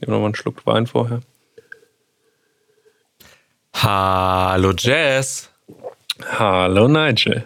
Nehmen 0.00 0.12
wir 0.12 0.18
mal 0.18 0.26
einen 0.26 0.34
Schluck 0.34 0.66
Wein 0.66 0.86
vorher. 0.86 1.20
Hallo 3.74 4.72
Jazz. 4.76 5.50
Hallo 6.24 6.88
Nigel. 6.88 7.44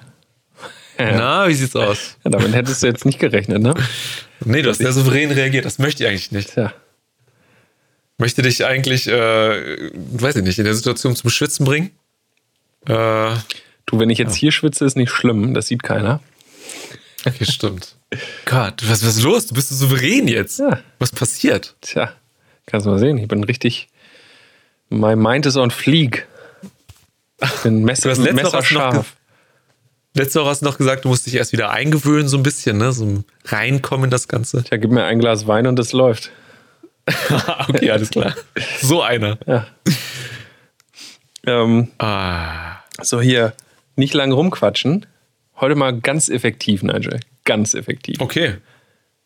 Na, 0.99 1.49
wie 1.49 1.55
sieht's 1.55 1.77
aus? 1.77 2.17
Ja, 2.25 2.31
damit 2.31 2.53
hättest 2.55 2.83
du 2.83 2.87
jetzt 2.87 3.05
nicht 3.05 3.19
gerechnet, 3.19 3.63
ne? 3.63 3.75
Nee, 4.45 4.63
du 4.63 4.71
hast 4.71 4.79
sehr 4.79 4.93
souverän 4.93 5.31
reagiert. 5.31 5.65
Das 5.65 5.79
möchte 5.79 6.03
ich 6.03 6.09
eigentlich 6.09 6.33
nicht. 6.33 6.53
Tja. 6.53 6.73
Möchte 8.19 8.43
dich 8.43 8.65
eigentlich, 8.67 9.07
äh, 9.09 9.91
weiß 9.95 10.37
ich 10.37 10.43
nicht, 10.43 10.59
in 10.59 10.65
der 10.65 10.75
Situation 10.75 11.17
zum 11.17 11.31
Schwitzen 11.31 11.65
bringen? 11.65 11.91
Äh, 12.87 13.35
du, 13.87 13.99
wenn 13.99 14.11
ich 14.11 14.19
jetzt 14.19 14.35
hier 14.35 14.53
schwitze, 14.53 14.85
ist 14.85 14.97
nicht 14.97 15.11
schlimm. 15.11 15.55
Das 15.55 15.69
sieht 15.69 15.83
keiner. 15.83 16.21
Okay, 17.27 17.45
stimmt. 17.45 17.97
Gott, 18.45 18.83
was, 18.89 19.05
was 19.05 19.17
ist 19.17 19.23
los? 19.23 19.47
Du 19.47 19.55
bist 19.55 19.69
so 19.69 19.75
souverän 19.75 20.29
jetzt. 20.29 20.59
Ja. 20.59 20.81
Was 20.99 21.13
passiert? 21.13 21.77
Tja, 21.81 22.13
kannst 22.71 22.87
du 22.87 22.91
mal 22.91 22.99
sehen. 22.99 23.19
Ich 23.19 23.29
bin 23.29 23.45
richtig. 23.45 23.89
My 24.89 25.17
mind 25.17 25.47
is 25.47 25.57
on 25.57 25.71
fleek. 25.71 26.27
Ich 27.43 27.63
bin 27.63 27.85
messer, 27.85 28.17
messerscharf. 28.33 29.17
Letzte 30.15 30.41
Woche 30.41 30.49
hast 30.51 30.63
du 30.63 30.67
noch 30.67 30.77
gesagt, 30.77 31.05
du 31.05 31.09
musst 31.09 31.27
dich 31.27 31.37
erst 31.37 31.53
wieder 31.53 31.71
eingewöhnen, 31.71 32.27
so 32.29 32.37
ein 32.37 32.43
bisschen, 32.43 32.79
ne? 32.79 32.93
So 32.93 33.23
reinkommen 33.45 34.05
in 34.05 34.11
das 34.11 34.27
Ganze. 34.27 34.65
Tja, 34.65 34.77
gib 34.77 34.91
mir 34.91 35.05
ein 35.05 35.21
Glas 35.21 35.47
Wein 35.47 35.67
und 35.69 35.79
es 35.79 35.93
läuft. 35.93 36.33
okay, 37.69 37.91
alles 37.91 38.11
klar. 38.11 38.35
So 38.81 39.03
einer. 39.03 39.39
Ja. 39.47 39.67
Ähm, 41.47 41.91
ah. 41.99 42.79
So, 43.01 43.21
hier, 43.21 43.55
nicht 43.97 44.15
lang 44.15 44.33
rumquatschen. 44.33 45.07
Heute 45.61 45.77
mal 45.77 45.99
ganz 45.99 46.29
effektiv, 46.29 46.83
Nigel. 46.83 47.21
Ganz 47.45 47.75
effektiv. 47.75 48.21
Okay. 48.21 48.57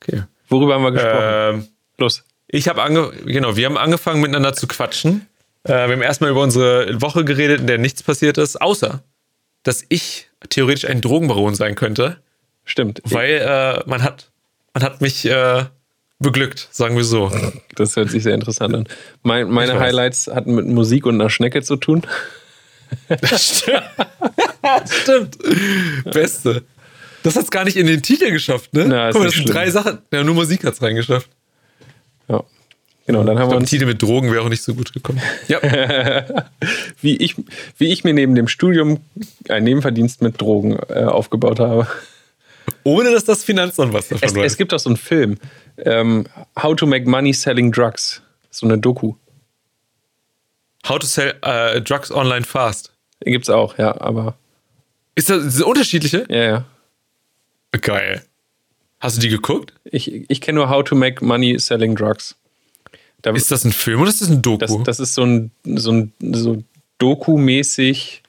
okay. 0.02 0.24
Worüber 0.48 0.74
haben 0.74 0.82
wir 0.82 0.92
gesprochen? 0.92 1.23
Ähm, 1.23 1.68
Los. 1.96 2.24
Ich 2.54 2.68
habe 2.68 2.84
ange 2.84 3.10
genau, 3.26 3.56
wir 3.56 3.66
haben 3.66 3.76
angefangen 3.76 4.20
miteinander 4.20 4.52
zu 4.52 4.68
quatschen. 4.68 5.26
Äh, 5.64 5.72
wir 5.72 5.95
haben 5.95 6.02
erstmal 6.02 6.30
über 6.30 6.40
unsere 6.40 7.00
Woche 7.00 7.24
geredet, 7.24 7.60
in 7.60 7.66
der 7.66 7.79
nichts 7.79 8.04
passiert 8.04 8.38
ist, 8.38 8.62
außer 8.62 9.02
dass 9.65 9.84
ich 9.88 10.29
theoretisch 10.51 10.88
ein 10.88 11.01
Drogenbaron 11.01 11.56
sein 11.56 11.74
könnte. 11.74 12.18
Stimmt. 12.64 13.01
Weil 13.04 13.40
äh, 13.40 13.82
man 13.88 14.04
hat 14.04 14.30
man 14.73 14.84
hat 14.84 15.01
mich 15.01 15.24
äh, 15.24 15.64
beglückt, 16.20 16.68
sagen 16.70 16.96
wir 16.96 17.02
so. 17.02 17.32
Das 17.74 17.96
hört 17.96 18.10
sich 18.10 18.23
sehr 18.23 18.34
interessant 18.34 18.73
an. 18.73 18.88
Mein, 19.24 19.51
meine 19.51 19.80
Highlights 19.80 20.29
hatten 20.29 20.54
mit 20.54 20.66
Musik 20.66 21.07
und 21.07 21.16
einer 21.16 21.30
Schnecke 21.30 21.60
zu 21.62 21.74
tun. 21.74 22.02
Das 23.09 23.59
stimmt. 23.59 23.82
stimmt. 25.02 25.38
Beste. 26.04 26.62
Das 27.24 27.34
hat 27.34 27.45
es 27.45 27.51
gar 27.51 27.64
nicht 27.64 27.76
in 27.76 27.88
den 27.88 28.02
Titel 28.02 28.30
geschafft, 28.30 28.74
ne? 28.74 28.84
Na, 28.86 29.10
Guck 29.10 29.23
mal, 29.23 29.24
das 29.26 29.34
sind 29.34 29.52
drei 29.52 29.70
Sachen. 29.70 29.98
Ja, 30.12 30.23
nur 30.23 30.36
Musik 30.36 30.62
hat 30.64 30.74
es 30.74 30.82
reingeschafft. 30.82 31.29
Ja. 32.28 32.44
Genau, 33.06 33.22
dann 33.22 33.38
haben 33.38 33.50
wir 33.50 33.56
uns. 33.58 33.68
Titel 33.68 33.84
mit 33.84 34.00
Drogen 34.00 34.32
wäre 34.32 34.42
auch 34.42 34.48
nicht 34.48 34.62
so 34.62 34.74
gut 34.74 34.92
gekommen. 34.92 35.20
Ja. 35.48 35.60
wie, 37.02 37.16
ich, 37.16 37.36
wie 37.76 37.92
ich 37.92 38.02
mir 38.04 38.14
neben 38.14 38.34
dem 38.34 38.48
Studium 38.48 39.00
einen 39.48 39.64
Nebenverdienst 39.64 40.22
mit 40.22 40.40
Drogen 40.40 40.78
äh, 40.88 41.04
aufgebaut 41.04 41.60
habe. 41.60 41.86
Ohne 42.82 43.12
dass 43.12 43.24
das 43.24 43.45
Finanzamt 43.45 43.92
was 43.92 44.08
davon 44.08 44.28
es, 44.28 44.34
weiß. 44.34 44.52
Es 44.52 44.56
gibt 44.56 44.72
auch 44.72 44.78
so 44.78 44.88
einen 44.88 44.96
Film. 44.96 45.36
Ähm, 45.78 46.26
How 46.60 46.74
to 46.76 46.86
Make 46.86 47.08
Money 47.08 47.34
Selling 47.34 47.72
Drugs. 47.72 48.22
So 48.50 48.66
eine 48.66 48.78
Doku. 48.78 49.14
How 50.88 50.98
to 50.98 51.06
Sell 51.06 51.34
uh, 51.45 51.80
Drugs 51.80 52.10
Online 52.10 52.45
Fast. 52.45 52.92
Gibt's 53.20 53.50
auch, 53.50 53.78
ja, 53.78 54.00
aber. 54.00 54.36
Ist 55.14 55.30
das, 55.30 55.45
ist 55.45 55.60
das 55.60 55.66
unterschiedliche? 55.66 56.26
Ja, 56.28 56.42
ja. 56.42 56.64
Geil. 57.80 58.22
Hast 59.05 59.19
du 59.19 59.21
die 59.21 59.29
geguckt? 59.29 59.74
Ich, 59.85 60.30
ich 60.30 60.41
kenne 60.41 60.60
nur 60.60 60.71
How 60.71 60.83
to 60.83 60.95
Make 60.95 61.23
Money 61.23 61.59
Selling 61.59 61.95
Drugs. 61.95 62.37
Da, 63.21 63.33
ist 63.33 63.51
das 63.51 63.66
ein 63.66 63.73
Film 63.73 64.00
oder 64.00 64.09
ist 64.09 64.22
das 64.22 64.31
ein 64.31 64.41
Doku? 64.41 64.59
Das, 64.59 64.72
das 64.84 64.99
ist 64.99 65.15
so 65.15 65.25
ein, 65.25 65.50
so 65.62 65.93
ein 65.93 66.15
so 66.33 66.62
Doku-mäßig 66.99 68.22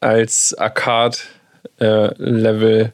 als 0.00 0.54
Arcade-Level. 0.54 2.80
Äh, 2.80 2.92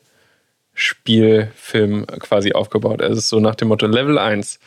quasi 2.19 2.55
aufgebaut. 2.55 3.00
Es 3.00 3.19
ist 3.19 3.28
so 3.28 3.39
nach 3.39 3.55
dem 3.55 3.69
Motto 3.69 3.87
Level 3.87 4.19
1, 4.19 4.59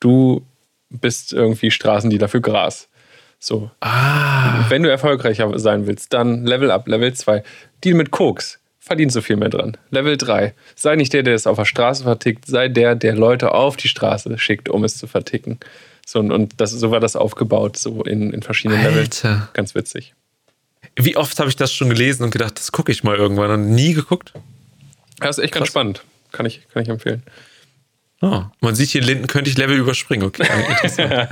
du 0.00 0.46
bist 0.88 1.34
irgendwie 1.34 1.70
Straßendealer 1.70 2.28
für 2.28 2.40
Gras. 2.40 2.88
So. 3.38 3.70
Ah. 3.80 4.64
Wenn 4.70 4.82
du 4.82 4.90
erfolgreicher 4.90 5.58
sein 5.58 5.86
willst, 5.86 6.14
dann 6.14 6.46
Level 6.46 6.70
up, 6.70 6.88
Level 6.88 7.12
2. 7.12 7.42
Deal 7.84 7.96
mit 7.96 8.10
Koks. 8.10 8.61
Verdienst 8.84 9.14
du 9.14 9.22
viel 9.22 9.36
mehr 9.36 9.48
dran. 9.48 9.76
Level 9.92 10.16
3. 10.16 10.54
Sei 10.74 10.96
nicht 10.96 11.12
der, 11.12 11.22
der 11.22 11.36
es 11.36 11.46
auf 11.46 11.56
der 11.56 11.66
Straße 11.66 12.02
vertickt, 12.02 12.46
sei 12.46 12.66
der, 12.66 12.96
der 12.96 13.14
Leute 13.14 13.54
auf 13.54 13.76
die 13.76 13.86
Straße 13.86 14.36
schickt, 14.38 14.68
um 14.68 14.82
es 14.82 14.98
zu 14.98 15.06
verticken. 15.06 15.60
So, 16.04 16.18
und 16.18 16.60
das, 16.60 16.72
so 16.72 16.90
war 16.90 16.98
das 16.98 17.14
aufgebaut, 17.14 17.76
so 17.76 18.02
in, 18.02 18.32
in 18.32 18.42
verschiedenen 18.42 18.80
Alter. 18.80 18.90
Levels. 18.96 19.22
Ganz 19.52 19.76
witzig. 19.76 20.14
Wie 20.96 21.16
oft 21.16 21.38
habe 21.38 21.48
ich 21.48 21.54
das 21.54 21.72
schon 21.72 21.90
gelesen 21.90 22.24
und 22.24 22.32
gedacht, 22.32 22.58
das 22.58 22.72
gucke 22.72 22.90
ich 22.90 23.04
mal 23.04 23.14
irgendwann 23.16 23.52
und 23.52 23.70
nie 23.70 23.94
geguckt? 23.94 24.32
Das 25.20 25.38
ist 25.38 25.44
echt 25.44 25.52
Krass. 25.52 25.60
ganz 25.60 25.68
spannend. 25.68 26.02
Kann 26.32 26.44
ich, 26.46 26.66
kann 26.72 26.82
ich 26.82 26.88
empfehlen. 26.88 27.22
Oh, 28.20 28.42
man 28.60 28.74
sieht 28.74 28.88
hier, 28.88 29.02
Linden 29.02 29.28
könnte 29.28 29.48
ich 29.48 29.56
Level 29.56 29.76
überspringen. 29.76 30.26
Okay, 30.26 30.44
ja, 30.98 31.26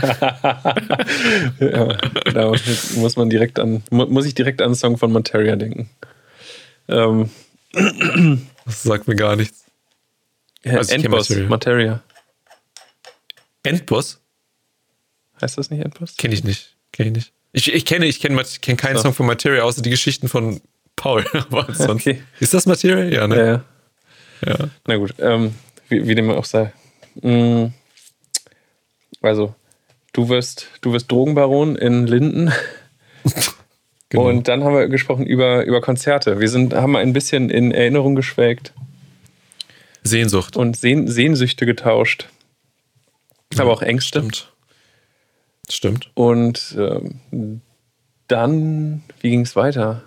da 2.32 2.52
muss 2.94 3.16
man 3.16 3.28
direkt 3.28 3.58
an, 3.58 3.82
muss 3.90 4.24
ich 4.24 4.34
direkt 4.36 4.62
an 4.62 4.66
einen 4.66 4.74
Song 4.76 4.98
von 4.98 5.10
Materia 5.10 5.56
denken. 5.56 5.90
Ähm. 6.90 7.30
Das 8.66 8.82
sagt 8.82 9.08
mir 9.08 9.16
gar 9.16 9.36
nichts. 9.36 9.64
Also 10.64 10.92
Endboss, 10.92 11.30
Materia. 11.30 11.48
Materia. 11.48 12.02
Endboss? 13.62 14.20
Heißt 15.40 15.56
das 15.56 15.70
nicht 15.70 15.82
Endboss? 15.82 16.16
Kenne 16.16 16.34
ich 16.34 16.44
nicht. 16.44 16.76
Kenn 16.92 17.08
ich 17.08 17.12
nicht. 17.12 17.32
Ich, 17.52 17.72
ich 17.72 17.84
kenne 17.84 18.06
ich 18.06 18.20
kenn, 18.20 18.36
kenn 18.60 18.76
keinen 18.76 18.96
so. 18.96 19.02
Song 19.02 19.14
von 19.14 19.26
Materia, 19.26 19.62
außer 19.62 19.82
die 19.82 19.90
Geschichten 19.90 20.28
von 20.28 20.60
Paul. 20.96 21.24
okay. 21.88 22.22
Ist 22.38 22.54
das 22.54 22.66
Materia? 22.66 23.04
Ja, 23.04 23.26
ne? 23.26 23.64
Ja, 24.42 24.50
ja. 24.52 24.68
Na 24.86 24.96
gut, 24.96 25.14
ähm, 25.18 25.54
wie, 25.88 26.06
wie 26.06 26.14
dem 26.14 26.30
auch 26.30 26.44
sei. 26.44 26.72
Mhm. 27.22 27.72
Also, 29.22 29.54
du 30.12 30.28
wirst, 30.28 30.66
du 30.80 30.92
wirst 30.92 31.10
Drogenbaron 31.10 31.76
in 31.76 32.06
Linden. 32.06 32.52
Genau. 34.10 34.28
Und 34.28 34.48
dann 34.48 34.64
haben 34.64 34.74
wir 34.74 34.88
gesprochen 34.88 35.24
über, 35.24 35.64
über 35.64 35.80
Konzerte. 35.80 36.40
Wir 36.40 36.48
sind, 36.48 36.74
haben 36.74 36.96
ein 36.96 37.12
bisschen 37.12 37.48
in 37.48 37.70
Erinnerung 37.70 38.16
geschwelgt. 38.16 38.72
Sehnsucht. 40.02 40.56
Und 40.56 40.76
Sehn, 40.76 41.06
Sehnsüchte 41.06 41.64
getauscht. 41.64 42.28
Ja, 43.54 43.62
aber 43.62 43.72
auch 43.72 43.82
Ängste. 43.82 44.18
Stimmt. 44.18 44.52
Stimmt. 45.68 46.10
Und 46.14 46.76
ähm, 46.76 47.60
dann, 48.26 49.04
wie 49.20 49.30
ging 49.30 49.42
es 49.42 49.54
weiter? 49.54 50.02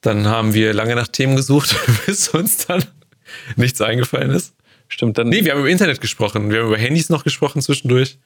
Dann 0.00 0.26
haben 0.26 0.54
wir 0.54 0.72
lange 0.72 0.94
nach 0.94 1.08
Themen 1.08 1.36
gesucht, 1.36 1.76
bis 2.06 2.28
uns 2.28 2.66
dann 2.66 2.84
nichts 3.56 3.80
eingefallen 3.82 4.30
ist. 4.30 4.54
Stimmt, 4.88 5.18
dann. 5.18 5.28
Nee, 5.28 5.44
wir 5.44 5.52
haben 5.52 5.60
über 5.60 5.70
Internet 5.70 6.00
gesprochen. 6.00 6.50
Wir 6.50 6.60
haben 6.60 6.68
über 6.68 6.78
Handys 6.78 7.10
noch 7.10 7.24
gesprochen 7.24 7.60
zwischendurch. 7.60 8.18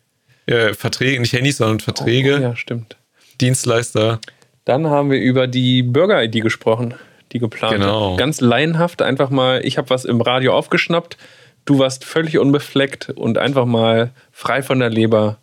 Äh, 0.46 0.74
Verträge, 0.74 1.20
nicht 1.20 1.32
Handys, 1.32 1.56
sondern 1.56 1.80
Verträge. 1.80 2.36
Oh, 2.38 2.42
ja, 2.42 2.56
stimmt. 2.56 2.97
Dienstleister. 3.40 4.20
Dann 4.64 4.88
haben 4.88 5.10
wir 5.10 5.18
über 5.18 5.46
die 5.46 5.82
Bürger-ID 5.82 6.42
gesprochen, 6.42 6.94
die 7.32 7.38
geplant. 7.38 7.76
Genau. 7.76 8.16
Ganz 8.16 8.40
laienhaft, 8.40 9.02
einfach 9.02 9.30
mal, 9.30 9.64
ich 9.64 9.78
habe 9.78 9.90
was 9.90 10.04
im 10.04 10.20
Radio 10.20 10.54
aufgeschnappt, 10.54 11.16
du 11.64 11.78
warst 11.78 12.04
völlig 12.04 12.38
unbefleckt 12.38 13.10
und 13.10 13.38
einfach 13.38 13.66
mal 13.66 14.10
frei 14.32 14.62
von 14.62 14.78
der 14.78 14.90
Leber 14.90 15.38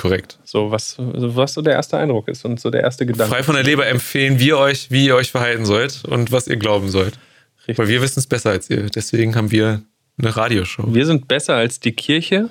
Korrekt. 0.00 0.38
So, 0.44 0.70
was, 0.70 0.96
was 0.98 1.52
so 1.52 1.60
der 1.60 1.74
erste 1.74 1.98
Eindruck 1.98 2.28
ist 2.28 2.46
und 2.46 2.58
so 2.58 2.70
der 2.70 2.80
erste 2.80 3.04
Gedanke. 3.04 3.34
Frei 3.34 3.42
von 3.42 3.54
der 3.54 3.64
Leber 3.64 3.86
empfehlen 3.86 4.38
wir 4.38 4.56
euch, 4.56 4.90
wie 4.90 5.04
ihr 5.04 5.14
euch 5.14 5.30
verhalten 5.30 5.66
sollt 5.66 6.06
und 6.06 6.32
was 6.32 6.48
ihr 6.48 6.56
glauben 6.56 6.88
sollt. 6.88 7.18
Richtig. 7.58 7.78
Weil 7.78 7.88
wir 7.88 8.00
wissen 8.00 8.18
es 8.18 8.26
besser 8.26 8.48
als 8.48 8.70
ihr. 8.70 8.88
Deswegen 8.88 9.36
haben 9.36 9.50
wir 9.50 9.82
eine 10.18 10.34
Radioshow. 10.34 10.84
Wir 10.86 11.04
sind 11.04 11.28
besser 11.28 11.56
als 11.56 11.80
die 11.80 11.92
Kirche. 11.92 12.48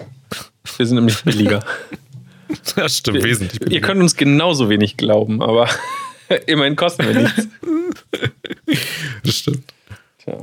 Wir 0.77 0.85
sind 0.85 0.97
nämlich 0.97 1.23
billiger. 1.23 1.63
das 2.75 2.97
stimmt, 2.97 3.23
wesentlich. 3.23 3.71
Ihr 3.71 3.81
könnt 3.81 4.01
uns 4.01 4.15
genauso 4.15 4.69
wenig 4.69 4.97
glauben, 4.97 5.41
aber 5.41 5.69
immerhin 6.45 6.75
kosten 6.75 7.07
wir 7.07 7.21
nichts. 7.21 7.47
das 9.23 9.35
stimmt. 9.35 9.63
Tja. 10.23 10.37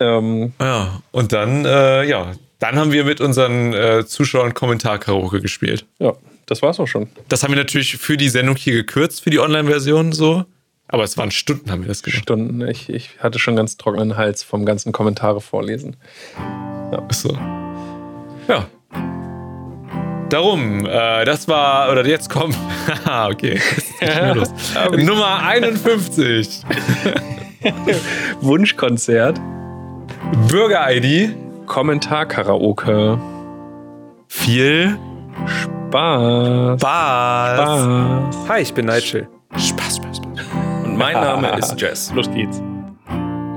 Ähm, 0.00 0.52
ja, 0.60 1.02
und 1.10 1.32
dann, 1.32 1.64
äh, 1.64 2.04
ja, 2.04 2.32
dann 2.60 2.76
haben 2.76 2.92
wir 2.92 3.04
mit 3.04 3.20
unseren 3.20 3.72
äh, 3.72 4.06
Zuschauern 4.06 4.54
Kommentar-Karaoke 4.54 5.40
gespielt. 5.40 5.84
Ja, 5.98 6.14
das 6.46 6.62
war's 6.62 6.78
auch 6.78 6.86
schon. 6.86 7.08
Das 7.28 7.42
haben 7.42 7.50
wir 7.50 7.58
natürlich 7.58 7.96
für 7.96 8.16
die 8.16 8.28
Sendung 8.28 8.56
hier 8.56 8.74
gekürzt, 8.74 9.22
für 9.22 9.30
die 9.30 9.40
Online-Version 9.40 10.12
so. 10.12 10.44
Aber 10.88 11.04
es 11.04 11.18
waren 11.18 11.30
Stunden, 11.30 11.70
haben 11.70 11.82
wir 11.82 11.88
das 11.88 12.02
gemacht. 12.02 12.22
Stunden. 12.22 12.66
Ich, 12.66 12.88
ich 12.88 13.10
hatte 13.20 13.38
schon 13.38 13.56
ganz 13.56 13.76
trockenen 13.76 14.16
Hals 14.16 14.42
vom 14.42 14.64
ganzen 14.64 14.92
Kommentare 14.92 15.40
vorlesen. 15.40 15.96
Ja. 16.90 17.06
Ist 17.10 17.20
so. 17.20 17.36
Ja. 18.48 18.68
Darum, 20.28 20.84
äh, 20.84 21.24
das 21.24 21.48
war, 21.48 21.90
oder 21.90 22.06
jetzt 22.06 22.28
kommt, 22.28 22.56
okay, 23.30 23.60
los. 24.34 24.52
Nummer 24.96 25.42
51. 25.42 26.64
Wunschkonzert. 28.40 29.40
Bürger-ID. 30.48 31.34
Kommentar-Karaoke. 31.66 33.18
viel 34.28 34.98
Spaß. 35.46 36.80
Spaß. 36.80 37.58
Spaß. 37.60 38.48
Hi, 38.48 38.60
ich 38.60 38.72
bin 38.74 38.86
Nigel. 38.86 39.28
Spaß, 39.56 39.96
Spaß, 39.96 40.16
Spaß. 40.18 40.46
Und 40.84 40.96
mein 40.96 41.14
Name 41.14 41.56
ist 41.58 41.80
Jess. 41.80 42.12
Los 42.14 42.30
geht's. 42.30 42.60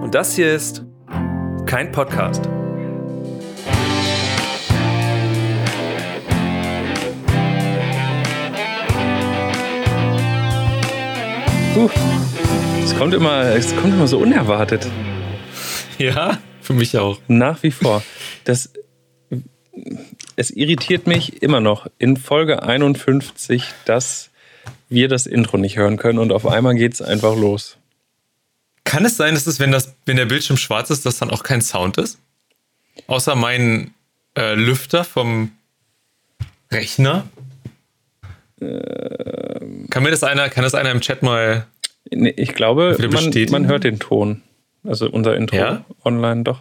Und 0.01 0.13
das 0.13 0.35
hier 0.35 0.53
ist 0.53 0.83
kein 1.65 1.91
Podcast. 1.91 2.49
Es 12.83 12.97
kommt 12.97 13.13
immer, 13.13 13.43
es 13.43 13.73
kommt 13.77 13.93
immer 13.93 14.07
so 14.07 14.17
unerwartet. 14.17 14.85
Ja, 15.97 16.39
für 16.61 16.73
mich 16.73 16.97
auch. 16.97 17.19
Nach 17.29 17.63
wie 17.63 17.71
vor. 17.71 18.03
Das, 18.43 18.71
es 20.35 20.51
irritiert 20.51 21.07
mich 21.07 21.41
immer 21.41 21.61
noch 21.61 21.87
in 21.97 22.17
Folge 22.17 22.63
51, 22.63 23.63
dass 23.85 24.31
wir 24.89 25.07
das 25.07 25.25
Intro 25.25 25.57
nicht 25.57 25.77
hören 25.77 25.95
können 25.95 26.19
und 26.19 26.33
auf 26.33 26.45
einmal 26.45 26.75
geht's 26.75 27.01
einfach 27.01 27.37
los. 27.37 27.77
Kann 28.83 29.05
es 29.05 29.15
sein, 29.15 29.35
dass 29.35 29.47
es, 29.47 29.61
wenn, 29.61 29.71
das, 29.71 29.93
wenn 30.05 30.17
der 30.17 30.25
Bildschirm 30.25 30.57
schwarz 30.57 30.89
ist, 30.89 31.05
dass 31.05 31.19
dann 31.19 31.31
auch 31.31 31.43
kein 31.43 31.61
Sound 31.61 31.97
ist? 31.97 32.17
Außer 33.07 33.35
mein 33.35 33.93
äh, 34.35 34.55
Lüfter 34.55 35.05
vom 35.05 35.53
Rechner? 36.69 37.29
Kann 39.89 40.03
mir 40.03 40.11
das 40.11 40.23
einer, 40.23 40.49
kann 40.49 40.63
das 40.63 40.75
einer 40.75 40.91
im 40.91 41.01
Chat 41.01 41.23
mal. 41.23 41.65
Nee, 42.09 42.33
Ich 42.37 42.53
glaube, 42.53 42.95
man, 43.11 43.31
man 43.51 43.67
hört 43.67 43.83
den 43.83 43.99
Ton. 43.99 44.41
Also 44.83 45.09
unser 45.09 45.35
Intro 45.35 45.55
Ja? 45.55 45.85
online 46.03 46.43
doch. 46.43 46.59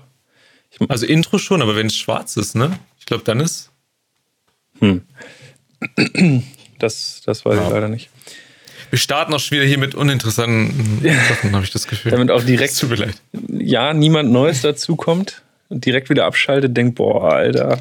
Also 0.88 1.06
Intro 1.06 1.38
schon, 1.38 1.62
aber 1.62 1.76
wenn 1.76 1.86
es 1.88 1.96
schwarz 1.96 2.36
ist, 2.36 2.54
ne? 2.54 2.78
Ich 2.98 3.06
glaube, 3.06 3.24
dann 3.24 3.40
ist. 3.40 3.70
Das, 6.78 7.22
das 7.24 7.44
weiß 7.44 7.56
Ja. 7.56 7.64
ich 7.66 7.70
leider 7.70 7.88
nicht. 7.88 8.08
Wir 8.90 8.98
starten 8.98 9.32
auch 9.34 9.38
schon 9.40 9.58
wieder 9.58 9.66
hier 9.66 9.78
mit 9.78 9.94
uninteressanten 9.94 11.00
Sachen, 11.28 11.52
habe 11.54 11.64
ich 11.64 11.70
das 11.70 11.86
Gefühl. 11.86 12.10
Damit 12.10 12.30
auch 12.30 12.42
direkt, 12.42 12.76
tut 12.78 12.90
mir 12.90 12.96
leid. 12.96 13.14
ja, 13.48 13.94
niemand 13.94 14.32
Neues 14.32 14.62
dazu 14.62 14.96
kommt 14.96 15.42
und 15.68 15.84
direkt 15.86 16.10
wieder 16.10 16.24
abschaltet, 16.24 16.76
denkt, 16.76 16.96
boah, 16.96 17.32
Alter, 17.32 17.78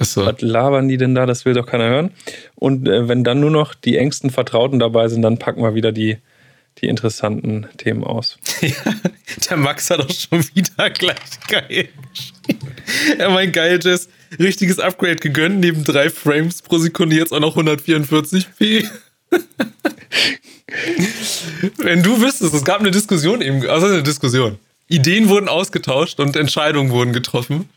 so. 0.00 0.26
was 0.26 0.40
labern 0.40 0.88
die 0.88 0.96
denn 0.96 1.14
da? 1.14 1.26
Das 1.26 1.44
will 1.44 1.54
doch 1.54 1.66
keiner 1.66 1.88
hören. 1.88 2.10
Und 2.54 2.88
äh, 2.88 3.08
wenn 3.08 3.24
dann 3.24 3.40
nur 3.40 3.50
noch 3.50 3.74
die 3.74 3.96
engsten 3.96 4.30
Vertrauten 4.30 4.78
dabei 4.78 5.08
sind, 5.08 5.22
dann 5.22 5.38
packen 5.38 5.62
wir 5.62 5.74
wieder 5.74 5.92
die, 5.92 6.18
die 6.78 6.86
interessanten 6.86 7.66
Themen 7.76 8.04
aus. 8.04 8.38
Ja, 8.60 8.94
der 9.48 9.56
Max 9.56 9.88
hat 9.90 10.00
auch 10.00 10.10
schon 10.10 10.44
wieder 10.54 10.90
gleich 10.90 11.16
geil 11.48 11.88
geschrieben. 12.12 12.68
Er 13.18 13.30
meint 13.30 13.52
geil, 13.52 13.78
Jess. 13.82 14.08
Richtiges 14.38 14.78
Upgrade 14.78 15.16
gegönnt, 15.16 15.60
neben 15.60 15.84
drei 15.84 16.10
Frames 16.10 16.62
pro 16.62 16.78
Sekunde 16.78 17.16
jetzt 17.16 17.32
auch 17.32 17.40
noch 17.40 17.56
144p. 17.56 18.86
Wenn 21.78 22.02
du 22.02 22.20
wüsstest, 22.20 22.54
es 22.54 22.64
gab 22.64 22.80
eine 22.80 22.90
Diskussion 22.90 23.40
eben, 23.40 23.66
also 23.68 23.86
eine 23.86 24.02
Diskussion. 24.02 24.58
Ideen 24.88 25.28
wurden 25.28 25.48
ausgetauscht 25.48 26.20
und 26.20 26.36
Entscheidungen 26.36 26.90
wurden 26.90 27.12
getroffen 27.12 27.68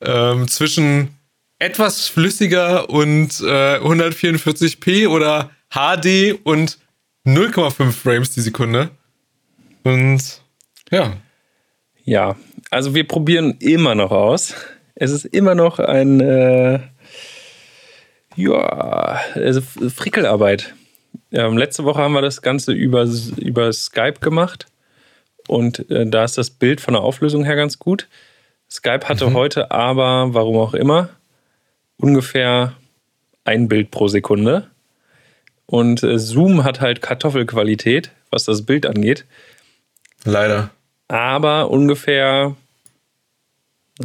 ähm, 0.00 0.48
zwischen 0.48 1.10
etwas 1.58 2.08
flüssiger 2.08 2.90
und 2.90 3.40
äh, 3.40 3.78
144p 3.78 5.08
oder 5.08 5.50
HD 5.70 6.38
und 6.44 6.78
0,5 7.24 7.92
Frames 7.92 8.30
die 8.30 8.40
Sekunde. 8.40 8.90
Und 9.84 10.42
ja, 10.90 11.16
Ja, 12.04 12.36
also 12.70 12.94
wir 12.94 13.06
probieren 13.06 13.56
immer 13.58 13.94
noch 13.94 14.10
aus. 14.10 14.54
Es 14.94 15.10
ist 15.10 15.24
immer 15.24 15.54
noch 15.54 15.78
ein, 15.78 16.20
äh, 16.20 16.80
ja, 18.36 19.20
also 19.34 19.60
Frickelarbeit. 19.60 20.74
Ähm, 21.32 21.56
letzte 21.56 21.84
Woche 21.84 22.00
haben 22.00 22.12
wir 22.12 22.22
das 22.22 22.42
Ganze 22.42 22.72
über, 22.72 23.08
über 23.36 23.72
Skype 23.72 24.20
gemacht 24.20 24.66
und 25.48 25.90
äh, 25.90 26.06
da 26.06 26.24
ist 26.24 26.38
das 26.38 26.50
Bild 26.50 26.80
von 26.80 26.94
der 26.94 27.02
Auflösung 27.02 27.44
her 27.44 27.56
ganz 27.56 27.78
gut. 27.78 28.08
Skype 28.70 29.08
hatte 29.08 29.32
heute 29.32 29.70
aber, 29.70 30.34
warum 30.34 30.56
auch 30.56 30.74
immer, 30.74 31.10
ungefähr 31.98 32.74
ein 33.44 33.68
Bild 33.68 33.90
pro 33.90 34.08
Sekunde. 34.08 34.68
Und 35.66 36.02
äh, 36.02 36.18
Zoom 36.18 36.64
hat 36.64 36.80
halt 36.80 37.02
Kartoffelqualität, 37.02 38.10
was 38.30 38.44
das 38.44 38.62
Bild 38.62 38.86
angeht 38.86 39.24
leider. 40.24 40.70
aber 41.08 41.70
ungefähr 41.70 42.54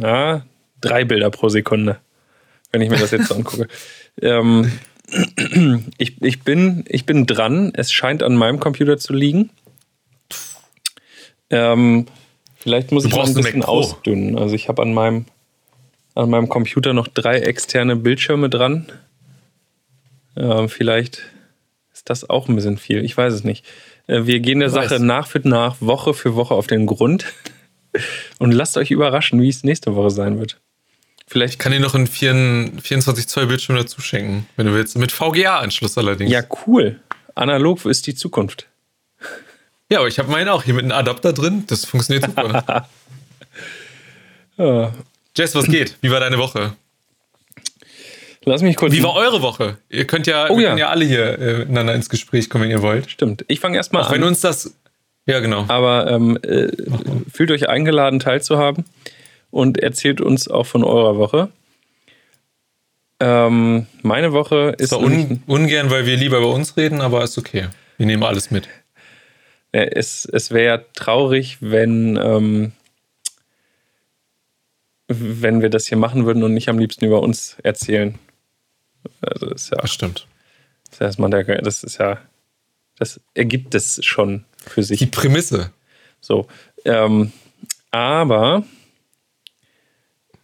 ja, 0.00 0.44
drei 0.80 1.04
Bilder 1.04 1.30
pro 1.30 1.48
Sekunde, 1.48 1.98
wenn 2.70 2.80
ich 2.80 2.90
mir 2.90 2.98
das 2.98 3.10
jetzt 3.10 3.28
so 3.28 3.34
angucke. 3.34 3.68
Ähm, 4.20 4.70
ich, 5.96 6.20
ich, 6.20 6.42
bin, 6.42 6.84
ich 6.86 7.06
bin 7.06 7.24
dran. 7.24 7.72
Es 7.74 7.90
scheint 7.90 8.22
an 8.22 8.36
meinem 8.36 8.60
Computer 8.60 8.98
zu 8.98 9.14
liegen. 9.14 9.48
Ähm, 11.48 12.04
vielleicht 12.58 12.92
muss 12.92 13.04
Du 13.04 13.08
ich 13.08 13.14
noch 13.14 13.26
ein 13.26 13.32
bisschen 13.32 13.64
ausdünnen. 13.64 14.38
Also 14.38 14.54
ich 14.54 14.68
habe 14.68 14.82
an 14.82 14.92
meinem, 14.92 15.24
an 16.14 16.30
meinem 16.30 16.48
Computer 16.48 16.92
noch 16.92 17.08
drei 17.08 17.38
externe 17.40 17.96
Bildschirme 17.96 18.48
dran. 18.50 18.90
Ähm, 20.36 20.68
vielleicht 20.68 21.22
ist 21.92 22.08
das 22.10 22.28
auch 22.28 22.48
ein 22.48 22.56
bisschen 22.56 22.78
viel. 22.78 23.04
Ich 23.04 23.16
weiß 23.16 23.32
es 23.32 23.44
nicht. 23.44 23.64
Äh, 24.06 24.26
Wir 24.26 24.40
gehen 24.40 24.60
der 24.60 24.72
weiß. 24.72 24.88
Sache 24.90 25.02
nach 25.02 25.26
für 25.26 25.46
nach, 25.46 25.76
Woche 25.80 26.14
für 26.14 26.34
Woche 26.34 26.54
auf 26.54 26.66
den 26.66 26.86
Grund. 26.86 27.26
Und 28.38 28.52
lasst 28.52 28.76
euch 28.76 28.90
überraschen, 28.90 29.40
wie 29.40 29.48
es 29.48 29.64
nächste 29.64 29.94
Woche 29.94 30.10
sein 30.10 30.38
wird. 30.38 30.58
Vielleicht 31.26 31.54
Ich 31.54 31.58
kann 31.58 31.72
dir 31.72 31.80
noch 31.80 31.94
einen 31.94 32.06
24 32.06 32.82
24 32.82 33.28
Zoll 33.28 33.46
Bildschirm 33.46 33.76
dazu 33.76 34.00
schenken, 34.00 34.46
wenn 34.56 34.66
du 34.66 34.74
willst. 34.74 34.96
Mit 34.98 35.12
VGA-Anschluss 35.12 35.96
allerdings. 35.96 36.30
Ja, 36.30 36.42
cool. 36.66 37.00
Analog 37.34 37.84
ist 37.86 38.06
die 38.06 38.14
Zukunft. 38.14 38.66
ja 39.90 39.98
aber 39.98 40.08
ich 40.08 40.18
habe 40.18 40.30
meinen 40.30 40.48
auch 40.48 40.62
hier 40.62 40.74
mit 40.74 40.84
einem 40.84 40.92
Adapter 40.92 41.32
drin. 41.32 41.64
Das 41.68 41.84
funktioniert 41.84 42.26
super. 42.26 42.88
Ja. 44.58 44.92
Jess, 45.36 45.54
was 45.54 45.66
geht? 45.66 45.96
Wie 46.02 46.10
war 46.10 46.20
deine 46.20 46.38
Woche? 46.38 46.74
Lass 48.44 48.60
mich 48.62 48.76
kurz. 48.76 48.92
Wie 48.92 49.02
war 49.02 49.14
eure 49.14 49.40
Woche? 49.40 49.78
Ihr 49.88 50.06
könnt 50.06 50.26
ja, 50.26 50.50
Oh 50.50 50.56
wir 50.56 50.62
ja. 50.64 50.68
können 50.70 50.78
ja 50.78 50.88
alle 50.88 51.04
hier 51.04 51.38
äh, 51.38 51.58
miteinander 51.60 51.94
ins 51.94 52.08
Gespräch 52.10 52.50
kommen, 52.50 52.64
wenn 52.64 52.70
ihr 52.70 52.82
wollt. 52.82 53.08
Stimmt. 53.10 53.44
Ich 53.48 53.60
fange 53.60 53.76
erstmal 53.76 54.02
Auch 54.02 54.10
wenn 54.10 54.22
an. 54.22 54.28
uns 54.28 54.40
das. 54.40 54.74
Ja, 55.26 55.38
genau. 55.40 55.64
Aber 55.68 56.10
ähm, 56.10 56.36
äh, 56.42 56.68
fühlt 57.32 57.52
euch 57.52 57.68
eingeladen, 57.68 58.18
teilzuhaben 58.18 58.84
und 59.50 59.78
erzählt 59.78 60.20
uns 60.20 60.48
auch 60.48 60.66
von 60.66 60.82
eurer 60.82 61.16
Woche. 61.16 61.48
Ähm, 63.20 63.86
meine 64.02 64.32
Woche 64.32 64.74
ist. 64.78 64.92
Ist 64.92 64.98
un 64.98 65.42
ungern, 65.46 65.90
weil 65.90 66.06
wir 66.06 66.16
lieber 66.16 66.38
über 66.38 66.48
uns 66.52 66.76
reden, 66.76 67.00
aber 67.00 67.22
ist 67.22 67.38
okay. 67.38 67.68
Wir 67.96 68.06
nehmen 68.06 68.24
alles 68.24 68.50
mit. 68.50 68.68
Es 69.70 70.24
es 70.24 70.50
wäre 70.50 70.84
traurig, 70.94 71.58
wenn, 71.60 72.16
ähm, 72.20 72.72
wenn 75.18 75.62
wir 75.62 75.70
das 75.70 75.86
hier 75.86 75.98
machen 75.98 76.26
würden 76.26 76.42
und 76.42 76.54
nicht 76.54 76.68
am 76.68 76.78
liebsten 76.78 77.04
über 77.04 77.20
uns 77.22 77.56
erzählen. 77.62 78.18
Also 79.20 79.46
das 79.46 79.62
ist 79.64 79.70
ja, 79.70 79.78
Das 79.78 79.92
stimmt. 79.92 80.26
das 80.84 80.94
ist 80.94 81.00
erstmal 81.00 81.30
der, 81.30 81.44
das 81.62 81.82
ist 81.84 81.98
ja, 81.98 82.18
das 82.98 83.20
ergibt 83.34 83.74
es 83.74 84.04
schon 84.04 84.44
für 84.66 84.82
sich. 84.82 84.98
Die 84.98 85.06
Prämisse. 85.06 85.72
So. 86.20 86.46
Ähm, 86.84 87.32
aber 87.90 88.64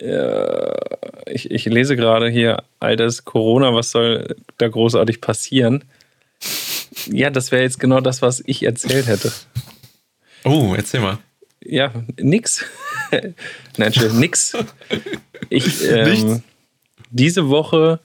äh, 0.01 1.33
ich, 1.33 1.51
ich 1.51 1.65
lese 1.67 1.97
gerade 1.97 2.29
hier, 2.29 2.63
altes 2.81 3.25
Corona, 3.25 3.75
was 3.75 3.91
soll 3.91 4.37
da 4.59 4.69
großartig 4.69 5.21
passieren? 5.21 5.85
Ja, 7.07 7.31
das 7.31 7.53
wäre 7.53 7.63
jetzt 7.63 7.81
genau 7.81 8.01
das, 8.01 8.23
was 8.23 8.43
ich 8.47 8.63
erzählt 8.65 9.07
hätte. 9.07 9.33
Oh, 10.45 10.75
erzähl 10.77 11.01
mal. 11.01 11.19
Ja, 11.65 11.93
nix. 12.19 12.65
Nein, 13.11 13.35
Entschuldigung, 13.79 14.21
nix. 14.21 14.57
Ich, 15.51 15.85
ähm, 15.89 16.11
Nichts? 16.11 16.43
Diese 17.11 17.49
Woche 17.49 18.01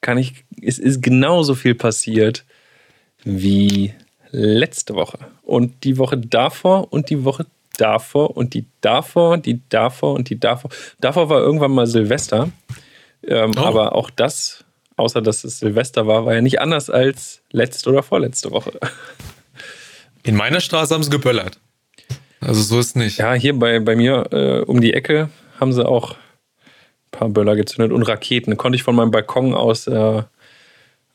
kann 0.00 0.18
ich, 0.18 0.44
es 0.62 0.78
ist 0.78 1.02
genauso 1.02 1.54
viel 1.54 1.74
passiert 1.74 2.44
wie 3.22 3.94
letzte 4.30 4.94
Woche. 4.94 5.18
Und 5.42 5.84
die 5.84 5.98
Woche 5.98 6.18
davor 6.18 6.92
und 6.92 7.10
die 7.10 7.24
Woche 7.24 7.46
davor 7.76 8.36
und 8.36 8.54
die 8.54 8.66
davor, 8.80 9.38
die 9.38 9.60
davor 9.68 10.14
und 10.14 10.30
die 10.30 10.38
davor. 10.38 10.70
Davor 11.00 11.28
war 11.28 11.40
irgendwann 11.40 11.72
mal 11.72 11.86
Silvester. 11.86 12.50
Ähm, 13.26 13.52
Oh. 13.56 13.60
Aber 13.60 13.94
auch 13.94 14.10
das, 14.10 14.64
außer 14.96 15.20
dass 15.20 15.44
es 15.44 15.58
Silvester 15.58 16.06
war, 16.06 16.24
war 16.24 16.34
ja 16.34 16.40
nicht 16.40 16.60
anders 16.60 16.88
als 16.90 17.42
letzte 17.52 17.90
oder 17.90 18.02
vorletzte 18.02 18.50
Woche. 18.50 18.78
In 20.22 20.36
meiner 20.36 20.60
Straße 20.60 20.94
haben 20.94 21.02
sie 21.02 21.10
geböllert. 21.10 21.58
Also 22.40 22.62
so 22.62 22.78
ist 22.78 22.96
nicht. 22.96 23.18
Ja, 23.18 23.34
hier 23.34 23.58
bei, 23.58 23.80
bei 23.80 23.96
mir 23.96 24.32
äh, 24.32 24.60
um 24.60 24.80
die 24.80 24.94
Ecke 24.94 25.28
haben 25.58 25.72
sie 25.72 25.86
auch 25.86 26.12
ein 26.12 27.10
paar 27.10 27.28
Böller 27.28 27.54
gezündet 27.54 27.92
und 27.92 28.02
Raketen. 28.02 28.56
Konnte 28.56 28.76
ich 28.76 28.82
von 28.82 28.94
meinem 28.94 29.10
Balkon 29.10 29.54
aus 29.54 29.86
äh, 29.86 30.22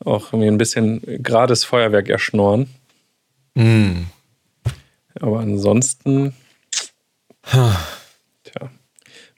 auch 0.04 0.32
mir 0.32 0.50
ein 0.50 0.58
bisschen 0.58 1.00
gerades 1.22 1.64
Feuerwerk 1.64 2.08
erschnorren. 2.08 2.68
Mm. 3.54 4.04
Aber 5.18 5.40
ansonsten, 5.40 6.34
tja, 7.42 8.70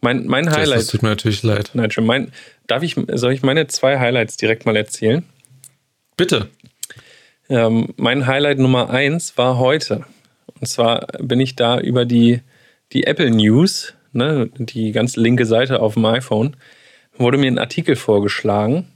Mein, 0.01 0.27
mein 0.27 0.51
Highlight. 0.51 0.81
das 0.81 0.87
tut 0.89 1.03
mir 1.03 1.11
natürlich 1.11 1.43
leid. 1.43 1.71
Nein, 1.75 1.91
schon 1.91 2.05
mein, 2.07 2.33
darf 2.67 2.83
ich, 2.83 2.97
soll 3.13 3.33
ich 3.33 3.43
meine 3.43 3.67
zwei 3.69 3.99
Highlights 3.99 4.37
direkt 4.37 4.67
mal 4.67 4.77
erzählen? 4.77 5.25
Bitte. 6.17 6.49
Ähm, 7.49 7.95
mein 7.97 8.27
Highlight 8.27 8.59
Nummer 8.59 8.91
eins 8.91 9.39
war 9.39 9.59
heute. 9.59 10.05
Und 10.61 10.67
zwar 10.67 11.07
bin 11.21 11.41
ich 11.41 11.57
da 11.57 11.79
über 11.79 12.05
die, 12.05 12.41
die 12.93 13.05
Apple 13.05 13.31
News, 13.31 13.95
ne, 14.13 14.51
die 14.59 14.93
ganz 14.93 15.17
linke 15.17 15.47
Seite 15.47 15.81
auf 15.81 15.95
dem 15.95 16.05
iPhone, 16.05 16.57
wurde 17.17 17.39
mir 17.39 17.51
ein 17.51 17.59
Artikel 17.59 17.97
vorgeschlagen 17.97 18.89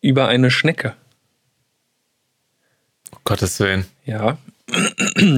über 0.00 0.28
eine 0.28 0.50
Schnecke. 0.50 0.94
Um 3.12 3.18
Gottes 3.24 3.58
Willen. 3.60 3.86
Ja, 4.04 4.38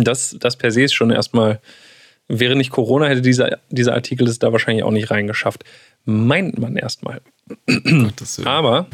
das, 0.02 0.37
das 0.38 0.56
per 0.56 0.70
se 0.70 0.82
ist 0.82 0.94
schon 0.94 1.10
erstmal, 1.10 1.60
wäre 2.28 2.56
nicht 2.56 2.70
Corona, 2.70 3.06
hätte 3.06 3.22
dieser, 3.22 3.58
dieser 3.70 3.94
Artikel 3.94 4.26
es 4.28 4.38
da 4.38 4.52
wahrscheinlich 4.52 4.84
auch 4.84 4.90
nicht 4.90 5.10
reingeschafft. 5.10 5.64
Meint 6.04 6.58
man 6.58 6.76
erstmal. 6.76 7.20
Gottes 7.66 8.38
Willen. 8.38 8.48
Aber 8.48 8.87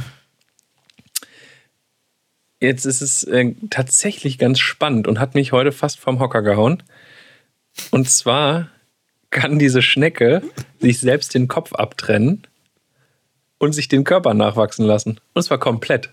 jetzt 2.64 2.84
ist 2.84 3.00
es 3.00 3.22
äh, 3.24 3.54
tatsächlich 3.70 4.38
ganz 4.38 4.58
spannend 4.58 5.06
und 5.06 5.18
hat 5.20 5.34
mich 5.34 5.52
heute 5.52 5.72
fast 5.72 5.98
vom 5.98 6.20
Hocker 6.20 6.42
gehauen. 6.42 6.82
Und 7.90 8.08
zwar 8.08 8.68
kann 9.30 9.58
diese 9.58 9.82
Schnecke 9.82 10.42
sich 10.80 11.00
selbst 11.00 11.34
den 11.34 11.48
Kopf 11.48 11.72
abtrennen 11.72 12.46
und 13.58 13.72
sich 13.72 13.88
den 13.88 14.04
Körper 14.04 14.34
nachwachsen 14.34 14.86
lassen. 14.86 15.20
Und 15.32 15.42
zwar 15.42 15.58
komplett. 15.58 16.10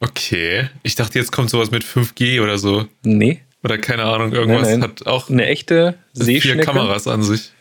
Okay. 0.00 0.68
Ich 0.82 0.94
dachte, 0.94 1.18
jetzt 1.18 1.32
kommt 1.32 1.50
sowas 1.50 1.70
mit 1.70 1.84
5G 1.84 2.42
oder 2.42 2.58
so. 2.58 2.86
Nee, 3.02 3.40
Oder 3.62 3.78
keine 3.78 4.04
Ahnung, 4.04 4.32
irgendwas 4.32 4.62
Nein, 4.68 4.80
nein. 4.80 4.90
hat 4.90 5.06
auch 5.06 5.30
eine 5.30 5.46
echte 5.46 5.94
vier 6.14 6.24
Seeschnecke. 6.24 6.64
Kameras 6.64 7.06
an 7.06 7.22
sich. 7.22 7.52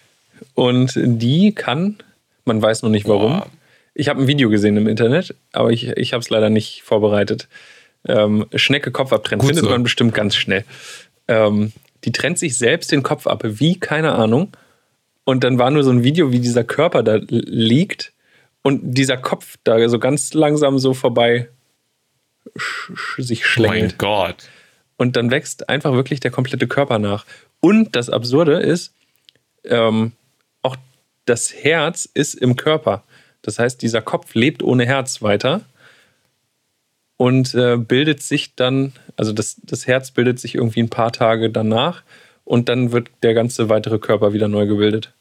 Und 0.56 0.94
die 0.96 1.54
kann, 1.54 1.98
man 2.46 2.60
weiß 2.62 2.82
noch 2.82 2.90
nicht 2.90 3.08
warum. 3.08 3.40
Boah. 3.40 3.48
Ich 4.02 4.10
habe 4.10 4.20
ein 4.20 4.26
Video 4.26 4.50
gesehen 4.50 4.78
im 4.78 4.88
Internet, 4.88 5.36
aber 5.52 5.70
ich, 5.70 5.90
ich 5.90 6.14
habe 6.14 6.22
es 6.22 6.32
leider 6.32 6.50
nicht 6.50 6.82
vorbereitet. 6.82 7.48
Ähm, 8.08 8.48
Schnecke 8.56 8.90
Kopf 8.90 9.14
abtrennen 9.14 9.46
findet 9.46 9.66
so. 9.66 9.70
man 9.70 9.84
bestimmt 9.84 10.16
ganz 10.16 10.36
schnell. 10.36 10.66
Ähm, 11.28 11.72
die 12.04 12.12
trennt 12.12 12.40
sich 12.40 12.58
selbst 12.58 12.92
den 12.92 13.04
Kopf 13.04 13.28
ab, 13.28 13.44
wie 13.46 13.80
keine 13.80 14.14
Ahnung. 14.14 14.58
Und 15.24 15.44
dann 15.44 15.60
war 15.60 15.70
nur 15.70 15.84
so 15.84 15.92
ein 15.92 16.04
Video, 16.04 16.32
wie 16.32 16.40
dieser 16.40 16.64
Körper 16.64 17.04
da 17.04 17.20
liegt 17.28 18.12
und 18.64 18.96
dieser 18.96 19.18
Kopf 19.18 19.58
da 19.64 19.88
so 19.88 20.00
ganz 20.00 20.34
langsam 20.34 20.80
so 20.80 20.96
vorbei 20.96 21.50
sch 22.58 22.94
sch 22.96 23.20
sich 23.20 23.42
Oh 23.42 23.50
schlängelt. 23.50 23.82
mein 23.84 23.98
Gott. 24.00 24.50
Und 24.98 25.16
dann 25.16 25.30
wächst 25.30 25.70
einfach 25.70 25.94
wirklich 25.94 26.20
der 26.22 26.32
komplette 26.32 26.66
Körper 26.68 26.98
nach. 26.98 27.28
Und 27.60 27.96
das 27.96 28.10
Absurde 28.10 28.62
ist, 28.62 28.94
ähm, 29.64 30.14
auch 30.64 30.76
das 31.26 31.54
Herz 31.54 32.10
ist 32.12 32.34
im 32.34 32.56
Körper. 32.56 33.04
Das 33.42 33.60
heißt, 33.60 33.82
dieser 33.82 34.02
Kopf 34.02 34.34
lebt 34.36 34.62
ohne 34.64 34.86
Herz 34.86 35.22
weiter 35.22 35.62
und 37.18 37.54
äh, 37.54 37.78
bildet 37.78 38.22
sich 38.22 38.56
dann, 38.56 38.94
also 39.16 39.32
das, 39.34 39.58
das 39.64 39.88
Herz 39.88 40.12
bildet 40.12 40.40
sich 40.40 40.56
irgendwie 40.56 40.82
ein 40.82 40.90
paar 40.90 41.12
Tage 41.12 41.50
danach 41.50 42.04
und 42.44 42.70
dann 42.70 42.92
wird 42.92 43.10
der 43.24 43.34
ganze 43.34 43.70
weitere 43.70 44.00
Körper 44.00 44.34
wieder 44.34 44.48
neu 44.48 44.66
gebildet. 44.66 45.14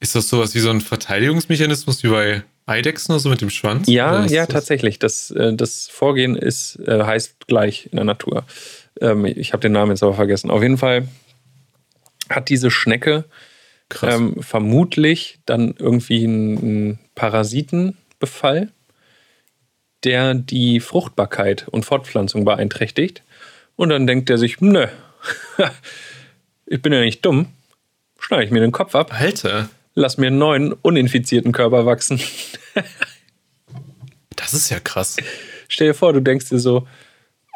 Ist 0.00 0.14
das 0.14 0.28
sowas 0.28 0.54
wie 0.54 0.60
so 0.60 0.70
ein 0.70 0.80
Verteidigungsmechanismus 0.80 2.04
wie 2.04 2.08
bei 2.08 2.42
Eidechsen 2.66 3.12
oder 3.12 3.20
so 3.20 3.28
mit 3.30 3.40
dem 3.40 3.50
Schwanz? 3.50 3.88
Ja, 3.88 4.24
ja, 4.26 4.44
das- 4.46 4.52
tatsächlich. 4.54 4.98
Das, 5.00 5.30
äh, 5.32 5.54
das 5.54 5.88
Vorgehen 5.88 6.36
ist, 6.36 6.76
äh, 6.86 7.02
heißt 7.02 7.46
gleich 7.48 7.86
in 7.90 7.96
der 7.96 8.04
Natur. 8.04 8.44
Ähm, 9.00 9.24
ich 9.24 9.52
habe 9.52 9.60
den 9.60 9.72
Namen 9.72 9.90
jetzt 9.92 10.02
aber 10.04 10.14
vergessen. 10.14 10.50
Auf 10.50 10.62
jeden 10.62 10.78
Fall 10.78 11.08
hat 12.28 12.48
diese 12.48 12.70
Schnecke. 12.70 13.24
Ähm, 14.02 14.42
vermutlich 14.42 15.38
dann 15.46 15.74
irgendwie 15.78 16.24
einen, 16.24 16.58
einen 16.58 16.98
Parasitenbefall, 17.14 18.70
der 20.04 20.34
die 20.34 20.80
Fruchtbarkeit 20.80 21.66
und 21.68 21.84
Fortpflanzung 21.84 22.44
beeinträchtigt. 22.44 23.22
Und 23.76 23.90
dann 23.90 24.06
denkt 24.06 24.30
er 24.30 24.38
sich, 24.38 24.60
nö, 24.60 24.86
ich 26.66 26.82
bin 26.82 26.92
ja 26.92 27.00
nicht 27.00 27.24
dumm, 27.24 27.46
schneide 28.18 28.44
ich 28.44 28.50
mir 28.50 28.60
den 28.60 28.72
Kopf 28.72 28.94
ab, 28.94 29.12
Alter, 29.18 29.68
lass 29.94 30.18
mir 30.18 30.28
einen 30.28 30.38
neuen, 30.38 30.72
uninfizierten 30.72 31.52
Körper 31.52 31.86
wachsen. 31.86 32.20
das 34.36 34.54
ist 34.54 34.70
ja 34.70 34.80
krass. 34.80 35.16
Stell 35.68 35.88
dir 35.88 35.94
vor, 35.94 36.12
du 36.12 36.20
denkst 36.20 36.48
dir 36.48 36.58
so, 36.58 36.86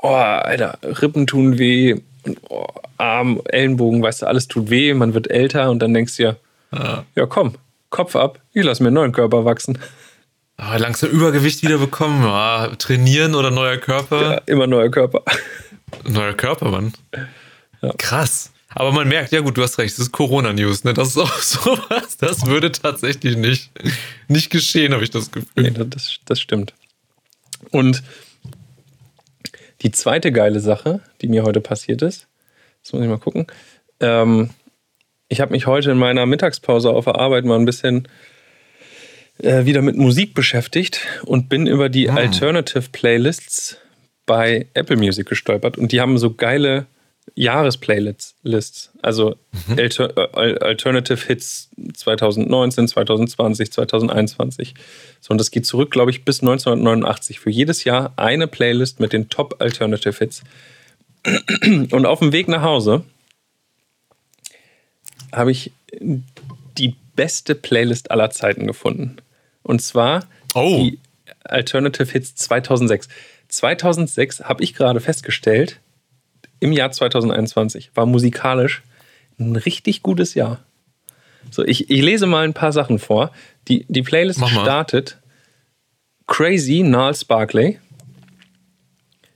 oh, 0.03 0.09
Alter, 0.09 0.79
Rippen 0.83 1.27
tun 1.27 1.59
weh, 1.59 2.01
oh, 2.49 2.67
Arm, 2.97 3.41
Ellenbogen, 3.47 4.03
weißt 4.03 4.23
du, 4.23 4.27
alles 4.27 4.49
tut 4.49 4.71
weh, 4.71 4.95
man 4.95 5.15
wird 5.15 5.31
älter 5.31 5.71
und 5.71 5.81
dann 5.81 5.95
denkst 5.95 6.17
du 6.17 6.23
dir, 6.23 6.37
Ah. 6.71 7.03
ja 7.15 7.27
komm, 7.27 7.55
Kopf 7.91 8.17
ab, 8.17 8.41
ich 8.55 8.65
lass 8.65 8.81
mir 8.81 8.87
einen 8.89 8.95
neuen 8.95 9.13
Körper 9.13 9.45
wachsen. 9.45 9.79
Ah, 10.57 10.77
langsam 10.77 11.11
Übergewicht 11.11 11.63
wieder 11.63 11.79
bekommen. 11.79 12.25
Ah, 12.25 12.69
trainieren 12.79 13.35
oder 13.35 13.51
neuer 13.51 13.77
Körper? 13.79 14.23
Ja, 14.23 14.41
immer 14.47 14.67
neuer 14.67 14.91
Körper. 14.91 15.23
Neuer 16.09 16.33
Körper, 16.35 16.71
Mann. 16.71 16.93
Ja. 17.83 17.93
Krass. 17.99 18.53
Aber 18.75 18.93
man 18.93 19.09
merkt, 19.09 19.33
ja 19.33 19.41
gut, 19.41 19.59
du 19.59 19.63
hast 19.63 19.77
recht, 19.79 19.93
das 19.95 20.07
ist 20.07 20.13
Corona-News, 20.13 20.85
ne? 20.85 20.95
Das 20.95 21.09
ist 21.09 21.19
auch 21.19 21.33
sowas, 21.41 22.17
das 22.17 22.47
würde 22.47 22.73
tatsächlich 22.73 23.37
nicht, 23.37 23.71
nicht 24.29 24.51
geschehen, 24.51 24.95
habe 24.95 25.05
ich 25.05 25.11
das 25.11 25.31
Gefühl. 25.31 25.49
Nee, 25.57 25.71
das, 25.73 26.17
das 26.25 26.41
stimmt. 26.41 26.73
Und 27.71 28.03
die 29.83 29.91
zweite 29.91 30.33
geile 30.33 30.61
Sache, 30.61 31.01
die 31.21 31.29
mir 31.29 31.45
heute 31.45 31.61
passiert 31.61 32.03
ist, 32.03 32.29
das 32.83 32.93
muss 32.93 33.03
ich 33.03 33.09
mal 33.09 33.19
gucken. 33.19 33.47
Ähm, 34.01 34.51
ich 35.29 35.41
habe 35.41 35.53
mich 35.53 35.67
heute 35.67 35.91
in 35.93 35.99
meiner 35.99 36.27
Mittagspause 36.27 36.91
auf 36.91 37.05
der 37.05 37.17
Arbeit 37.17 37.45
mal 37.45 37.59
ein 37.59 37.65
bisschen 37.65 38.09
äh, 39.39 39.65
wieder 39.65 39.83
mit 39.83 39.97
Musik 39.97 40.35
beschäftigt 40.35 41.01
und 41.25 41.49
bin 41.49 41.67
über 41.67 41.89
die 41.89 42.11
Alternative 42.11 42.85
Playlists 42.93 43.79
bei 44.27 44.69
Apple 44.75 44.97
Music 44.97 45.29
gestolpert. 45.29 45.79
Und 45.79 45.93
die 45.93 46.01
haben 46.01 46.19
so 46.19 46.35
geile 46.35 46.87
Jahresplaylists. 47.35 48.35
Lists. 48.43 48.91
Also 49.01 49.37
Alter, 49.77 50.17
äh, 50.17 50.29
Al- 50.33 50.59
Alternative 50.59 51.25
Hits 51.27 51.71
2019, 51.95 52.89
2020, 52.89 53.73
2021. 53.73 54.75
So, 55.21 55.31
und 55.33 55.39
das 55.39 55.51
geht 55.51 55.65
zurück, 55.67 55.91
glaube 55.91 56.11
ich, 56.11 56.25
bis 56.25 56.41
1989. 56.43 57.41
Für 57.41 57.51
jedes 57.51 57.85
Jahr 57.85 58.13
eine 58.17 58.47
Playlist 58.47 59.01
mit 59.01 59.13
den 59.13 59.29
Top 59.29 59.57
Alternative 59.61 60.17
Hits. 60.19 60.43
Und 61.93 62.05
auf 62.07 62.19
dem 62.19 62.33
Weg 62.33 62.49
nach 62.49 62.63
Hause 62.63 63.05
habe 65.33 65.53
ich 65.53 65.73
die 66.01 66.95
beste 67.15 67.55
Playlist 67.55 68.11
aller 68.11 68.31
Zeiten 68.31 68.67
gefunden. 68.67 69.17
Und 69.63 69.81
zwar 69.81 70.27
Oh. 70.55 70.83
die 70.83 70.99
Alternative 71.45 72.11
Hits 72.11 72.35
2006. 72.35 73.09
2006 73.49 74.41
habe 74.45 74.65
ich 74.65 74.75
gerade 74.75 75.01
festgestellt, 75.01 75.79
im 76.63 76.73
Jahr 76.73 76.91
2021 76.93 77.91
war 77.95 78.07
musikalisch 78.07 78.83
ein 79.39 79.57
richtig 79.57 80.03
gutes 80.03 80.35
Jahr. 80.35 80.61
So, 81.51 81.65
ich, 81.65 81.91
ich 81.91 82.03
lese 82.03 82.27
mal 82.27 82.45
ein 82.45 82.55
paar 82.55 82.73
Sachen 82.73 82.99
vor. 82.99 83.33
Die, 83.69 83.85
die 83.89 84.03
Playlist 84.03 84.41
startet 84.49 85.19
Crazy 86.27 86.83
Niles 86.83 87.25
Barkley, 87.25 87.79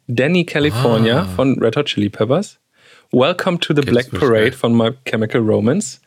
Danny 0.06 0.44
California 0.44 1.22
Ah. 1.22 1.28
von 1.34 1.58
Red 1.60 1.76
Hot 1.76 1.86
Chili 1.86 2.08
Peppers, 2.08 2.58
Welcome 3.12 3.58
to 3.60 3.74
the 3.74 3.80
Okay, 3.82 3.90
Black 3.90 4.10
Parade 4.12 4.52
von 4.52 4.76
My 4.76 4.90
Chemical 5.04 5.40
Romance. 5.40 6.00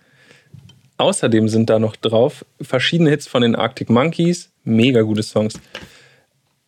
Außerdem 0.97 1.47
sind 1.47 1.69
da 1.69 1.79
noch 1.79 1.95
drauf 1.95 2.45
verschiedene 2.61 3.09
Hits 3.09 3.27
von 3.27 3.41
den 3.41 3.55
Arctic 3.55 3.89
Monkeys, 3.89 4.51
mega 4.63 5.01
gute 5.01 5.23
Songs. 5.23 5.53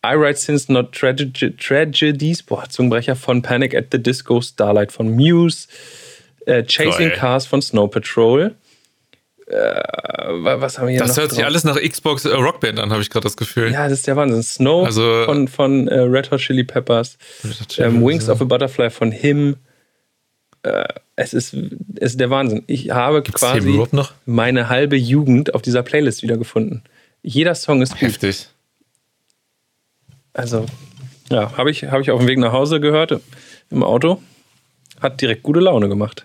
I 0.04 0.14
Write 0.16 0.36
Sins 0.38 0.68
Not 0.68 0.92
Traged 0.92 1.58
Tragedies, 1.58 2.42
boah, 2.42 2.68
Zungenbrecher 2.68 3.14
von 3.16 3.40
Panic 3.42 3.74
at 3.74 3.86
the 3.92 4.02
Disco, 4.02 4.40
Starlight 4.40 4.90
von 4.92 5.14
Muse, 5.14 5.68
äh, 6.46 6.64
Chasing 6.64 7.10
Geil. 7.10 7.16
Cars 7.18 7.46
von 7.46 7.62
Snow 7.62 7.88
Patrol. 7.88 8.54
Äh, 9.46 9.54
wa- 9.56 10.60
was 10.60 10.78
haben 10.78 10.86
wir 10.86 10.92
hier 10.92 11.00
Das 11.00 11.16
hört 11.16 11.30
sich 11.30 11.38
drauf? 11.38 11.46
alles 11.46 11.64
nach 11.64 11.76
Xbox 11.76 12.24
äh, 12.24 12.30
Rockband 12.30 12.78
an, 12.80 12.90
habe 12.90 13.02
ich 13.02 13.10
gerade 13.10 13.24
das 13.24 13.36
Gefühl. 13.36 13.70
Ja, 13.70 13.84
das 13.88 13.98
ist 13.98 14.06
der 14.06 14.16
Wahnsinn. 14.16 14.42
Snow 14.42 14.86
Also- 14.86 15.24
von, 15.24 15.46
von 15.48 15.88
äh, 15.88 15.98
Red 16.00 16.30
Hot 16.30 16.40
Chili 16.40 16.64
Peppers, 16.64 17.18
ähm, 17.78 18.04
Wings 18.04 18.28
of 18.28 18.40
a 18.40 18.44
Butterfly 18.44 18.90
von 18.90 19.12
Him. 19.12 19.56
Äh, 20.62 20.84
es, 21.16 21.34
ist, 21.34 21.54
es 21.54 22.12
ist 22.12 22.20
der 22.20 22.30
Wahnsinn. 22.30 22.62
Ich 22.66 22.90
habe 22.90 23.22
Gibt's 23.22 23.40
quasi 23.40 23.78
meine 24.26 24.68
halbe 24.68 24.96
Jugend 24.96 25.54
auf 25.54 25.62
dieser 25.62 25.82
Playlist 25.82 26.22
wiedergefunden. 26.22 26.82
Jeder 27.22 27.54
Song 27.54 27.82
ist 27.82 27.98
gut. 27.98 28.18
Also, 30.32 30.66
ja, 31.30 31.56
habe 31.56 31.70
ich, 31.70 31.84
hab 31.84 32.00
ich 32.00 32.10
auf 32.10 32.20
dem 32.20 32.28
Weg 32.28 32.38
nach 32.38 32.52
Hause 32.52 32.80
gehört 32.80 33.20
im 33.70 33.82
Auto. 33.82 34.22
Hat 35.00 35.20
direkt 35.20 35.42
gute 35.42 35.60
Laune 35.60 35.88
gemacht. 35.88 36.24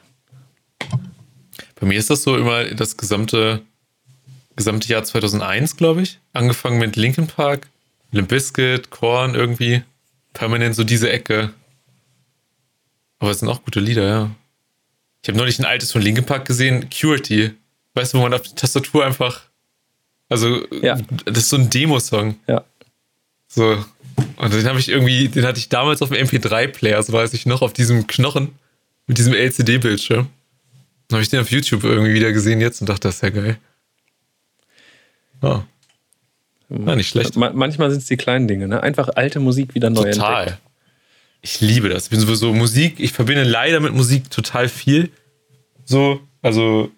Bei 1.80 1.86
mir 1.86 1.98
ist 1.98 2.10
das 2.10 2.24
so 2.24 2.36
immer 2.38 2.66
das 2.66 2.98
gesamte, 2.98 3.62
gesamte 4.56 4.88
Jahr 4.88 5.04
2001, 5.04 5.78
glaube 5.78 6.02
ich. 6.02 6.20
Angefangen 6.34 6.80
mit 6.80 6.96
Linkin 6.96 7.28
Park, 7.28 7.68
Limp 8.12 8.30
Bizkit, 8.30 8.90
Korn 8.90 9.36
irgendwie. 9.36 9.84
Permanent 10.34 10.76
so 10.76 10.84
diese 10.84 11.10
Ecke. 11.12 11.52
Aber 13.20 13.32
es 13.32 13.40
sind 13.40 13.50
auch 13.50 13.64
gute 13.64 13.80
Lieder, 13.80 14.08
ja. 14.08 14.32
Ich 15.24 15.30
habe 15.30 15.38
neulich 15.38 15.60
ein 15.60 15.66
altes 15.66 15.92
von 15.92 16.02
Linkin 16.02 16.26
Park 16.26 16.46
gesehen, 16.46 16.90
Curity. 16.90 17.52
Weißt 17.96 18.14
du, 18.14 18.20
wo 18.20 18.22
man 18.24 18.34
auf 18.34 18.44
die 18.44 18.54
Tastatur 18.56 19.06
einfach. 19.06 19.42
Also, 20.30 20.66
Ja. 20.82 20.98
das 21.26 21.38
ist 21.40 21.50
so 21.50 21.58
ein 21.58 21.70
Demo-Song. 21.70 22.36
Ja. 22.48 22.64
So. 23.48 23.84
Und 24.38 24.54
den 24.54 24.66
habe 24.66 24.80
ich 24.80 24.90
irgendwie, 24.90 25.28
den 25.30 25.46
hatte 25.46 25.60
ich 25.60 25.70
damals 25.70 26.02
auf 26.02 26.10
dem 26.10 26.26
MP3-Player, 26.26 27.02
so 27.04 27.14
weiß 27.14 27.34
ich 27.34 27.46
noch, 27.46 27.62
auf 27.62 27.74
diesem 27.74 28.08
Knochen 28.08 28.50
mit 29.08 29.18
diesem 29.18 29.34
LCD-Bildschirm. 29.34 30.28
Dann 31.08 31.16
habe 31.16 31.24
ich 31.24 31.30
den 31.30 31.40
auf 31.40 31.52
YouTube 31.52 31.84
irgendwie 31.84 32.14
wieder 32.14 32.32
gesehen 32.34 32.60
jetzt 32.60 32.82
und 32.82 32.90
dachte, 32.90 33.08
das 33.08 33.16
ist 33.16 33.24
ja 33.24 33.30
geil. 33.30 33.58
Ja. 35.42 35.66
Ja, 36.70 36.96
nicht 36.96 37.10
schlecht. 37.10 37.36
Ma 37.38 37.52
manchmal 37.54 37.92
sind 37.92 38.00
es 38.00 38.08
die 38.08 38.18
kleinen 38.18 38.48
Dinge, 38.48 38.68
ne? 38.68 38.84
Einfach 38.84 39.10
alte 39.16 39.40
Musik 39.40 39.74
wieder 39.74 39.90
neu. 39.90 40.12
Total. 40.12 40.58
Ich 41.42 41.62
liebe 41.62 41.88
das. 41.88 42.06
Ich 42.06 42.10
bin 42.10 42.20
sowieso 42.20 42.54
Musik, 42.54 43.00
ich 43.00 43.14
verbinde 43.14 43.44
leider 43.44 43.80
mit 43.80 43.94
Musik 43.94 44.30
total 44.30 44.68
viel. 44.68 45.10
So, 45.86 46.20
also 46.42 46.92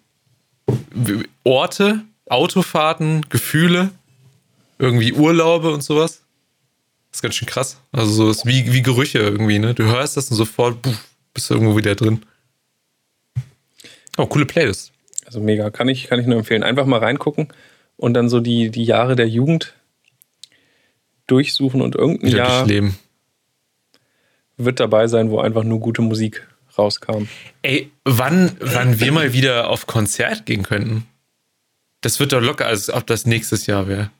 Orte, 1.44 2.00
Autofahrten, 2.26 3.26
Gefühle, 3.28 3.90
irgendwie 4.78 5.12
Urlaube 5.12 5.70
und 5.72 5.84
sowas. 5.84 6.22
Das 7.10 7.18
ist 7.18 7.22
ganz 7.22 7.34
schön 7.34 7.48
krass. 7.48 7.80
Also 7.92 8.10
so 8.12 8.30
ist 8.30 8.46
wie, 8.46 8.72
wie 8.72 8.82
Gerüche 8.82 9.18
irgendwie, 9.18 9.58
ne? 9.58 9.74
Du 9.74 9.84
hörst 9.84 10.16
das 10.16 10.30
und 10.30 10.36
sofort 10.36 10.80
puff, 10.82 11.08
bist 11.34 11.50
du 11.50 11.54
irgendwo 11.54 11.76
wieder 11.76 11.94
drin. 11.94 12.24
Oh, 14.16 14.26
coole 14.26 14.46
Playlist. 14.46 14.92
Also 15.26 15.40
mega, 15.40 15.70
kann 15.70 15.88
ich, 15.88 16.08
kann 16.08 16.20
ich 16.20 16.26
nur 16.26 16.38
empfehlen. 16.38 16.62
Einfach 16.62 16.86
mal 16.86 16.98
reingucken 17.00 17.48
und 17.96 18.14
dann 18.14 18.28
so 18.28 18.40
die, 18.40 18.70
die 18.70 18.84
Jahre 18.84 19.16
der 19.16 19.28
Jugend 19.28 19.74
durchsuchen 21.26 21.80
und 21.82 21.94
irgendein 21.94 22.28
Wieder 22.28 22.38
Jahr 22.38 22.58
durchleben. 22.60 22.98
wird 24.56 24.80
dabei 24.80 25.06
sein, 25.06 25.30
wo 25.30 25.40
einfach 25.40 25.64
nur 25.64 25.80
gute 25.80 26.02
Musik 26.02 26.46
rauskam. 26.76 27.28
Ey, 27.62 27.90
wann, 28.04 28.56
wann 28.60 29.00
wir 29.00 29.12
mal 29.12 29.32
wieder 29.32 29.68
auf 29.68 29.86
Konzert 29.86 30.46
gehen 30.46 30.62
könnten? 30.62 31.06
Das 32.00 32.18
wird 32.20 32.32
doch 32.32 32.40
locker, 32.40 32.66
als 32.66 32.90
ob 32.90 33.06
das 33.06 33.26
nächstes 33.26 33.66
Jahr 33.66 33.88
wäre. 33.88 34.10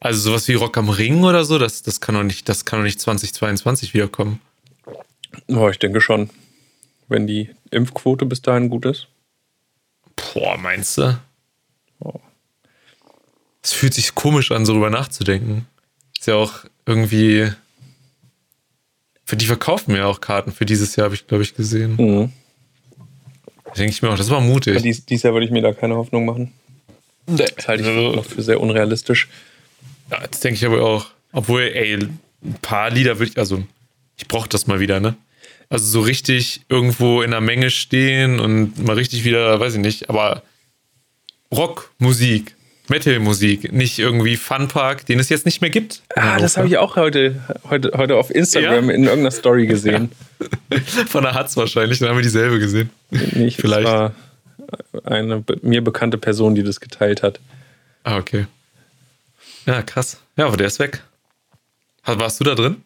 Also 0.00 0.30
sowas 0.30 0.48
wie 0.48 0.54
Rock 0.54 0.78
am 0.78 0.88
Ring 0.88 1.22
oder 1.24 1.44
so, 1.44 1.58
das, 1.58 1.82
das 1.82 2.00
kann 2.00 2.14
doch 2.14 2.22
nicht, 2.22 2.48
das 2.48 2.64
kann 2.64 2.80
doch 2.80 2.84
nicht 2.84 3.00
2022 3.00 3.92
wiederkommen. 3.92 4.40
Oh, 5.48 5.68
ich 5.68 5.78
denke 5.78 6.00
schon. 6.00 6.30
Wenn 7.08 7.26
die 7.26 7.50
Impfquote 7.70 8.24
bis 8.24 8.40
dahin 8.40 8.70
gut 8.70 8.86
ist. 8.86 9.08
Boah, 10.16 10.56
meinst 10.56 10.96
du? 10.96 11.20
Oh. 11.98 12.20
Es 13.62 13.72
fühlt 13.72 13.92
sich 13.92 14.14
komisch 14.14 14.52
an, 14.52 14.64
so 14.64 14.72
drüber 14.72 14.90
nachzudenken. 14.90 15.66
Ist 16.18 16.26
ja 16.26 16.36
auch 16.36 16.64
irgendwie. 16.86 17.52
Für 19.24 19.36
die 19.36 19.46
verkaufen 19.46 19.92
mir 19.92 20.06
auch 20.06 20.20
Karten 20.20 20.50
für 20.50 20.66
dieses 20.66 20.96
Jahr, 20.96 21.04
habe 21.04 21.14
ich, 21.14 21.26
glaube 21.26 21.42
ich, 21.42 21.54
gesehen. 21.54 21.96
Mhm. 21.96 22.32
Da 23.64 23.72
denke 23.74 23.92
ich 23.92 24.02
mir 24.02 24.10
auch, 24.10 24.16
das 24.16 24.30
war 24.30 24.40
mutig. 24.40 24.82
Dies, 24.82 25.04
dieses 25.04 25.22
Jahr 25.22 25.34
würde 25.34 25.46
ich 25.46 25.52
mir 25.52 25.62
da 25.62 25.72
keine 25.72 25.94
Hoffnung 25.94 26.24
machen. 26.24 26.52
Das 27.26 27.68
halte 27.68 27.84
ich 27.84 28.16
noch 28.16 28.24
für 28.24 28.42
sehr 28.42 28.60
unrealistisch. 28.60 29.28
Ja, 30.10 30.26
das 30.30 30.40
denke 30.40 30.56
ich 30.56 30.66
aber 30.66 30.82
auch. 30.82 31.06
Obwohl, 31.32 31.62
ey, 31.62 31.94
ein 31.94 32.18
paar 32.62 32.90
Lieder 32.90 33.18
würde 33.18 33.30
ich, 33.32 33.38
also, 33.38 33.62
ich 34.16 34.26
brauche 34.28 34.48
das 34.48 34.66
mal 34.66 34.80
wieder, 34.80 35.00
ne? 35.00 35.14
Also 35.68 35.84
so 35.86 36.00
richtig 36.00 36.62
irgendwo 36.68 37.22
in 37.22 37.30
der 37.30 37.40
Menge 37.40 37.70
stehen 37.70 38.40
und 38.40 38.84
mal 38.84 38.94
richtig 38.96 39.24
wieder, 39.24 39.60
weiß 39.60 39.74
ich 39.74 39.80
nicht, 39.80 40.10
aber 40.10 40.42
Rock, 41.52 41.92
Musik, 41.98 42.56
Metal-Musik, 42.88 43.72
nicht 43.72 44.00
irgendwie 44.00 44.36
Funpark, 44.36 45.06
den 45.06 45.20
es 45.20 45.28
jetzt 45.28 45.46
nicht 45.46 45.60
mehr 45.60 45.70
gibt. 45.70 46.02
Ah, 46.16 46.38
das 46.38 46.56
habe 46.56 46.66
ich 46.66 46.76
auch 46.76 46.96
heute, 46.96 47.40
heute, 47.68 47.92
heute 47.96 48.16
auf 48.16 48.30
Instagram 48.34 48.88
Ja? 48.90 48.94
in 48.96 49.04
irgendeiner 49.04 49.30
Story 49.30 49.66
gesehen. 49.68 50.10
Von 51.06 51.22
der 51.22 51.34
Hatz 51.34 51.56
wahrscheinlich, 51.56 52.00
dann 52.00 52.08
haben 52.08 52.16
wir 52.16 52.22
dieselbe 52.22 52.58
gesehen. 52.58 52.90
Nicht, 53.10 53.60
Vielleicht. 53.60 53.86
Es 53.86 53.92
war 53.92 54.12
eine 55.04 55.44
mir 55.62 55.82
bekannte 55.84 56.18
Person, 56.18 56.56
die 56.56 56.64
das 56.64 56.80
geteilt 56.80 57.22
hat. 57.22 57.38
Ah, 58.02 58.18
okay. 58.18 58.46
Ja, 59.70 59.82
krass. 59.82 60.20
Ja, 60.36 60.46
aber 60.46 60.56
der 60.56 60.66
ist 60.66 60.80
weg. 60.80 61.04
Warst 62.04 62.40
du 62.40 62.44
da 62.44 62.56
drin? 62.56 62.82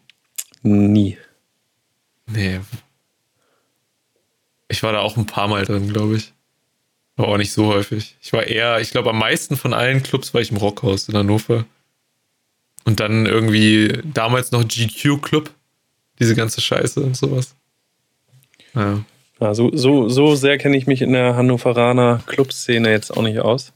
Nie. 0.61 1.17
Nee. 2.27 2.59
Ich 4.67 4.83
war 4.83 4.91
da 4.91 4.99
auch 4.99 5.17
ein 5.17 5.25
paar 5.25 5.47
Mal 5.47 5.65
drin, 5.65 5.91
glaube 5.91 6.17
ich. 6.17 6.33
Aber 7.17 7.29
auch 7.29 7.37
nicht 7.37 7.53
so 7.53 7.65
häufig. 7.65 8.17
Ich 8.21 8.33
war 8.33 8.43
eher, 8.43 8.79
ich 8.81 8.91
glaube, 8.91 9.09
am 9.09 9.17
meisten 9.17 9.57
von 9.57 9.73
allen 9.73 10.03
Clubs 10.03 10.33
war 10.35 10.41
ich 10.41 10.51
im 10.51 10.57
Rockhaus 10.57 11.09
in 11.09 11.17
Hannover. 11.17 11.65
Und 12.83 12.99
dann 12.99 13.25
irgendwie 13.25 14.01
damals 14.03 14.51
noch 14.51 14.67
GQ 14.67 15.23
Club. 15.23 15.49
Diese 16.19 16.35
ganze 16.35 16.61
Scheiße 16.61 16.99
und 16.99 17.17
sowas. 17.17 17.55
Ja. 18.75 19.03
Ja, 19.39 19.55
so, 19.55 19.75
so, 19.75 20.07
so 20.07 20.35
sehr 20.35 20.59
kenne 20.59 20.77
ich 20.77 20.85
mich 20.85 21.01
in 21.01 21.13
der 21.13 21.35
Hannoveraner 21.35 22.21
Clubszene 22.27 22.91
jetzt 22.91 23.09
auch 23.09 23.23
nicht 23.23 23.39
aus. 23.39 23.73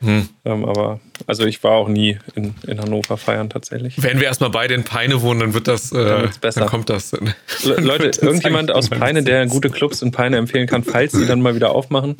Hm. 0.00 0.28
Ähm, 0.44 0.64
aber 0.64 1.00
also 1.26 1.44
ich 1.44 1.62
war 1.64 1.72
auch 1.72 1.88
nie 1.88 2.18
in, 2.36 2.54
in 2.66 2.80
Hannover 2.80 3.16
feiern 3.16 3.50
tatsächlich. 3.50 4.00
Wenn 4.00 4.20
wir 4.20 4.26
erstmal 4.26 4.50
beide 4.50 4.74
in 4.74 4.84
Peine 4.84 5.22
wohnen, 5.22 5.40
dann 5.40 5.54
wird 5.54 5.66
das, 5.66 5.90
äh, 5.90 6.28
besser. 6.40 6.60
dann 6.60 6.68
kommt 6.68 6.88
das. 6.88 7.10
Dann 7.10 7.34
Le 7.64 7.74
Leute, 7.80 8.08
das 8.08 8.18
irgendjemand 8.18 8.70
aus 8.70 8.88
Peine, 8.88 9.24
der 9.24 9.46
gute 9.46 9.70
Clubs 9.70 10.00
in 10.02 10.12
Peine 10.12 10.36
empfehlen 10.36 10.68
kann, 10.68 10.84
falls 10.84 11.12
sie 11.12 11.26
dann 11.26 11.40
mal 11.40 11.56
wieder 11.56 11.70
aufmachen? 11.72 12.16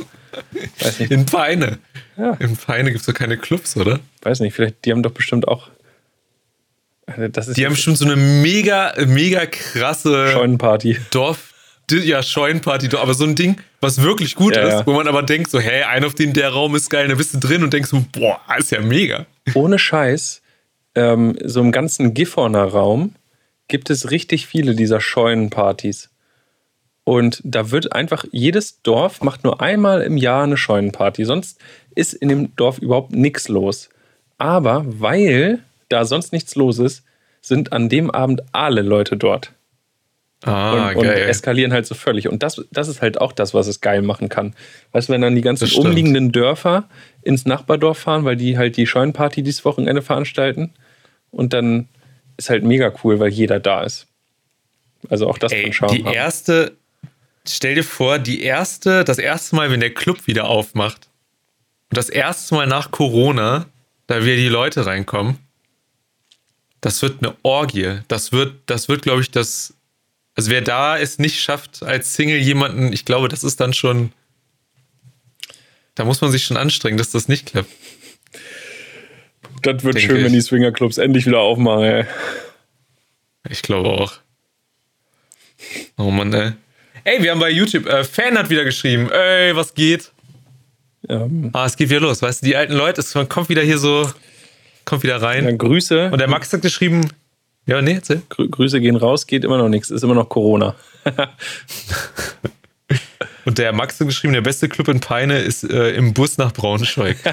Weiß 0.81 0.99
nicht. 0.99 1.12
In 1.12 1.25
Peine. 1.27 1.79
Ja. 2.17 2.33
In 2.41 2.57
Peine 2.57 2.91
gibt 2.91 3.01
es 3.01 3.07
doch 3.07 3.14
keine 3.14 3.37
Clubs, 3.37 3.77
oder? 3.77 4.01
Weiß 4.23 4.41
nicht, 4.41 4.55
vielleicht, 4.55 4.85
die 4.85 4.91
haben 4.91 5.05
doch 5.05 5.12
bestimmt 5.12 5.47
auch. 5.47 5.69
Also 7.07 7.29
Das 7.29 7.49
ist 7.49 7.57
Die 7.57 7.64
haben 7.64 7.77
schon 7.77 7.97
so 7.97 8.05
eine 8.05 8.17
mega, 8.17 8.93
mega 9.07 9.47
krasse 9.47 10.29
Scheunenparty. 10.33 10.99
Dorf, 11.11 11.47
ja, 11.90 12.22
Scheunenparty, 12.22 12.94
aber 12.96 13.14
so 13.14 13.24
ein 13.24 13.35
Ding, 13.35 13.57
was 13.81 14.03
wirklich 14.03 14.35
gut 14.35 14.57
Ja, 14.57 14.62
ist, 14.62 14.72
ja. 14.72 14.87
wo 14.87 14.92
man 14.92 15.09
aber 15.09 15.22
denkt, 15.22 15.51
so, 15.51 15.59
hey, 15.61 15.83
ein 15.83 16.05
auf 16.05 16.14
den 16.14 16.33
der 16.33 16.51
Raum 16.51 16.74
ist 16.74 16.90
geil, 16.90 17.09
da 17.09 17.14
bist 17.14 17.35
du 17.35 17.38
drin 17.38 17.62
und 17.62 17.72
denkst 17.72 17.90
so, 17.90 18.05
boah, 18.12 18.40
ist 18.59 18.70
ja 18.70 18.81
mega. 18.81 19.27
Ohne 19.55 19.79
Scheiß, 19.79 20.42
ähm, 20.94 21.37
so 21.44 21.61
im 21.61 21.72
ganzen 21.72 22.14
Gifhorner 22.14 22.64
Raum 22.64 23.14
gibt 23.68 23.90
es 23.90 24.11
richtig 24.11 24.46
viele 24.46 24.74
dieser 24.74 25.01
Scheunenpartys. 25.01 26.11
Und 27.05 27.40
da 27.42 27.70
wird 27.70 27.94
einfach, 27.94 28.24
jedes 28.33 28.83
Dorf 28.83 29.22
macht 29.22 29.42
nur 29.44 29.62
einmal 29.62 30.03
im 30.03 30.18
Jahr 30.18 30.44
eine 30.44 30.59
Scheunenparty. 30.59 31.24
Sonst 31.24 31.59
ist 31.94 32.12
in 32.12 32.29
dem 32.29 32.55
Dorf 32.57 32.79
überhaupt 32.79 33.12
nichts 33.12 33.48
los. 33.48 33.88
Aber 34.37 34.85
weil 34.87 35.61
da 35.88 36.05
sonst 36.05 36.33
nichts 36.33 36.55
los 36.55 36.79
ist, 36.79 37.05
sind 37.40 37.72
an 37.72 37.88
dem 37.88 38.11
Abend 38.11 38.42
alle 38.53 38.83
Leute 38.83 39.16
dort. 39.16 39.53
Ah, 40.44 40.90
und, 40.90 40.98
und 40.98 41.07
eskalieren 41.07 41.72
halt 41.72 41.87
so 41.87 41.94
völlig. 41.94 42.29
Und 42.29 42.42
das, 42.42 42.64
das 42.70 42.87
ist 42.87 43.03
halt 43.03 43.20
auch 43.20 43.33
das, 43.33 43.55
was 43.55 43.66
es 43.66 43.81
geil 43.81 44.03
machen 44.03 44.29
kann. 44.29 44.55
Weißt 44.92 45.09
du, 45.09 45.12
wenn 45.12 45.20
dann 45.20 45.35
die 45.35 45.40
ganzen 45.40 45.70
umliegenden 45.72 46.31
Dörfer 46.31 46.88
ins 47.22 47.44
Nachbardorf 47.44 47.98
fahren, 47.98 48.24
weil 48.24 48.37
die 48.37 48.57
halt 48.57 48.77
die 48.77 48.87
Scheunenparty 48.87 49.42
dieses 49.42 49.64
Wochenende 49.64 50.01
veranstalten. 50.01 50.74
Und 51.33 51.53
dann 51.53 51.88
ist 52.37 52.51
halt 52.51 52.62
mega 52.62 52.92
cool, 53.03 53.18
weil 53.18 53.31
jeder 53.31 53.59
da 53.59 53.83
ist. 53.83 54.07
Also 55.11 55.29
auch 55.29 55.38
das 55.38 55.53
Ey, 55.53 55.64
kann 55.64 55.72
Charme 55.72 55.96
die 55.96 56.05
haben. 56.05 56.14
erste, 56.14 56.77
stell 57.46 57.74
dir 57.74 57.85
vor, 57.85 58.18
die 58.18 58.42
erste, 58.42 59.05
das 59.05 59.18
erste 59.18 59.57
Mal, 59.57 59.70
wenn 59.70 59.81
der 59.81 59.92
Club 59.92 60.27
wieder 60.27 60.44
aufmacht 60.44 61.09
und 61.90 61.96
das 61.96 62.09
erste 62.09 62.55
Mal 62.55 62.66
nach 62.66 62.90
Corona, 62.92 63.66
da 64.07 64.24
wieder 64.24 64.37
die 64.37 64.48
Leute 64.48 64.87
reinkommen, 64.87 65.38
das 66.81 67.03
wird 67.03 67.22
eine 67.22 67.35
Orgie. 67.42 68.01
Das 68.07 68.31
wird, 68.33 68.55
das 68.66 68.88
wird, 68.88 69.03
glaube 69.03 69.20
ich, 69.20 69.31
das, 69.31 69.74
also 70.38 70.53
wer 70.53 70.61
da 70.61 70.96
es 70.96 71.18
nicht 71.18 71.40
schafft, 71.40 71.83
als 71.83 72.14
Single 72.14 72.38
jemanden, 72.38 72.92
ich 72.92 73.05
glaube, 73.05 73.29
das 73.29 73.42
ist 73.42 73.59
dann 73.59 73.72
schon, 73.72 74.12
da 75.96 76.05
muss 76.05 76.20
man 76.20 76.31
sich 76.31 76.44
schon 76.44 76.57
anstrengen, 76.57 76.96
dass 76.96 77.11
das 77.11 77.27
nicht 77.27 77.46
klappt. 77.46 77.68
Das 79.62 79.83
wird 79.83 79.96
denke 79.96 80.01
schön, 80.01 80.18
wenn 80.18 80.27
ich. 80.27 80.33
die 80.35 80.40
Swingerclubs 80.42 80.98
endlich 80.98 81.27
wieder 81.27 81.40
aufmachen. 81.40 81.83
Ey. 81.83 82.05
Ich 83.48 83.62
glaube 83.62 83.88
auch. 83.88 84.12
Oh 85.96 86.12
Mann, 86.12 86.33
ey. 86.33 86.53
Ey, 87.03 87.20
wir 87.20 87.33
haben 87.33 87.40
bei 87.40 87.51
YouTube, 87.51 87.87
äh, 87.87 88.05
Fan 88.05 88.38
hat 88.38 88.48
wieder 88.48 88.62
geschrieben, 88.62 89.11
ey, 89.11 89.57
was 89.57 89.74
geht? 89.74 90.12
Ähm, 91.09 91.51
Ah, 91.53 91.66
es 91.66 91.77
geht 91.77 91.90
wieder 91.90 91.98
los, 92.03 92.22
weißt 92.22 92.42
du, 92.42 92.46
die 92.46 92.55
alten 92.55 92.74
Leute, 92.74 93.01
es 93.01 93.12
kommt 93.29 93.48
wieder 93.48 93.62
hier 93.62 93.79
so, 93.79 94.09
kommt 94.85 95.03
wieder 95.03 95.20
rein. 95.20 95.44
ja, 95.44 95.51
Grüße. 95.51 96.11
Und 96.12 96.18
der 96.18 96.29
Max 96.29 96.53
hat 96.53 96.62
geschrieben, 96.62 97.11
ja, 97.68 97.83
nee, 97.83 97.92
erzähl. 97.92 98.22
Grü 98.31 98.48
Grüße 98.48 98.81
gehen 98.81 98.96
raus, 98.96 99.26
geht 99.26 99.44
immer 99.44 99.59
noch 99.59 99.68
nichts. 99.68 99.90
Ist 99.90 100.02
immer 100.02 100.14
noch 100.14 100.31
Corona. 100.31 100.74
Und 103.44 103.59
der 103.59 103.72
Max 103.72 104.00
hat 104.00 104.07
geschrieben, 104.07 104.33
der 104.33 104.40
beste 104.40 104.68
Club 104.68 104.88
in 104.88 105.00
Peine 105.00 105.38
ist 105.38 105.64
äh, 105.64 105.90
im 105.90 106.14
Bus 106.14 106.38
nach 106.38 106.52
Braunschweig. 106.52 107.18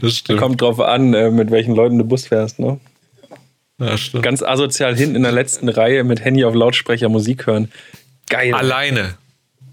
das 0.00 0.16
stimmt. 0.16 0.40
Kommt 0.40 0.60
drauf 0.60 0.80
an, 0.80 1.14
äh, 1.14 1.30
mit 1.30 1.50
welchen 1.50 1.74
Leuten 1.74 1.98
du 1.98 2.04
Bus 2.04 2.28
fährst. 2.28 2.60
Ne? 2.60 2.78
Ja, 3.80 3.98
stimmt. 3.98 4.22
Ganz 4.22 4.42
asozial 4.42 4.96
hinten 4.96 5.16
in 5.16 5.22
der 5.24 5.32
letzten 5.32 5.68
Reihe 5.68 6.04
mit 6.04 6.24
Handy 6.24 6.44
auf 6.44 6.54
Lautsprecher 6.54 7.08
Musik 7.08 7.46
hören. 7.46 7.72
Geil. 8.28 8.54
Alleine. 8.54 9.16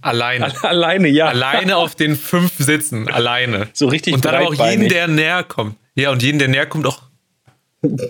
Alleine. 0.01 0.51
Alleine, 0.63 1.07
ja. 1.07 1.27
Alleine 1.27 1.77
auf 1.77 1.93
den 1.93 2.15
fünf 2.15 2.51
Sitzen. 2.57 3.07
Alleine. 3.09 3.67
So 3.73 3.87
richtig 3.87 4.15
Und 4.15 4.25
dann 4.25 4.43
auch 4.43 4.53
jeden, 4.53 4.89
der 4.89 5.07
näher 5.07 5.43
kommt. 5.43 5.75
Ja, 5.95 6.11
und 6.11 6.23
jeden, 6.23 6.39
der 6.39 6.47
näher 6.47 6.65
kommt, 6.65 6.87
auch. 6.87 7.01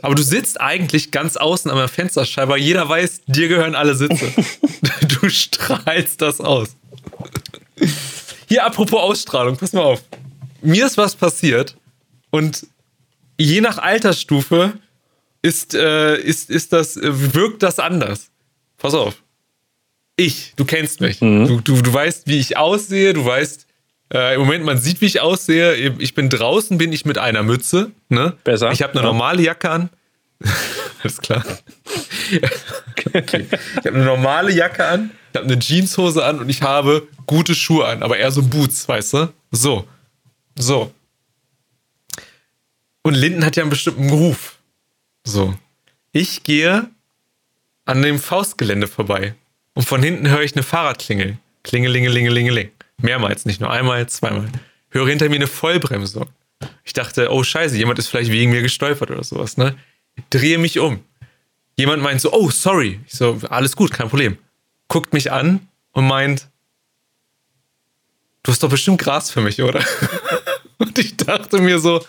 Aber 0.02 0.14
du 0.14 0.22
sitzt 0.22 0.62
eigentlich 0.62 1.12
ganz 1.12 1.36
außen 1.36 1.72
an 1.72 1.78
der 1.78 1.88
Fensterscheibe, 1.88 2.54
weil 2.54 2.60
jeder 2.60 2.88
weiß, 2.88 3.22
dir 3.28 3.48
gehören 3.48 3.76
alle 3.76 3.96
Sitze. 3.96 4.32
du 5.22 5.30
strahlst 5.30 6.22
das 6.22 6.40
aus. 6.40 6.76
Hier, 8.48 8.66
apropos 8.66 9.00
Ausstrahlung, 9.00 9.58
pass 9.58 9.74
mal 9.74 9.82
auf. 9.82 10.04
Mir 10.62 10.86
ist 10.86 10.98
was 10.98 11.16
passiert 11.16 11.76
und 12.30 12.68
je 13.38 13.62
nach 13.62 13.80
Altersstufe 13.80 14.74
ist, 15.42 15.74
äh, 15.74 16.18
ist, 16.18 16.50
ist 16.50 16.72
das, 16.72 16.98
wirkt 17.02 17.64
das 17.64 17.80
anders. 17.80 18.30
Pass 18.78 18.94
auf. 18.94 19.24
Ich, 20.16 20.54
du 20.56 20.66
kennst 20.66 21.02
mich. 21.02 21.20
Du, 21.20 21.60
du, 21.62 21.82
du 21.82 21.94
weißt, 21.94 22.28
wie 22.28 22.38
ich 22.38 22.58
aussehe, 22.58 23.14
du 23.14 23.26
weißt, 23.26 23.66
äh, 24.14 24.36
im 24.36 24.42
Moment, 24.42 24.64
man 24.66 24.78
sieht, 24.78 25.02
wie 25.02 25.06
ich 25.06 25.22
aussehe. 25.22 25.76
Ich 26.00 26.14
bin 26.14 26.30
draußen, 26.30 26.78
bin 26.78 26.92
ich 26.94 27.06
mit 27.06 27.18
einer 27.18 27.44
Mütze. 27.44 27.92
Ne? 28.10 28.38
Besser. 28.44 28.72
Ich 28.72 28.82
habe 28.82 28.94
eine 28.94 29.02
Ja. 29.02 29.08
normale 29.08 29.42
Jacke 29.42 29.70
an. 29.70 29.90
Alles 31.04 31.18
klar. 31.20 31.44
okay. 33.14 33.46
Ich 33.52 33.78
habe 33.86 33.96
eine 33.96 34.06
normale 34.06 34.52
Jacke 34.52 34.86
an, 34.86 35.12
ich 35.32 35.38
habe 35.40 35.46
eine 35.52 35.60
Jeanshose 35.60 36.24
an 36.24 36.40
und 36.40 36.50
ich 36.50 36.62
habe 36.62 37.08
gute 37.26 37.56
Schuhe 37.56 37.86
an, 37.88 38.04
aber 38.04 38.18
eher 38.18 38.32
so 38.32 38.42
Boots, 38.44 38.88
weißt 38.88 39.14
du? 39.14 39.34
So. 39.52 39.88
So. 40.58 40.94
Und 43.02 43.16
Linden 43.16 43.44
hat 43.46 43.56
ja 43.56 43.64
einen 43.64 43.70
bestimmten 43.70 44.10
Ruf. 44.10 44.58
So. 45.26 45.54
Ich 46.12 46.44
gehe 46.44 46.88
an 47.86 48.02
dem 48.02 48.20
Faustgelände 48.20 48.88
vorbei 48.88 49.36
und 49.74 49.84
von 49.88 50.02
hinten 50.02 50.30
höre 50.30 50.42
ich 50.42 50.54
eine 50.56 50.64
Fahrradklingel. 50.64 51.38
Klingelingelingelingeling. 51.64 52.70
Mehrmals, 53.04 53.46
nicht 53.46 53.62
nur 53.62 53.70
einmal, 53.70 54.08
zweimal. 54.08 54.48
Höre 54.90 55.08
hinter 55.08 55.30
mir 55.30 55.36
eine 55.36 55.48
Vollbremsung. 55.48 56.30
Ich 56.84 56.94
dachte, 56.94 57.32
oh 57.32 57.44
Scheiße, 57.44 57.78
jemand 57.78 58.00
ist 58.00 58.08
vielleicht 58.08 58.32
wegen 58.32 58.52
mir 58.52 58.62
gestolpert 58.62 59.12
oder 59.12 59.24
sowas, 59.24 59.58
ne? 59.58 59.76
Drehe 60.30 60.58
mich 60.58 60.80
um. 60.80 61.04
Jemand 61.76 62.02
meint 62.02 62.22
so, 62.22 62.32
oh, 62.32 62.50
sorry. 62.50 63.00
Ich 63.08 63.14
so, 63.14 63.40
alles 63.50 63.76
gut, 63.76 63.92
kein 63.92 64.10
Problem. 64.10 64.38
Guckt 64.88 65.14
mich 65.14 65.32
an 65.32 65.68
und 65.92 66.08
meint, 66.08 66.48
du 68.44 68.52
hast 68.52 68.64
doch 68.64 68.70
bestimmt 68.70 69.02
Gras 69.02 69.32
für 69.32 69.42
mich, 69.42 69.62
oder? 69.62 69.84
und 70.78 70.98
ich 70.98 71.18
dachte 71.18 71.60
mir 71.60 71.80
so, 71.80 72.06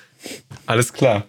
alles 0.66 0.92
klar. 0.92 1.24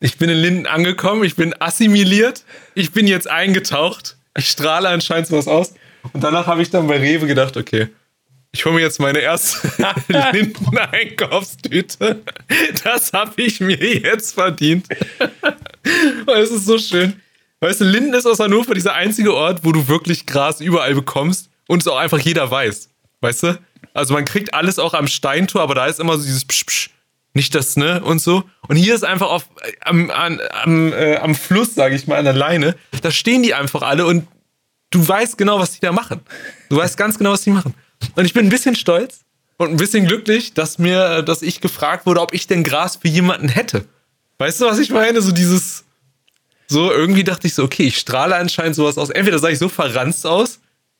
Ich 0.00 0.18
bin 0.18 0.28
in 0.28 0.38
Linden 0.38 0.66
angekommen, 0.66 1.22
ich 1.24 1.36
bin 1.36 1.54
assimiliert, 1.60 2.44
ich 2.74 2.92
bin 2.92 3.06
jetzt 3.06 3.30
eingetaucht, 3.30 4.16
ich 4.36 4.50
strahle 4.50 4.88
anscheinend 4.88 5.28
sowas 5.28 5.46
aus. 5.46 5.74
Und 6.12 6.24
danach 6.24 6.46
habe 6.46 6.60
ich 6.60 6.70
dann 6.70 6.88
bei 6.88 6.98
Rewe 6.98 7.26
gedacht, 7.26 7.56
okay, 7.56 7.88
ich 8.52 8.64
hole 8.66 8.74
mir 8.74 8.82
jetzt 8.82 9.00
meine 9.00 9.18
erste 9.20 9.72
Linden-Einkaufstüte. 10.32 12.22
Das 12.84 13.12
habe 13.14 13.40
ich 13.42 13.60
mir 13.60 13.82
jetzt 13.82 14.34
verdient. 14.34 14.86
Und 16.26 16.36
es 16.36 16.50
ist 16.50 16.66
so 16.66 16.78
schön. 16.78 17.14
Weißt 17.60 17.80
du, 17.80 17.84
Linden 17.84 18.12
ist 18.12 18.26
aus 18.26 18.40
Hannover 18.40 18.74
dieser 18.74 18.94
einzige 18.94 19.34
Ort, 19.34 19.64
wo 19.64 19.72
du 19.72 19.88
wirklich 19.88 20.26
Gras 20.26 20.60
überall 20.60 20.94
bekommst 20.94 21.48
und 21.66 21.80
es 21.80 21.88
auch 21.88 21.96
einfach 21.96 22.18
jeder 22.18 22.50
weiß. 22.50 22.90
Weißt 23.20 23.44
du? 23.44 23.58
Also 23.94 24.14
man 24.14 24.24
kriegt 24.24 24.52
alles 24.52 24.78
auch 24.78 24.94
am 24.94 25.06
Steintor, 25.06 25.62
aber 25.62 25.74
da 25.74 25.86
ist 25.86 26.00
immer 26.00 26.18
so 26.18 26.24
dieses 26.24 26.44
Psch, 26.44 26.66
Psch, 26.66 26.90
nicht 27.34 27.54
das, 27.54 27.76
ne? 27.76 28.02
Und 28.02 28.20
so. 28.20 28.44
Und 28.68 28.76
hier 28.76 28.94
ist 28.94 29.04
einfach 29.04 29.30
auf, 29.30 29.48
am, 29.80 30.10
an, 30.10 30.40
am, 30.62 30.92
äh, 30.92 31.16
am 31.16 31.34
Fluss, 31.34 31.74
sage 31.74 31.94
ich 31.94 32.06
mal, 32.06 32.18
an 32.18 32.24
der 32.24 32.34
Leine, 32.34 32.76
da 33.00 33.10
stehen 33.10 33.42
die 33.42 33.54
einfach 33.54 33.82
alle 33.82 34.04
und 34.06 34.26
du 34.90 35.06
weißt 35.06 35.38
genau, 35.38 35.58
was 35.58 35.72
die 35.72 35.80
da 35.80 35.92
machen. 35.92 36.20
Du 36.68 36.76
weißt 36.76 36.96
ganz 36.96 37.16
genau, 37.16 37.30
was 37.30 37.42
die 37.42 37.50
machen. 37.50 37.74
Und 38.16 38.24
ich 38.24 38.34
bin 38.34 38.46
ein 38.46 38.50
bisschen 38.50 38.76
stolz 38.76 39.20
und 39.56 39.70
ein 39.70 39.76
bisschen 39.76 40.06
glücklich, 40.06 40.54
dass 40.54 40.78
mir, 40.78 41.22
dass 41.22 41.42
ich 41.42 41.60
gefragt 41.60 42.06
wurde, 42.06 42.20
ob 42.20 42.34
ich 42.34 42.46
denn 42.46 42.64
Gras 42.64 42.96
für 42.96 43.08
jemanden 43.08 43.48
hätte. 43.48 43.84
Weißt 44.38 44.60
du, 44.60 44.66
was 44.66 44.78
ich 44.78 44.90
meine? 44.90 45.22
So 45.22 45.32
dieses, 45.32 45.84
so 46.66 46.90
irgendwie 46.90 47.24
dachte 47.24 47.46
ich 47.46 47.54
so, 47.54 47.62
okay, 47.62 47.84
ich 47.84 47.98
strahle 47.98 48.36
anscheinend 48.36 48.74
sowas 48.74 48.98
aus. 48.98 49.10
Entweder 49.10 49.38
sah 49.38 49.48
ich 49.48 49.58
so 49.58 49.68
verranzt 49.68 50.26
aus 50.26 50.58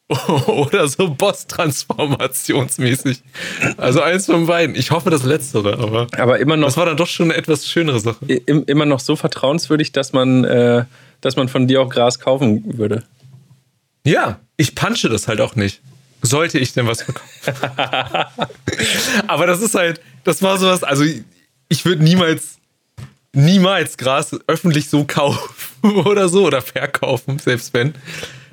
oder 0.47 0.89
so 0.89 1.11
Boss-Transformationsmäßig. 1.11 3.23
Also 3.79 4.03
eins 4.03 4.27
von 4.27 4.47
beiden. 4.47 4.77
Ich 4.77 4.91
hoffe 4.91 5.11
das 5.11 5.25
Letztere, 5.25 5.79
aber 5.79 6.07
Aber 6.17 6.39
immer 6.39 6.57
noch, 6.57 6.69
das 6.69 6.77
war 6.77 6.87
dann 6.87 6.97
doch 6.97 7.09
schon 7.09 7.31
eine 7.31 7.39
etwas 7.39 7.67
schönere 7.67 8.01
Sache. 8.01 8.25
im, 8.27 8.65
immer 8.67 8.87
noch 8.87 9.01
so 9.01 9.17
vertrauenswürdig, 9.17 9.93
dass 9.93 10.13
man, 10.13 10.45
äh, 10.45 10.85
dass 11.21 11.37
man 11.37 11.49
von 11.49 11.67
dir 11.67 11.81
auch 11.81 11.89
Gras 11.89 12.21
kaufen 12.21 12.79
würde. 12.79 13.05
Ja, 14.05 14.41
ich 14.57 14.75
punche 14.75 15.09
das 15.09 15.29
halt 15.29 15.41
auch 15.41 15.57
nicht. 15.57 15.81
Sollte 16.23 16.59
ich 16.59 16.73
denn 16.73 16.87
was 16.87 17.05
bekommen? 17.05 17.29
Aber 19.27 19.47
das 19.47 19.61
ist 19.61 19.75
halt, 19.75 20.01
das 20.25 20.41
war 20.41 20.57
sowas, 20.57 20.85
also 20.85 21.05
ich 21.69 21.85
würde 21.85 22.05
niemals, 22.05 22.59
niemals 23.33 23.97
Gras 23.97 24.31
öffentlich 24.47 24.89
so 24.89 25.05
kaufen 25.05 25.91
oder 26.05 26.29
so 26.29 26.47
oder 26.47 26.63
verkaufen, 26.63 27.39
selbst 27.39 27.75
wenn. 27.75 27.95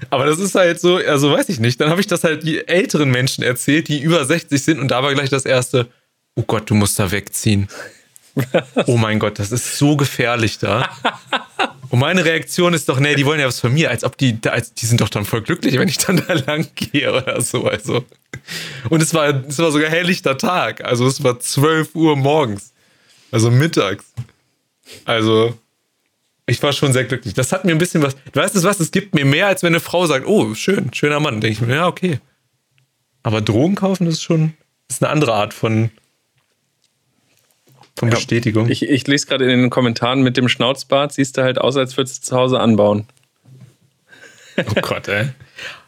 Aber 0.10 0.26
das 0.26 0.40
ist 0.40 0.56
halt 0.56 0.82
so, 0.82 0.96
also 0.96 1.32
weiß 1.32 1.50
ich 1.50 1.60
nicht. 1.60 1.80
Dann 1.80 1.90
habe 1.90 2.02
ich 2.02 2.08
das 2.08 2.24
halt 2.24 2.44
die 2.44 2.68
älteren 2.68 3.12
Menschen 3.12 3.44
erzählt, 3.44 3.88
die 3.88 4.00
über 4.02 4.26
60 4.26 4.64
sind 4.64 4.80
und 4.80 4.90
da 4.90 5.04
war 5.04 5.14
gleich 5.14 5.30
das 5.30 5.46
erste, 5.46 5.88
oh 6.36 6.44
Gott, 6.44 6.70
du 6.70 6.76
musst 6.76 6.98
da 6.98 7.12
wegziehen. 7.12 7.68
Oh 8.86 8.98
mein 8.98 9.20
Gott, 9.20 9.38
das 9.38 9.52
ist 9.52 9.78
so 9.78 9.98
gefährlich 9.98 10.60
da. 10.60 10.90
Und 11.90 12.00
meine 12.00 12.24
Reaktion 12.24 12.74
ist 12.74 12.88
doch, 12.88 13.00
nee, 13.00 13.16
die 13.16 13.26
wollen 13.26 13.40
ja 13.40 13.48
was 13.48 13.60
von 13.60 13.74
mir, 13.74 13.90
als 13.90 14.04
ob 14.04 14.18
die, 14.18 14.40
da- 14.40 14.52
als, 14.52 14.74
die 14.74 14.86
sind 14.86 15.02
doch 15.02 15.10
dann 15.10 15.26
voll 15.26 15.42
glücklich, 15.42 15.78
wenn 15.80 15.88
ich 15.88 15.98
dann 15.98 16.18
da 16.28 16.34
lang 16.48 16.68
gehe 16.76 17.12
oder 17.12 17.42
so. 17.42 17.66
Also. 17.66 18.06
Und 18.90 19.02
es 19.02 19.14
war, 19.14 19.44
es 19.48 19.58
war 19.58 19.72
sogar 19.72 19.90
helllichter 19.90 20.38
Tag. 20.38 20.84
Also 20.86 21.08
es 21.08 21.24
war 21.24 21.40
12 21.40 21.96
Uhr 21.96 22.16
morgens. 22.16 22.74
Also 23.32 23.50
mittags. 23.50 24.06
Also, 25.06 25.58
ich 26.46 26.62
war 26.64 26.74
schon 26.74 26.94
sehr 26.94 27.06
glücklich. 27.06 27.34
Das 27.34 27.52
hat 27.52 27.66
mir 27.66 27.72
ein 27.72 27.78
bisschen 27.78 28.02
was. 28.02 28.16
Du 28.32 28.40
weißt 28.40 28.56
es 28.56 28.64
was, 28.64 28.80
es 28.80 28.92
gibt 28.92 29.14
mir 29.16 29.26
mehr, 29.26 29.48
als 29.48 29.62
wenn 29.64 29.74
eine 29.74 29.80
Frau 29.80 30.06
sagt, 30.08 30.26
oh, 30.28 30.54
schön, 30.56 30.94
schöner 30.94 31.20
Mann. 31.20 31.42
Denke 31.42 31.54
ich 31.54 31.62
mir, 31.68 31.76
ja, 31.76 31.88
okay. 31.88 32.20
Aber 33.24 33.42
Drogen 33.42 33.76
kaufen, 33.76 34.06
das 34.06 34.16
ist 34.16 34.24
schon, 34.24 34.54
das 34.88 34.98
ist 34.98 35.04
eine 35.04 35.12
andere 35.12 35.34
Art 35.34 35.54
von, 35.54 35.92
von 38.00 38.10
Bestätigung. 38.10 38.70
Ich, 38.70 38.84
ich 38.84 39.06
lese 39.08 39.28
gerade 39.28 39.44
in 39.52 39.62
den 39.62 39.70
Kommentaren 39.70 40.22
mit 40.22 40.38
dem 40.38 40.48
Schnauzbart, 40.48 41.12
siehst 41.14 41.38
du 41.38 41.44
halt 41.44 41.60
aus, 41.60 41.76
als 41.76 41.98
würdest 41.98 42.24
du 42.24 42.28
zu 42.30 42.36
Hause 42.36 42.60
anbauen. 42.60 43.06
Oh 44.58 44.82
Gott, 44.82 45.08
ey. 45.08 45.30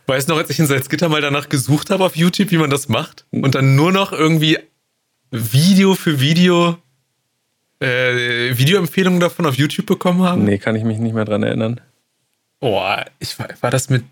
Weißt 0.07 0.27
du 0.27 0.33
noch, 0.33 0.39
als 0.39 0.49
ich 0.49 0.59
in 0.59 0.65
Salzgitter 0.65 1.09
mal 1.09 1.21
danach 1.21 1.49
gesucht 1.49 1.89
habe 1.89 2.03
auf 2.03 2.15
YouTube, 2.15 2.51
wie 2.51 2.57
man 2.57 2.69
das 2.69 2.89
macht? 2.89 3.25
Und 3.31 3.55
dann 3.55 3.75
nur 3.75 3.91
noch 3.91 4.11
irgendwie 4.11 4.59
Video 5.31 5.95
für 5.95 6.19
Video, 6.19 6.77
äh, 7.79 8.57
Videoempfehlungen 8.57 9.19
davon 9.19 9.45
auf 9.45 9.55
YouTube 9.55 9.85
bekommen 9.85 10.23
haben? 10.23 10.43
Nee, 10.43 10.57
kann 10.57 10.75
ich 10.75 10.83
mich 10.83 10.99
nicht 10.99 11.13
mehr 11.13 11.25
dran 11.25 11.43
erinnern. 11.43 11.79
Oh, 12.59 12.81
ich 13.19 13.39
war, 13.39 13.47
war 13.61 13.71
das 13.71 13.89
mit. 13.89 14.03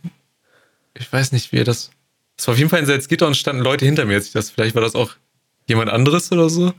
Ich 0.94 1.12
weiß 1.12 1.32
nicht, 1.34 1.52
wie 1.52 1.64
das. 1.64 1.92
Es 2.38 2.48
war 2.48 2.54
auf 2.54 2.58
jeden 2.58 2.70
Fall 2.70 2.80
in 2.80 2.86
Salzgitter 2.86 3.28
und 3.28 3.36
standen 3.36 3.62
Leute 3.62 3.86
hinter 3.86 4.06
mir. 4.06 4.16
Als 4.16 4.28
ich 4.28 4.34
das, 4.34 4.50
vielleicht 4.50 4.76
war 4.76 4.82
das 4.82 4.96
auch 4.96 5.12
jemand 5.68 5.90
anderes 5.90 6.32
oder 6.32 6.50
so. 6.50 6.74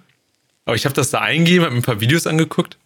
Aber 0.70 0.76
ich 0.76 0.84
habe 0.84 0.94
das 0.94 1.10
da 1.10 1.20
eingegeben, 1.20 1.64
habe 1.64 1.74
mir 1.74 1.80
ein 1.80 1.84
paar 1.84 2.00
Videos 2.00 2.28
angeguckt. 2.28 2.78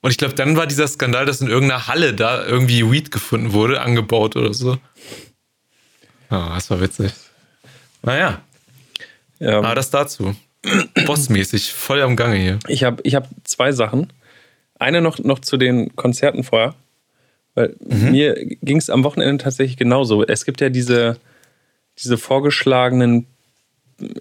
Und 0.00 0.12
ich 0.12 0.16
glaube, 0.16 0.34
dann 0.34 0.56
war 0.56 0.68
dieser 0.68 0.86
Skandal, 0.86 1.26
dass 1.26 1.40
in 1.40 1.48
irgendeiner 1.48 1.88
Halle 1.88 2.14
da 2.14 2.46
irgendwie 2.46 2.88
Weed 2.88 3.10
gefunden 3.10 3.52
wurde, 3.52 3.80
angebaut 3.80 4.36
oder 4.36 4.54
so. 4.54 4.78
Ah, 6.28 6.54
das 6.54 6.70
war 6.70 6.80
witzig. 6.80 7.10
Naja, 8.02 8.42
Ähm, 9.40 9.64
aber 9.64 9.74
das 9.74 9.90
dazu. 9.90 10.36
Bossmäßig, 11.04 11.72
voll 11.72 12.00
am 12.00 12.14
Gange 12.14 12.36
hier. 12.36 12.58
Ich 12.68 12.84
habe 12.84 13.02
ich 13.02 13.16
hab 13.16 13.28
zwei 13.42 13.72
Sachen. 13.72 14.12
Eine 14.78 15.00
noch, 15.00 15.18
noch 15.18 15.40
zu 15.40 15.56
den 15.56 15.96
Konzerten 15.96 16.44
vorher. 16.44 16.76
Weil 17.56 17.74
mir 17.80 18.36
ging 18.62 18.76
es 18.76 18.88
am 18.88 19.02
Wochenende 19.02 19.42
tatsächlich 19.42 19.76
genauso. 19.76 20.24
Es 20.24 20.44
gibt 20.44 20.60
ja 20.60 20.68
diese, 20.68 21.18
diese 21.98 22.18
vorgeschlagenen. 22.18 23.26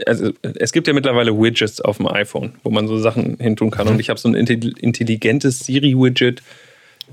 Also 0.06 0.32
es 0.42 0.72
gibt 0.72 0.88
ja 0.88 0.94
mittlerweile 0.94 1.38
Widgets 1.38 1.82
auf 1.82 1.98
dem 1.98 2.08
iPhone, 2.08 2.54
wo 2.64 2.70
man 2.70 2.88
so 2.88 2.98
Sachen 2.98 3.38
hintun 3.40 3.72
kann. 3.72 3.88
Und 3.88 4.00
ich 4.00 4.10
habe 4.10 4.20
so 4.20 4.30
ein 4.30 4.36
intelli- 4.36 4.78
intelligentes 4.80 5.60
Siri-Widget. 5.60 6.42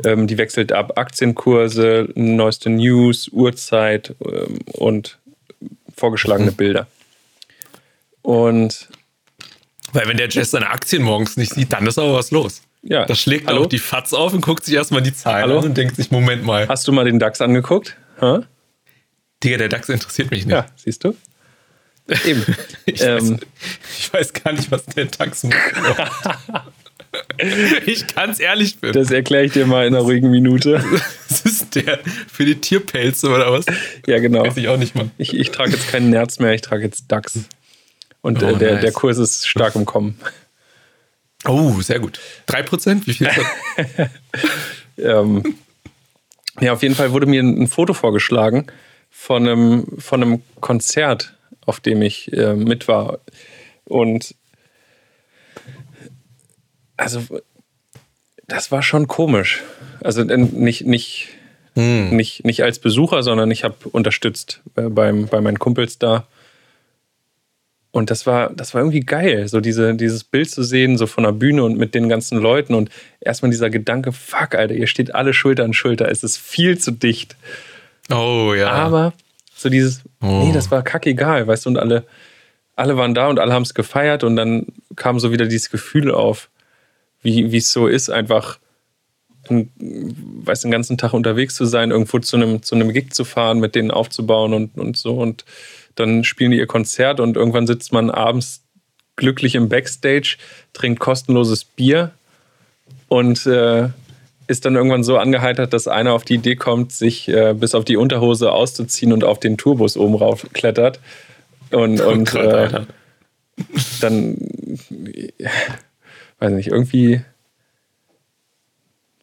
Ähm, 0.04 0.26
die 0.26 0.38
wechselt 0.38 0.72
ab 0.72 0.96
Aktienkurse, 0.96 2.08
neueste 2.14 2.70
News, 2.70 3.28
Uhrzeit 3.30 4.14
ähm, 4.24 4.60
und 4.72 5.18
vorgeschlagene 5.94 6.50
Bilder. 6.52 6.86
Und 8.22 8.88
Weil 9.92 10.08
wenn 10.08 10.16
der 10.16 10.28
Jess 10.28 10.52
seine 10.52 10.70
Aktien 10.70 11.02
morgens 11.02 11.36
nicht 11.36 11.52
sieht, 11.52 11.72
dann 11.72 11.86
ist 11.86 11.98
aber 11.98 12.14
was 12.14 12.30
los. 12.30 12.62
ja, 12.82 13.04
Da 13.04 13.14
schlägt 13.14 13.48
er 13.48 13.58
auch 13.60 13.66
die 13.66 13.78
Fatz 13.78 14.12
auf 14.14 14.32
und 14.32 14.40
guckt 14.40 14.64
sich 14.64 14.74
erstmal 14.74 15.02
die 15.02 15.12
Zahlen 15.14 15.42
Hallo? 15.42 15.58
an 15.58 15.64
und 15.66 15.76
denkt 15.76 15.96
sich, 15.96 16.10
Moment 16.10 16.44
mal, 16.44 16.68
Hast 16.68 16.86
du 16.88 16.92
mal 16.92 17.04
den 17.04 17.18
DAX 17.18 17.40
angeguckt? 17.40 17.96
Hä? 18.20 18.38
Digga, 19.44 19.58
der 19.58 19.68
DAX 19.68 19.88
interessiert 19.88 20.30
mich 20.30 20.46
nicht. 20.46 20.54
Ja, 20.54 20.66
siehst 20.76 21.04
du? 21.04 21.14
Eben. 22.24 22.44
Ich, 22.86 23.02
ähm, 23.02 23.32
weiß, 23.32 23.40
ich 23.98 24.12
weiß 24.12 24.32
gar 24.32 24.52
nicht, 24.52 24.70
was 24.70 24.84
der 24.86 25.04
macht. 25.04 26.38
ich 27.86 28.06
kann's 28.06 28.40
ehrlich 28.40 28.78
bin. 28.78 28.92
das 28.92 29.10
erkläre 29.10 29.44
ich 29.44 29.52
dir 29.52 29.66
mal 29.66 29.86
in 29.86 29.94
einer 29.94 30.04
ruhigen 30.04 30.30
Minute. 30.30 30.82
Das 31.28 31.42
ist 31.42 31.74
der 31.74 31.98
für 32.30 32.44
die 32.44 32.56
Tierpelze 32.60 33.28
oder 33.28 33.52
was? 33.52 33.66
Ja, 34.06 34.18
genau. 34.18 34.44
Weiß 34.44 34.56
ich 34.56 34.68
auch 34.68 34.76
nicht, 34.76 34.94
Mann. 34.94 35.10
Ich, 35.18 35.34
ich 35.34 35.50
trage 35.50 35.72
jetzt 35.72 35.88
keinen 35.88 36.10
Nerz 36.10 36.38
mehr, 36.38 36.52
ich 36.52 36.60
trage 36.62 36.84
jetzt 36.84 37.06
DAX. 37.08 37.38
Und 38.20 38.42
Oh, 38.42 38.46
äh, 38.46 38.56
der, 38.58 38.72
nice. 38.74 38.80
der 38.82 38.92
Kurs 38.92 39.18
ist 39.18 39.46
stark 39.48 39.74
im 39.74 39.84
Kommen. 39.84 40.18
Oh, 41.44 41.80
sehr 41.80 41.98
gut. 41.98 42.20
3%? 42.48 43.06
Wie 43.06 43.14
viel 43.14 43.26
ist 43.26 43.38
das? 43.38 44.08
Ähm, 44.98 45.56
ja, 46.60 46.74
auf 46.74 46.82
jeden 46.82 46.94
Fall 46.94 47.12
wurde 47.12 47.24
mir 47.26 47.42
ein, 47.42 47.62
ein 47.62 47.66
Foto 47.66 47.94
vorgeschlagen 47.94 48.66
von 49.10 49.48
einem, 49.48 49.86
von 49.98 50.22
einem 50.22 50.42
Konzert 50.60 51.34
auf 51.66 51.80
dem 51.80 52.02
ich 52.02 52.32
äh, 52.32 52.54
mit 52.54 52.88
war. 52.88 53.18
Und 53.84 54.34
also 56.96 57.22
das 58.46 58.70
war 58.70 58.82
schon 58.82 59.08
komisch. 59.08 59.62
Also 60.00 60.22
nicht, 60.24 60.86
nicht, 60.86 61.28
Hm. 61.74 62.10
nicht, 62.10 62.44
nicht 62.44 62.62
als 62.62 62.78
Besucher, 62.78 63.22
sondern 63.22 63.50
ich 63.50 63.64
habe 63.64 63.76
unterstützt 63.90 64.60
äh, 64.76 64.82
beim, 64.82 65.26
bei 65.26 65.40
meinen 65.40 65.58
Kumpels 65.58 65.98
da. 65.98 66.26
Und 67.92 68.10
das 68.10 68.26
war, 68.26 68.52
das 68.54 68.72
war 68.72 68.80
irgendwie 68.80 69.00
geil, 69.00 69.48
so 69.48 69.60
diese, 69.60 69.94
dieses 69.94 70.24
Bild 70.24 70.50
zu 70.50 70.62
sehen, 70.62 70.96
so 70.96 71.06
von 71.06 71.24
der 71.24 71.32
Bühne 71.32 71.62
und 71.62 71.76
mit 71.76 71.94
den 71.94 72.08
ganzen 72.08 72.38
Leuten. 72.38 72.74
Und 72.74 72.90
erstmal 73.20 73.50
dieser 73.50 73.70
Gedanke, 73.70 74.12
fuck, 74.12 74.54
Alter, 74.54 74.74
ihr 74.74 74.86
steht 74.86 75.14
alle 75.14 75.34
Schulter 75.34 75.64
an 75.64 75.74
Schulter, 75.74 76.10
es 76.10 76.22
ist 76.22 76.38
viel 76.38 76.78
zu 76.78 76.90
dicht. 76.90 77.36
Oh 78.10 78.54
ja. 78.56 78.70
Aber 78.70 79.12
so 79.62 79.68
dieses, 79.68 80.02
Oh. 80.20 80.44
nee, 80.44 80.52
das 80.52 80.70
war 80.70 80.82
kackegal, 80.82 81.46
weißt 81.46 81.66
du, 81.66 81.70
und 81.70 81.78
alle, 81.78 82.04
alle 82.76 82.96
waren 82.96 83.14
da 83.14 83.28
und 83.28 83.38
alle 83.38 83.52
haben 83.52 83.62
es 83.62 83.74
gefeiert 83.74 84.24
und 84.24 84.36
dann 84.36 84.66
kam 84.96 85.18
so 85.18 85.32
wieder 85.32 85.46
dieses 85.46 85.70
Gefühl 85.70 86.12
auf, 86.12 86.48
wie 87.22 87.56
es 87.56 87.72
so 87.72 87.86
ist, 87.86 88.10
einfach 88.10 88.58
ein, 89.48 89.70
weißt, 90.44 90.64
den 90.64 90.70
ganzen 90.70 90.98
Tag 90.98 91.12
unterwegs 91.12 91.54
zu 91.54 91.64
sein, 91.64 91.90
irgendwo 91.90 92.18
zu 92.18 92.36
einem, 92.36 92.62
zu 92.62 92.74
einem 92.74 92.92
Gig 92.92 93.12
zu 93.12 93.24
fahren, 93.24 93.58
mit 93.58 93.74
denen 93.74 93.90
aufzubauen 93.90 94.54
und, 94.54 94.78
und 94.78 94.96
so. 94.96 95.14
Und 95.14 95.44
dann 95.94 96.24
spielen 96.24 96.52
die 96.52 96.58
ihr 96.58 96.66
Konzert 96.66 97.20
und 97.20 97.36
irgendwann 97.36 97.66
sitzt 97.66 97.92
man 97.92 98.10
abends 98.10 98.62
glücklich 99.16 99.54
im 99.54 99.68
Backstage, 99.68 100.36
trinkt 100.72 101.00
kostenloses 101.00 101.64
Bier 101.64 102.12
und 103.08 103.46
äh, 103.46 103.88
ist 104.52 104.64
dann 104.64 104.76
irgendwann 104.76 105.02
so 105.02 105.18
angeheitert, 105.18 105.72
dass 105.72 105.88
einer 105.88 106.12
auf 106.12 106.24
die 106.24 106.34
Idee 106.34 106.54
kommt, 106.54 106.92
sich 106.92 107.28
äh, 107.28 107.54
bis 107.54 107.74
auf 107.74 107.84
die 107.84 107.96
Unterhose 107.96 108.52
auszuziehen 108.52 109.12
und 109.12 109.24
auf 109.24 109.40
den 109.40 109.56
Tourbus 109.56 109.96
oben 109.96 110.14
rauf 110.14 110.46
klettert. 110.52 111.00
Und, 111.70 112.00
und 112.00 112.30
Gott, 112.30 112.44
äh, 112.44 112.80
dann, 114.00 114.36
weiß 116.38 116.52
nicht, 116.52 116.68
irgendwie 116.68 117.22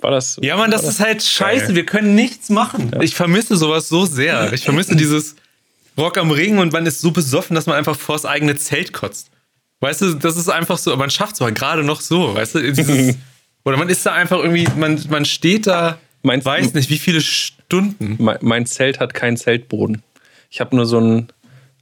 war 0.02 0.12
das. 0.12 0.40
Ja, 0.42 0.56
Mann, 0.58 0.72
das 0.72 0.84
ist 0.84 1.00
halt 1.00 1.22
scheiße. 1.22 1.76
Wir 1.76 1.86
können 1.86 2.16
nichts 2.16 2.50
machen. 2.50 2.92
Ich 3.02 3.16
vermisse 3.16 3.58
sowas 3.58 3.90
so 3.90 4.06
sehr. 4.06 4.52
Ich 4.54 4.64
vermisse 4.64 4.96
dieses 4.96 5.36
Rock 5.98 6.18
am 6.18 6.32
Ring 6.32 6.58
und 6.58 6.72
man 6.72 6.86
ist 6.86 7.02
so 7.02 7.12
besoffen, 7.12 7.56
dass 7.56 7.66
man 7.66 7.76
einfach 7.76 7.98
vors 7.98 8.26
eigene 8.26 8.56
Zelt 8.56 8.94
kotzt. 8.94 9.30
Weißt 9.82 10.02
du, 10.02 10.14
das 10.14 10.38
ist 10.38 10.50
einfach 10.50 10.78
so, 10.78 10.96
man 10.96 11.10
schafft 11.10 11.36
es 11.36 11.42
aber 11.42 11.52
gerade 11.52 11.84
noch 11.84 12.02
so, 12.02 12.36
weißt 12.36 12.56
du? 12.56 12.74
Dieses, 12.74 13.16
oder 13.66 13.78
man 13.78 13.90
ist 13.90 14.06
da 14.06 14.14
einfach 14.14 14.38
irgendwie, 14.40 14.68
man, 14.78 15.02
man 15.10 15.26
steht 15.26 15.68
da, 15.68 15.98
Meinst 16.22 16.46
du- 16.46 16.52
weiß 16.52 16.74
nicht, 16.74 16.90
wie 16.90 16.98
viele 16.98 17.22
Stunden. 17.22 18.16
mein, 18.20 18.38
mein 18.42 18.66
Zelt 18.66 19.00
hat 19.00 19.14
keinen 19.14 19.38
Zeltboden. 19.38 20.02
Ich 20.50 20.60
habe 20.60 20.76
nur 20.76 20.86
so 20.86 21.00
ein, 21.00 21.30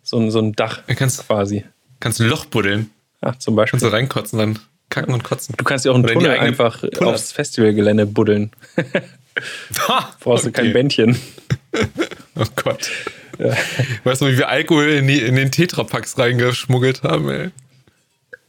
so 0.04 0.20
ein, 0.20 0.30
so 0.32 0.40
ein 0.40 0.54
Dach 0.54 0.82
Du 0.88 0.96
kannst, 0.96 1.26
quasi. 1.28 1.64
kannst 2.00 2.20
ein 2.22 2.28
Loch 2.28 2.46
buddeln, 2.46 2.90
Ja, 3.24 3.38
zum 3.40 3.56
Beispiel. 3.56 3.80
kannst 3.80 3.92
du 3.92 3.96
reinkotzen, 3.96 4.38
dann 4.40 4.60
kacken 4.90 5.14
und 5.14 5.24
kotzen. 5.24 5.56
Du 5.58 5.64
kannst 5.64 5.86
ja 5.86 5.92
auch 5.92 5.96
einen 5.96 6.04
Oder 6.06 6.14
Tunnel 6.14 6.32
einfach 6.38 6.82
Pulle. 6.82 7.10
aufs 7.12 7.32
Festivalgelände 7.32 8.06
buddeln. 8.06 8.52
Ha, 9.88 10.14
Brauchst 10.20 10.46
du 10.46 10.52
kein 10.52 10.66
okay. 10.66 10.74
Bändchen. 10.74 11.18
Oh 12.40 12.46
Gott. 12.56 12.92
Weißt 14.04 14.22
du, 14.22 14.28
wie 14.28 14.38
wir 14.38 14.48
Alkohol 14.48 14.90
in, 14.90 15.08
die, 15.08 15.20
in 15.20 15.36
den 15.36 15.52
Tetrapacks 15.52 16.18
reingeschmuggelt 16.20 17.02
haben, 17.04 17.30
ey? 17.32 17.50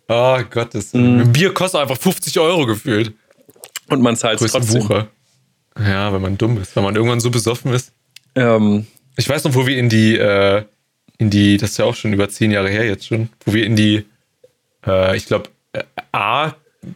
Oh 0.08 0.38
Gottes. 0.50 0.94
Ein 0.94 1.32
Bier 1.32 1.52
kostet 1.52 1.80
einfach 1.82 1.98
50 1.98 2.38
Euro 2.40 2.66
gefühlt. 2.66 3.12
Und 3.88 4.02
man 4.02 4.16
zahlt 4.16 4.40
es 4.40 4.52
trotzdem. 4.52 4.82
Wucher. 4.82 5.08
Ja, 5.78 6.12
wenn 6.12 6.22
man 6.22 6.36
dumm 6.36 6.60
ist, 6.60 6.74
wenn 6.76 6.82
man 6.82 6.96
irgendwann 6.96 7.20
so 7.20 7.30
besoffen 7.30 7.72
ist. 7.72 7.92
Ähm, 8.34 8.86
Ich 9.16 9.28
weiß 9.28 9.44
noch, 9.44 9.54
wo 9.54 9.66
wir 9.66 9.76
in 9.76 9.88
die, 9.88 10.16
äh, 10.16 10.62
in 11.18 11.30
die, 11.30 11.56
das 11.56 11.70
ist 11.72 11.78
ja 11.78 11.84
auch 11.84 11.94
schon 11.94 12.12
über 12.12 12.28
zehn 12.28 12.50
Jahre 12.50 12.68
her 12.68 12.84
jetzt 12.86 13.06
schon, 13.06 13.28
wo 13.44 13.52
wir 13.52 13.64
in 13.64 13.76
die, 13.76 14.04
äh, 14.86 15.16
ich 15.16 15.26
glaube, 15.26 15.48
äh, 15.72 15.82
A, 16.12 16.54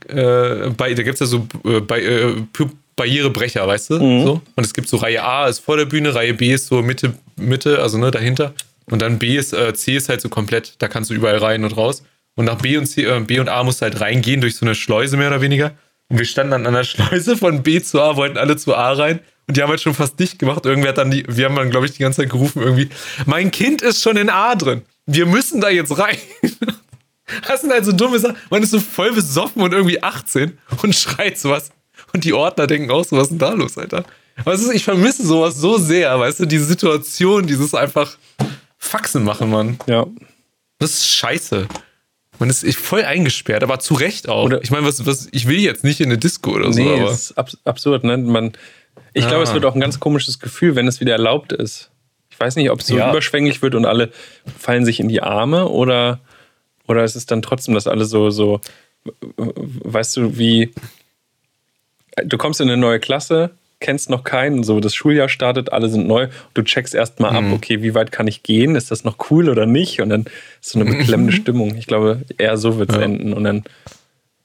äh, 0.09 0.70
bei, 0.77 0.94
da 0.94 1.03
gibt 1.03 1.14
es 1.14 1.20
ja 1.20 1.27
so 1.27 1.46
äh, 1.64 1.81
bei, 1.81 2.01
äh, 2.03 2.35
Barrierebrecher, 2.96 3.66
weißt 3.66 3.90
du? 3.90 3.98
So? 3.98 4.42
Und 4.55 4.64
es 4.64 4.75
gibt 4.75 4.88
so 4.88 4.98
Reihe 4.98 5.22
A 5.25 5.48
ist 5.48 5.61
vor 5.61 5.77
der 5.77 5.87
Bühne, 5.87 6.14
Reihe 6.14 6.35
B 6.35 6.53
ist 6.53 6.66
so 6.66 6.83
Mitte, 6.83 7.14
Mitte, 7.37 7.81
also 7.81 7.98
ne, 7.98 8.11
dahinter. 8.11 8.53
Und 8.87 9.01
dann 9.01 9.18
B 9.18 9.37
ist, 9.37 9.53
äh, 9.55 9.72
C 9.75 9.96
ist 9.96 10.09
halt 10.09 10.20
so 10.20 10.29
komplett, 10.29 10.75
da 10.79 10.88
kannst 10.88 11.11
du 11.11 11.14
überall 11.14 11.38
rein 11.38 11.64
und 11.64 11.77
raus. 11.77 12.03
Und 12.34 12.46
nach 12.46 12.56
B 12.56 12.76
und 12.76 12.86
C, 12.86 13.04
äh, 13.04 13.20
B 13.20 13.38
und 13.40 13.48
A 13.48 13.62
musst 13.62 13.80
du 13.80 13.84
halt 13.84 14.00
reingehen 14.00 14.40
durch 14.40 14.56
so 14.56 14.64
eine 14.64 14.74
Schleuse 14.74 15.16
mehr 15.16 15.28
oder 15.28 15.40
weniger. 15.40 15.72
Und 16.08 16.18
wir 16.18 16.24
standen 16.24 16.52
dann 16.52 16.66
an 16.66 16.74
der 16.74 16.84
Schleuse 16.84 17.36
von 17.36 17.62
B 17.62 17.82
zu 17.82 18.00
A, 18.00 18.16
wollten 18.16 18.38
alle 18.38 18.56
zu 18.56 18.74
A 18.74 18.92
rein. 18.92 19.20
Und 19.48 19.56
die 19.56 19.62
haben 19.62 19.70
halt 19.70 19.80
schon 19.80 19.94
fast 19.94 20.18
dicht 20.18 20.38
gemacht. 20.38 20.64
Irgendwer 20.64 20.90
hat 20.90 20.98
dann 20.98 21.10
die, 21.10 21.24
wir 21.28 21.46
haben 21.46 21.56
dann, 21.56 21.70
glaube 21.70 21.86
ich, 21.86 21.92
die 21.92 22.02
ganze 22.02 22.22
Zeit 22.22 22.30
gerufen 22.30 22.62
irgendwie, 22.62 22.88
mein 23.26 23.50
Kind 23.50 23.82
ist 23.82 24.02
schon 24.02 24.16
in 24.16 24.30
A 24.30 24.54
drin. 24.54 24.82
Wir 25.06 25.26
müssen 25.26 25.60
da 25.60 25.68
jetzt 25.68 25.96
rein. 25.98 26.16
Das 27.48 27.62
sind 27.62 27.70
halt 27.72 27.84
so 27.84 27.92
dumme 27.92 28.18
Sachen. 28.18 28.36
Man 28.50 28.62
ist 28.62 28.72
so 28.72 28.80
voll 28.80 29.12
besoffen 29.12 29.62
und 29.62 29.72
irgendwie 29.72 30.02
18 30.02 30.58
und 30.82 30.94
schreit 30.94 31.38
sowas. 31.38 31.70
Und 32.12 32.24
die 32.24 32.32
Ordner 32.32 32.66
denken 32.66 32.90
auch 32.90 33.04
so, 33.04 33.16
was 33.16 33.24
ist 33.24 33.30
denn 33.30 33.38
da 33.38 33.52
los, 33.52 33.78
Alter? 33.78 34.04
Aber 34.36 34.52
ist, 34.52 34.68
ich 34.70 34.84
vermisse 34.84 35.24
sowas 35.24 35.56
so 35.56 35.78
sehr, 35.78 36.18
weißt 36.18 36.40
du, 36.40 36.46
diese 36.46 36.64
Situation, 36.64 37.46
dieses 37.46 37.74
einfach 37.74 38.16
Faxen 38.76 39.24
machen, 39.24 39.50
Mann. 39.50 39.78
ja. 39.86 40.06
Das 40.78 40.94
ist 40.94 41.06
scheiße. 41.06 41.68
Man 42.42 42.50
ist 42.50 42.64
voll 42.76 43.05
eingesperrt, 43.05 43.62
aber 43.62 43.78
zu 43.78 43.94
Recht 43.94 44.28
auch. 44.28 44.46
Oder- 44.46 44.62
ich 44.64 44.72
meine, 44.72 44.85
was, 44.85 45.07
was, 45.07 45.28
ich 45.31 45.46
will 45.46 45.61
jetzt 45.61 45.85
nicht 45.85 46.00
in 46.00 46.07
eine 46.07 46.18
Disco 46.18 46.50
oder 46.57 46.72
so, 46.72 46.83
Nee, 46.83 46.92
aber. 46.94 47.05
das 47.11 47.20
ist 47.31 47.38
abs 47.38 47.57
absurd. 47.64 48.02
Ne? 48.02 48.18
Man, 48.18 48.52
ich 49.14 49.28
glaube, 49.28 49.44
es 49.44 49.50
Ah. 49.50 49.55
wird 49.55 49.64
auch 49.64 49.74
ein 49.74 49.81
ganz 49.81 50.00
komisches 50.00 50.40
Gefühl, 50.40 50.74
wenn 50.74 50.88
es 50.88 51.00
wieder 51.00 51.12
erlaubt 51.12 51.52
ist. 51.52 51.90
Ich 52.31 52.40
weiß 52.40 52.57
nicht, 52.57 52.70
ob 52.70 52.81
es 52.81 52.88
so 52.88 52.96
Ja. 52.96 53.11
überschwänglich 53.11 53.62
wird 53.62 53.76
und 53.76 53.85
alle 53.87 54.11
fallen 54.59 54.85
sich 54.85 54.98
in 54.98 55.07
die 55.09 55.22
Arme 55.22 55.68
oder, 55.68 56.18
oder 56.88 57.05
ist 57.05 57.14
es 57.14 57.26
dann 57.26 57.42
trotzdem, 57.42 57.74
dass 57.74 57.87
alle 57.87 58.07
so, 58.07 58.31
so, 58.31 58.61
weißt 59.37 60.16
du, 60.16 60.37
wie 60.37 60.72
du 62.24 62.37
kommst 62.38 62.61
in 62.61 62.68
eine 62.68 62.76
neue 62.76 62.98
Klasse, 62.98 63.50
kennst 63.82 64.08
noch 64.08 64.24
keinen, 64.24 64.62
so 64.64 64.80
das 64.80 64.94
Schuljahr 64.94 65.28
startet, 65.28 65.72
alle 65.74 65.90
sind 65.90 66.06
neu, 66.08 66.28
du 66.54 66.62
checkst 66.62 66.94
erstmal 66.94 67.32
Mhm. 67.32 67.36
ab, 67.36 67.44
okay, 67.56 67.82
wie 67.82 67.94
weit 67.94 68.10
kann 68.12 68.26
ich 68.26 68.42
gehen? 68.42 68.74
Ist 68.76 68.90
das 68.90 69.04
noch 69.04 69.16
cool 69.30 69.50
oder 69.50 69.66
nicht? 69.66 70.00
Und 70.00 70.08
dann 70.08 70.24
ist 70.62 70.70
so 70.70 70.80
eine 70.80 70.88
beklemmende 70.88 71.32
Stimmung. 71.42 71.76
Ich 71.76 71.86
glaube, 71.86 72.22
eher 72.38 72.56
so 72.56 72.78
wird 72.78 72.88
es 72.90 72.96
Ja. 72.96 73.02
enden. 73.02 73.34
Und 73.34 73.44
dann 73.44 73.64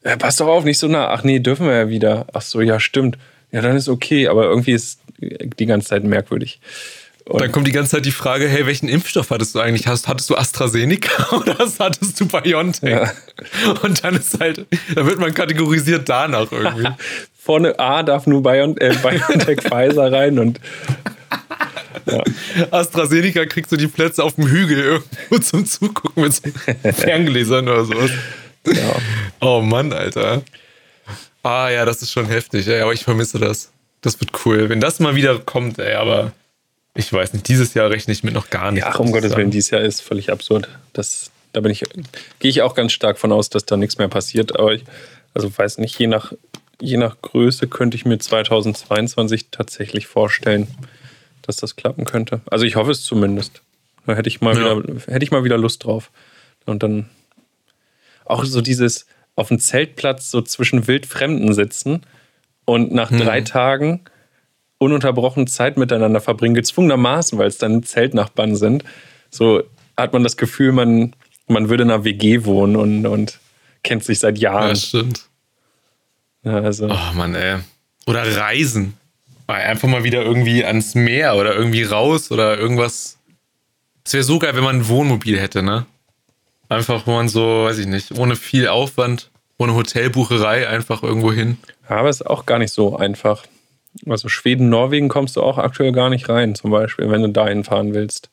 ja, 0.03 0.15
pass 0.17 0.35
doch 0.35 0.47
auf, 0.47 0.65
nicht 0.65 0.77
so 0.79 0.87
nah. 0.87 1.07
Ach 1.09 1.23
nee, 1.23 1.39
dürfen 1.39 1.65
wir 1.67 1.75
ja 1.75 1.89
wieder. 1.89 2.27
Ach 2.33 2.41
so, 2.41 2.59
ja, 2.61 2.79
stimmt. 2.79 3.17
Ja, 3.51 3.61
dann 3.61 3.77
ist 3.77 3.87
okay, 3.87 4.27
aber 4.27 4.43
irgendwie 4.45 4.71
ist 4.73 4.99
die 5.19 5.65
ganze 5.65 5.87
Zeit 5.87 6.03
merkwürdig. 6.03 6.59
Und 7.27 7.41
Dann 7.41 7.51
kommt 7.51 7.67
die 7.67 7.73
ganze 7.73 7.91
Zeit 7.91 8.05
die 8.05 8.11
Frage, 8.11 8.47
hey, 8.47 8.65
welchen 8.65 8.87
Impfstoff 8.87 9.31
hattest 9.31 9.53
du 9.53 9.59
eigentlich? 9.59 9.85
Hast, 9.85 10.07
hattest 10.07 10.29
du 10.29 10.37
AstraZeneca 10.37 11.35
oder 11.35 11.57
hattest 11.57 12.19
du 12.21 12.25
BioNTech? 12.25 12.89
Ja. 12.89 13.11
Und 13.83 14.03
dann 14.03 14.15
ist 14.15 14.39
halt, 14.39 14.65
da 14.95 15.05
wird 15.05 15.19
man 15.19 15.33
kategorisiert 15.33 16.07
danach 16.07 16.49
irgendwie. 16.51 16.87
vorne 17.37 17.77
A 17.79 18.03
darf 18.03 18.27
nur 18.27 18.43
Bion 18.43 18.77
äh, 18.77 18.95
BioNTech 18.95 19.61
Pfizer 19.61 20.11
rein 20.11 20.39
und 20.39 20.59
AstraZeneca 22.71 23.45
kriegst 23.45 23.71
du 23.73 23.75
die 23.75 23.87
Plätze 23.87 24.23
auf 24.23 24.35
dem 24.35 24.47
Hügel 24.47 24.79
irgendwo 24.79 25.37
zum 25.39 25.65
Zugucken 25.65 26.23
mit 26.23 26.33
so 26.33 26.43
Ferngläsern 26.93 27.67
oder 27.67 27.83
sowas. 27.83 28.11
ja. 28.65 28.95
Oh 29.41 29.61
Mann, 29.61 29.91
Alter. 29.91 30.43
Ah 31.43 31.69
ja, 31.69 31.83
das 31.83 32.01
ist 32.01 32.11
schon 32.11 32.27
heftig, 32.27 32.67
ey, 32.67 32.79
aber 32.81 32.93
ich 32.93 33.03
vermisse 33.03 33.39
das. 33.39 33.71
Das 34.01 34.19
wird 34.21 34.31
cool. 34.45 34.69
Wenn 34.69 34.79
das 34.79 35.01
mal 35.01 35.15
wieder 35.15 35.37
kommt, 35.39 35.79
ey, 35.79 35.93
aber 35.93 36.31
ich 36.97 37.11
weiß 37.13 37.33
nicht, 37.33 37.47
dieses 37.47 37.73
Jahr 37.73 37.89
rechne 37.89 38.11
ich 38.13 38.23
mit 38.23 38.33
noch 38.33 38.49
gar 38.49 38.71
nicht. 38.71 38.83
Ach, 38.83 38.99
um 38.99 39.11
Gottes 39.11 39.35
Willen, 39.35 39.51
dieses 39.51 39.69
Jahr 39.71 39.81
ist 39.81 40.01
völlig 40.01 40.31
absurd. 40.31 40.67
Das, 40.93 41.31
da 41.53 41.61
bin 41.61 41.71
ich, 41.71 41.83
gehe 42.39 42.49
ich 42.49 42.61
auch 42.61 42.75
ganz 42.75 42.91
stark 42.91 43.17
von 43.17 43.31
aus, 43.31 43.49
dass 43.49 43.65
da 43.65 43.77
nichts 43.77 43.97
mehr 43.97 44.07
passiert. 44.07 44.57
Aber 44.57 44.73
ich, 44.73 44.83
also 45.33 45.55
weiß 45.55 45.77
nicht, 45.77 45.97
je 45.99 46.07
nach, 46.07 46.33
je 46.81 46.97
nach 46.97 47.21
Größe 47.21 47.67
könnte 47.67 47.95
ich 47.95 48.05
mir 48.05 48.17
2022 48.19 49.47
tatsächlich 49.51 50.07
vorstellen, 50.07 50.67
dass 51.43 51.57
das 51.57 51.75
klappen 51.75 52.05
könnte. 52.05 52.41
Also 52.49 52.65
ich 52.65 52.75
hoffe 52.75 52.91
es 52.91 53.03
zumindest. 53.03 53.61
Da 54.05 54.15
hätte 54.15 54.29
ich 54.29 54.41
mal, 54.41 54.55
Ja. 54.57 54.77
wieder, 54.83 54.99
hätte 55.07 55.23
ich 55.23 55.31
mal 55.31 55.43
wieder 55.43 55.57
Lust 55.57 55.83
drauf. 55.85 56.11
Und 56.65 56.83
dann 56.83 57.09
auch 58.25 58.43
so 58.43 58.61
dieses 58.61 59.05
auf 59.35 59.49
dem 59.49 59.59
Zeltplatz 59.59 60.31
so 60.31 60.41
zwischen 60.41 60.87
Wildfremden 60.87 61.53
sitzen 61.53 62.01
und 62.65 62.91
nach 62.91 63.09
drei 63.11 63.41
Tagen 63.41 64.01
ununterbrochen 64.79 65.47
Zeit 65.47 65.77
miteinander 65.77 66.21
verbringen, 66.21 66.55
gezwungenermaßen, 66.55 67.37
weil 67.37 67.47
es 67.47 67.57
dann 67.57 67.83
Zeltnachbarn 67.83 68.55
sind. 68.55 68.83
So 69.29 69.63
hat 69.95 70.13
man 70.13 70.23
das 70.23 70.37
Gefühl, 70.37 70.71
man, 70.71 71.15
man 71.47 71.69
würde 71.69 71.83
in 71.83 71.91
einer 71.91 72.03
WG 72.03 72.45
wohnen 72.45 72.75
und, 72.75 73.05
und 73.05 73.39
kennt 73.83 74.03
sich 74.03 74.19
seit 74.19 74.37
Jahren. 74.37 74.69
Ja, 74.69 74.75
stimmt. 74.75 75.25
Ja, 76.43 76.59
also, 76.59 76.87
Oh 76.89 77.13
Mann, 77.15 77.35
ey. 77.35 77.57
Oder 78.05 78.37
Reisen. 78.37 78.93
Einfach 79.47 79.87
mal 79.87 80.03
wieder 80.03 80.23
irgendwie 80.23 80.63
ans 80.65 80.93
Meer 80.93 81.35
oder 81.35 81.55
irgendwie 81.55 81.83
raus 81.83 82.31
oder 82.31 82.57
irgendwas. 82.57 83.17
Es 84.03 84.13
wäre 84.13 84.23
so 84.23 84.39
geil, 84.39 84.55
wenn 84.55 84.63
man 84.63 84.77
ein 84.77 84.87
Wohnmobil 84.87 85.39
hätte, 85.39 85.63
ne? 85.63 85.85
Einfach, 86.69 87.07
wo 87.07 87.11
man 87.11 87.29
so, 87.29 87.63
weiß 87.63 87.77
ich 87.77 87.87
nicht, 87.87 88.17
ohne 88.17 88.35
viel 88.35 88.67
Aufwand, 88.67 89.29
ohne 89.57 89.73
Hotelbucherei 89.73 90.67
einfach 90.67 91.01
irgendwo 91.01 91.31
hin. 91.31 91.57
aber 91.87 92.09
es 92.09 92.21
ist 92.21 92.27
auch 92.27 92.45
gar 92.45 92.59
nicht 92.59 92.73
so 92.73 92.97
einfach. 92.97 93.43
Also 94.05 94.29
Schweden, 94.29 94.69
Norwegen 94.69 95.07
kommst 95.09 95.35
du 95.35 95.41
auch 95.43 95.57
aktuell 95.57 95.91
gar 95.91 96.09
nicht 96.09 96.29
rein, 96.29 96.55
zum 96.55 96.71
Beispiel, 96.71 97.09
wenn 97.09 97.21
du 97.21 97.29
dahin 97.29 97.63
fahren 97.63 97.93
willst. 97.93 98.29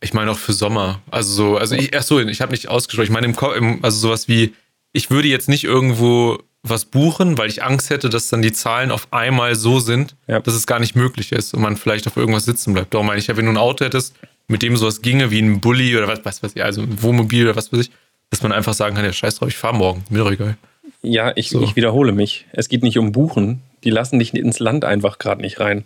Ich 0.00 0.12
meine 0.14 0.30
auch 0.30 0.38
für 0.38 0.52
Sommer. 0.52 1.00
Also 1.10 1.32
so, 1.32 1.56
also 1.56 1.74
ich, 1.74 1.96
ach 1.96 2.02
so, 2.02 2.20
ich 2.20 2.40
habe 2.40 2.52
nicht 2.52 2.68
ausgesprochen. 2.68 3.04
Ich 3.06 3.10
meine 3.10 3.26
im, 3.26 3.34
im 3.56 3.84
also 3.84 3.98
sowas 3.98 4.28
wie, 4.28 4.54
ich 4.92 5.10
würde 5.10 5.28
jetzt 5.28 5.48
nicht 5.48 5.64
irgendwo 5.64 6.38
was 6.62 6.84
buchen, 6.84 7.38
weil 7.38 7.48
ich 7.48 7.62
Angst 7.62 7.90
hätte, 7.90 8.08
dass 8.10 8.28
dann 8.28 8.42
die 8.42 8.52
Zahlen 8.52 8.90
auf 8.90 9.08
einmal 9.12 9.54
so 9.54 9.78
sind, 9.80 10.16
Ja. 10.26 10.40
dass 10.40 10.54
es 10.54 10.66
gar 10.66 10.80
nicht 10.80 10.96
möglich 10.96 11.32
ist 11.32 11.54
und 11.54 11.60
man 11.62 11.76
vielleicht 11.76 12.06
auf 12.08 12.16
irgendwas 12.16 12.44
sitzen 12.44 12.72
bleibt. 12.74 12.92
Darum 12.92 13.06
meine 13.06 13.18
ich 13.20 13.26
ja, 13.28 13.36
wenn 13.36 13.44
du 13.46 13.52
ein 13.52 13.56
Auto 13.56 13.84
hättest, 13.84 14.16
mit 14.48 14.62
dem 14.62 14.76
sowas 14.76 15.00
ginge 15.00 15.30
wie 15.30 15.40
ein 15.40 15.60
Bulli 15.60 15.96
oder 15.96 16.08
was, 16.08 16.24
was 16.24 16.42
weiß 16.42 16.52
ich, 16.54 16.62
also 16.64 16.82
ein 16.82 17.02
Wohnmobil 17.02 17.44
oder 17.46 17.56
was 17.56 17.72
weiß 17.72 17.80
ich, 17.80 17.90
dass 18.30 18.42
man 18.42 18.52
einfach 18.52 18.74
sagen 18.74 18.96
kann, 18.96 19.04
ja, 19.04 19.12
scheiß 19.12 19.36
drauf, 19.36 19.48
ich 19.48 19.56
fahre 19.56 19.76
morgen. 19.76 20.04
Mir 20.10 20.18
doch 20.18 20.30
egal. 20.30 20.56
Ja, 21.02 21.32
ich, 21.36 21.50
So. 21.50 21.62
ich 21.62 21.76
wiederhole 21.76 22.10
mich. 22.12 22.46
Es 22.52 22.68
geht 22.68 22.82
nicht 22.82 22.98
um 22.98 23.12
Buchen. 23.12 23.62
Die 23.86 23.90
lassen 23.90 24.18
dich 24.18 24.34
ins 24.34 24.58
Land 24.58 24.84
einfach 24.84 25.18
gerade 25.18 25.40
nicht 25.40 25.58
rein. 25.60 25.84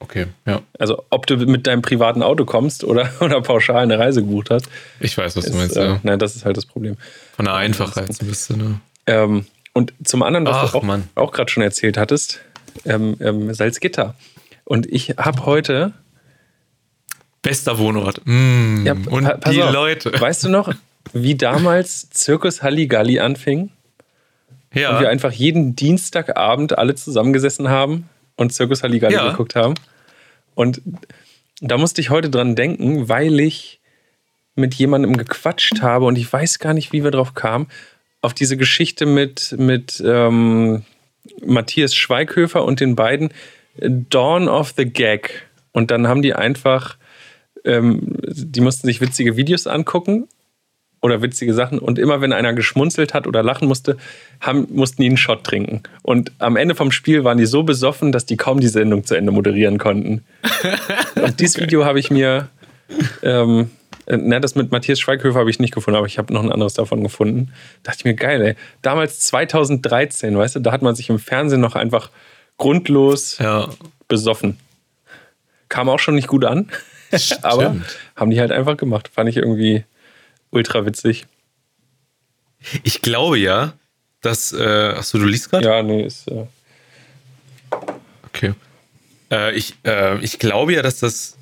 Okay, 0.00 0.26
ja. 0.46 0.60
Also 0.78 1.04
ob 1.10 1.26
du 1.26 1.36
mit 1.36 1.66
deinem 1.66 1.82
privaten 1.82 2.22
Auto 2.22 2.44
kommst 2.44 2.84
oder, 2.84 3.10
oder 3.20 3.40
pauschal 3.42 3.82
eine 3.82 3.98
Reise 3.98 4.22
gebucht 4.22 4.50
hast, 4.50 4.66
Ich 5.00 5.16
weiß, 5.18 5.36
was 5.36 5.44
du 5.44 5.50
ist, 5.50 5.56
meinst, 5.56 5.76
äh, 5.76 5.84
ja. 5.86 6.00
nein, 6.02 6.18
das 6.18 6.36
ist 6.36 6.44
halt 6.44 6.56
das 6.56 6.66
Problem. 6.66 6.96
Von 7.36 7.44
der 7.46 7.54
Einfachheit 7.54 8.08
ein 8.10 8.26
bisschen, 8.26 8.56
ne? 8.58 8.80
Ähm, 9.06 9.46
und 9.72 9.92
zum 10.04 10.22
anderen, 10.22 10.46
was 10.46 10.56
Ach, 10.56 10.70
du 10.72 10.78
auch, 10.78 10.82
Mann. 10.82 11.08
auch 11.14 11.32
gerade 11.32 11.50
schon 11.50 11.62
erzählt 11.62 11.96
hattest, 11.98 12.40
ähm, 12.84 13.16
ähm, 13.20 13.52
Salzgitter. 13.52 14.14
Und 14.64 14.86
ich 14.86 15.10
habe 15.18 15.44
heute, 15.46 15.92
Bester 17.42 17.78
Wohnort. 17.78 18.20
Mm, 18.24 18.86
Ja, 18.86 18.92
und 19.10 19.28
die 19.50 19.62
auf. 19.62 19.72
Leute. 19.72 20.12
weißt 20.18 20.44
du 20.44 20.48
noch, 20.48 20.72
wie 21.12 21.34
damals 21.34 22.08
Zirkus 22.10 22.62
Halligalli 22.62 23.20
anfing? 23.20 23.70
Und 24.74 24.80
wir 24.80 25.02
Ja, 25.02 25.08
einfach 25.08 25.32
jeden 25.32 25.76
Dienstagabend 25.76 26.76
alle 26.78 26.94
zusammengesessen 26.94 27.68
haben 27.68 28.08
und 28.36 28.52
Zirkus 28.52 28.82
Halligalli 28.82 29.14
Ja. 29.14 29.30
geguckt 29.30 29.54
haben. 29.54 29.74
Und 30.54 30.82
da 31.60 31.78
musste 31.78 32.00
ich 32.00 32.10
heute 32.10 32.30
dran 32.30 32.56
denken, 32.56 33.08
weil 33.08 33.40
ich 33.40 33.80
mit 34.56 34.74
jemandem 34.74 35.16
gequatscht 35.16 35.82
habe 35.82 36.04
und 36.04 36.16
ich 36.16 36.32
weiß 36.32 36.58
gar 36.58 36.74
nicht, 36.74 36.92
wie 36.92 37.02
wir 37.02 37.10
drauf 37.10 37.34
kamen, 37.34 37.66
auf 38.22 38.34
diese 38.34 38.56
Geschichte 38.56 39.06
mit, 39.06 39.54
mit 39.58 40.02
ähm, 40.04 40.84
Matthias 41.44 41.94
Schweighöfer 41.94 42.64
und 42.64 42.80
den 42.80 42.94
beiden 42.96 43.30
äh, 43.78 43.90
Dawn 43.90 44.48
of 44.48 44.74
the 44.76 44.84
Gag. 44.84 45.46
Und 45.72 45.90
dann 45.90 46.06
haben 46.06 46.22
die 46.22 46.34
einfach, 46.34 46.96
ähm, 47.64 48.16
die 48.26 48.60
mussten 48.60 48.86
sich 48.86 49.00
witzige 49.00 49.36
Videos 49.36 49.66
angucken 49.66 50.28
oder 51.04 51.20
witzige 51.20 51.52
Sachen. 51.52 51.78
Und 51.78 51.98
immer 51.98 52.22
wenn 52.22 52.32
einer 52.32 52.54
geschmunzelt 52.54 53.12
hat 53.12 53.26
oder 53.26 53.42
lachen 53.42 53.68
musste, 53.68 53.98
haben, 54.40 54.66
mussten 54.70 55.02
die 55.02 55.08
einen 55.08 55.18
Shot 55.18 55.44
trinken. 55.44 55.82
Und 56.02 56.32
am 56.38 56.56
Ende 56.56 56.74
vom 56.74 56.90
Spiel 56.90 57.24
waren 57.24 57.36
die 57.36 57.44
so 57.44 57.62
besoffen, 57.62 58.10
dass 58.10 58.24
die 58.24 58.38
kaum 58.38 58.58
die 58.58 58.68
Sendung 58.68 59.04
zu 59.04 59.14
Ende 59.14 59.30
moderieren 59.30 59.76
konnten. 59.76 60.24
Und 61.22 61.40
dieses 61.40 61.60
Video 61.60 61.84
habe 61.84 62.00
ich 62.00 62.10
mir, 62.10 62.48
ähm, 63.22 63.70
äh, 64.06 64.16
na, 64.16 64.40
das 64.40 64.54
mit 64.54 64.72
Matthias 64.72 64.98
Schweighöfer 64.98 65.38
habe 65.38 65.50
ich 65.50 65.58
nicht 65.58 65.74
gefunden, 65.74 65.98
aber 65.98 66.06
ich 66.06 66.16
habe 66.16 66.32
noch 66.32 66.42
ein 66.42 66.50
anderes 66.50 66.72
davon 66.72 67.02
gefunden. 67.02 67.52
dachte 67.82 67.98
ich 67.98 68.04
mir, 68.06 68.14
geil, 68.14 68.40
ey. 68.40 68.54
Damals 68.80 69.20
2013, 69.20 70.38
weißt 70.38 70.56
du, 70.56 70.60
da 70.60 70.72
hat 70.72 70.80
man 70.80 70.94
sich 70.94 71.10
im 71.10 71.18
Fernsehen 71.18 71.60
noch 71.60 71.74
einfach 71.74 72.08
grundlos 72.56 73.36
ja. 73.36 73.68
besoffen. 74.08 74.56
Kam 75.68 75.90
auch 75.90 75.98
schon 75.98 76.14
nicht 76.14 76.28
gut 76.28 76.46
an, 76.46 76.70
aber 77.42 77.76
haben 78.16 78.30
die 78.30 78.40
halt 78.40 78.52
einfach 78.52 78.78
gemacht. 78.78 79.10
Fand 79.12 79.28
ich 79.28 79.36
irgendwie 79.36 79.84
ultra 80.54 80.86
witzig. 80.86 81.26
Ich 82.82 83.02
glaube 83.02 83.38
ja, 83.38 83.74
dass. 84.20 84.52
Äh, 84.52 84.94
achso, 84.96 85.18
du 85.18 85.26
liest 85.26 85.50
gerade? 85.50 85.66
Ja, 85.66 85.82
nee, 85.82 86.04
ist. 86.04 86.28
Äh, 86.28 86.46
Okay. 88.34 88.52
Äh, 89.30 89.54
ich, 89.54 89.74
äh, 89.84 90.18
ich 90.18 90.38
glaube 90.38 90.72
ja, 90.74 90.82
dass 90.82 90.98
das. 90.98 91.36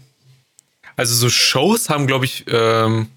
Also 0.94 1.14
so 1.14 1.30
Shows 1.30 1.88
haben, 1.88 2.06
glaube 2.06 2.26
ich, 2.26 2.44
ähm, 2.48 3.08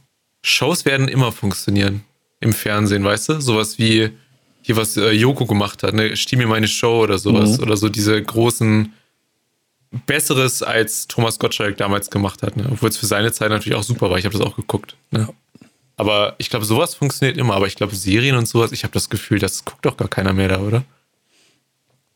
Shows 0.44 0.86
werden 0.86 1.10
immer 1.10 1.34
funktionieren 1.34 2.06
im 2.40 2.54
Fernsehen, 2.54 3.04
weißt 3.04 3.30
du? 3.30 3.42
Sowas 3.42 3.78
wie 3.78 4.12
hier, 4.62 4.78
was 4.78 4.96
äh, 4.96 5.12
Joko 5.12 5.46
gemacht 5.46 5.84
hat, 5.84 5.94
ne? 5.94 6.14
Mir 6.32 6.48
meine 6.48 6.68
Show 6.68 7.04
oder 7.04 7.18
sowas. 7.20 7.60
Oder 7.60 7.76
so 7.76 7.90
diese 7.90 8.22
großen 8.22 8.94
Besseres 10.06 10.64
als 10.64 11.08
Thomas 11.08 11.38
Gottschalk 11.38 11.78
damals 11.78 12.10
gemacht 12.10 12.42
hat, 12.42 12.56
ne? 12.56 12.66
Obwohl 12.72 12.90
es 12.90 12.98
für 12.98 13.06
seine 13.08 13.34
Zeit 13.34 13.50
natürlich 13.50 13.78
auch 13.78 13.84
super 13.84 14.10
war. 14.10 14.18
Ich 14.18 14.26
habe 14.26 14.38
das 14.38 14.46
auch 14.46 14.56
geguckt. 14.56 14.96
Ne? 15.12 15.28
Aber 15.98 16.36
ich 16.38 16.50
glaube, 16.50 16.66
sowas 16.66 16.96
funktioniert 16.96 17.38
immer. 17.38 17.56
Aber 17.56 17.68
ich 17.68 17.76
glaube, 17.76 17.96
Serien 17.96 18.36
und 18.36 18.48
sowas, 18.48 18.72
ich 18.72 18.84
habe 18.84 18.94
das 18.94 19.10
Gefühl, 19.10 19.40
das 19.40 19.64
guckt 19.66 19.86
doch 19.86 19.98
gar 19.98 20.10
keiner 20.10 20.34
mehr 20.34 20.50
da, 20.50 20.60
oder? 20.60 20.84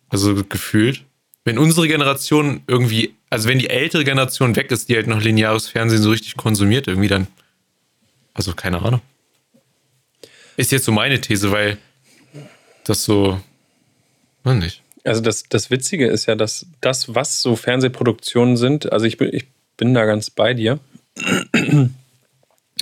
Also 0.09 0.35
gefühlt. 0.43 1.05
Wenn 1.45 1.57
unsere 1.57 1.87
Generation 1.87 2.61
irgendwie, 2.67 3.15
also 3.29 3.47
wenn 3.47 3.59
die 3.59 3.69
ältere 3.69 4.03
Generation 4.03 4.55
weg 4.55 4.71
ist, 4.71 4.89
die 4.89 4.95
halt 4.95 5.07
noch 5.07 5.21
lineares 5.21 5.69
Fernsehen 5.69 6.01
so 6.01 6.09
richtig 6.09 6.35
konsumiert, 6.35 6.87
irgendwie 6.87 7.07
dann. 7.07 7.27
Also 8.33 8.53
keine 8.53 8.81
Ahnung. 8.81 9.01
Ist 10.57 10.71
jetzt 10.71 10.85
so 10.85 10.91
meine 10.91 11.21
These, 11.21 11.51
weil 11.51 11.77
das 12.83 13.03
so. 13.03 13.39
Weiß 14.43 14.57
nicht. 14.57 14.81
also 15.03 15.21
das, 15.21 15.43
das 15.49 15.69
Witzige 15.69 16.07
ist 16.07 16.25
ja, 16.25 16.35
dass 16.35 16.65
das, 16.81 17.13
was 17.15 17.41
so 17.41 17.55
Fernsehproduktionen 17.55 18.57
sind, 18.57 18.91
also 18.91 19.05
ich 19.05 19.17
bin, 19.17 19.33
ich 19.33 19.47
bin 19.77 19.93
da 19.93 20.05
ganz 20.05 20.29
bei 20.29 20.53
dir. 20.53 20.79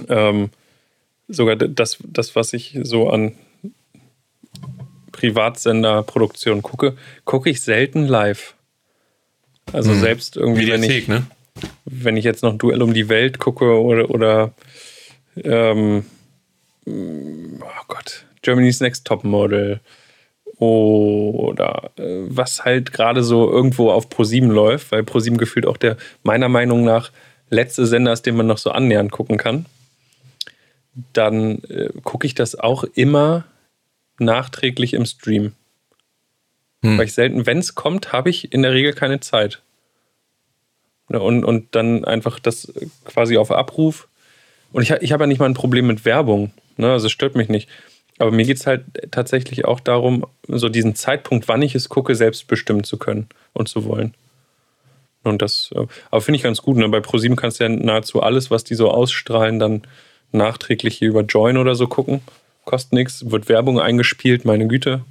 ähm, 0.10 0.50
sogar 1.28 1.56
das, 1.56 1.98
das, 2.04 2.36
was 2.36 2.54
ich 2.54 2.78
so 2.84 3.10
an 3.10 3.34
Privatsenderproduktionen 5.12 6.62
gucke, 6.62 6.96
gucke 7.26 7.50
ich 7.50 7.62
selten 7.62 8.08
live. 8.08 8.56
Also 9.74 9.94
selbst 9.94 10.38
irgendwie, 10.38 10.72
wenn 10.72 10.84
ich, 10.84 11.08
ne? 11.08 11.26
wenn 11.86 12.16
ich 12.16 12.24
jetzt 12.24 12.44
noch 12.44 12.58
Duell 12.58 12.82
um 12.82 12.94
die 12.94 13.10
Welt 13.10 13.40
gucke 13.40 13.82
oder, 13.82 14.10
oder 14.10 14.54
ähm, 15.44 16.06
oh 16.86 17.84
Gott, 17.88 18.26
Germany's 18.42 18.80
Next 18.80 19.06
Top 19.06 19.24
Model 19.24 19.82
oder 20.58 21.92
äh, 21.98 22.24
was 22.28 22.66
halt 22.66 22.94
gerade 22.94 23.24
so 23.24 23.50
irgendwo 23.50 23.92
auf 23.92 24.10
ProSieben 24.10 24.50
läuft, 24.50 24.92
weil 24.92 25.04
ProSieben 25.04 25.38
gefühlt 25.38 25.66
auch 25.66 25.78
der 25.78 25.98
meiner 26.24 26.50
Meinung 26.50 26.84
nach 26.84 27.12
letzte 27.50 27.86
Sender 27.86 28.14
ist, 28.14 28.26
den 28.26 28.36
man 28.36 28.48
noch 28.48 28.58
so 28.58 28.72
annähernd 28.72 29.12
gucken 29.12 29.38
kann, 29.38 29.66
dann 31.14 31.64
äh, 31.64 31.90
gucke 32.04 32.26
ich 32.26 32.36
das 32.36 32.56
auch 32.56 32.84
immer 32.84 33.46
nachträglich 34.20 34.94
im 34.94 35.06
Stream. 35.06 35.54
Hm. 36.84 36.98
Weil 36.98 37.06
ich 37.06 37.14
selten, 37.14 37.46
wenn 37.46 37.60
es 37.60 37.76
kommt, 37.76 38.14
habe 38.14 38.30
ich 38.30 38.52
in 38.54 38.64
der 38.64 38.74
Regel 38.74 38.94
keine 38.94 39.20
Zeit. 39.20 39.62
Ne, 41.10 41.20
Und, 41.20 41.44
und 41.44 41.76
dann 41.76 42.06
einfach 42.06 42.40
das 42.40 42.66
äh, 42.66 42.88
quasi 43.06 43.38
auf 43.38 43.52
Abruf. 43.52 44.08
Und 44.72 44.84
ich, 44.84 44.92
ich 44.92 45.12
habe 45.12 45.24
ja 45.24 45.28
nicht 45.28 45.40
mal 45.40 45.46
ein 45.46 45.54
Problem 45.54 45.88
mit 45.88 46.06
Werbung. 46.06 46.52
Ne? 46.78 46.92
Also 46.92 47.08
es 47.08 47.12
stört 47.12 47.36
mich 47.36 47.50
nicht. 47.50 47.70
Aber 48.20 48.32
mir 48.32 48.46
geht 48.46 48.58
es 48.58 48.66
halt 48.66 48.84
tatsächlich 49.12 49.66
auch 49.66 49.80
darum, 49.80 50.26
so 50.48 50.70
diesen 50.70 50.96
Zeitpunkt, 50.96 51.48
wann 51.48 51.62
ich 51.62 51.76
es 51.76 51.88
gucke, 51.90 52.16
selbst 52.16 52.48
bestimmen 52.48 52.84
zu 52.84 52.98
können 52.98 53.28
und 53.54 53.70
zu 53.70 53.86
wollen. 53.86 54.16
Und 55.24 55.42
das, 55.42 55.72
äh, 55.76 55.86
aber 56.10 56.22
finde 56.22 56.38
ich 56.38 56.44
ganz 56.44 56.62
gut. 56.62 56.78
Ne? 56.78 56.90
Bei 56.90 57.00
ProSieben 57.00 57.36
kannst 57.36 57.60
du 57.60 57.66
ja 57.66 57.70
nahezu 57.70 58.22
alles, 58.22 58.52
was 58.52 58.64
die 58.64 58.76
so 58.76 58.90
ausstrahlen, 58.90 59.60
dann 59.60 59.84
nachträglich 60.32 60.98
hier 60.98 61.10
über 61.10 61.22
Join 61.22 61.58
oder 61.58 61.76
so 61.76 61.88
gucken. 61.88 62.22
Kostet 62.66 62.94
nichts, 62.94 63.30
wird 63.32 63.50
Werbung 63.50 63.80
eingespielt, 63.80 64.46
meine 64.46 64.68
Güte. 64.68 65.04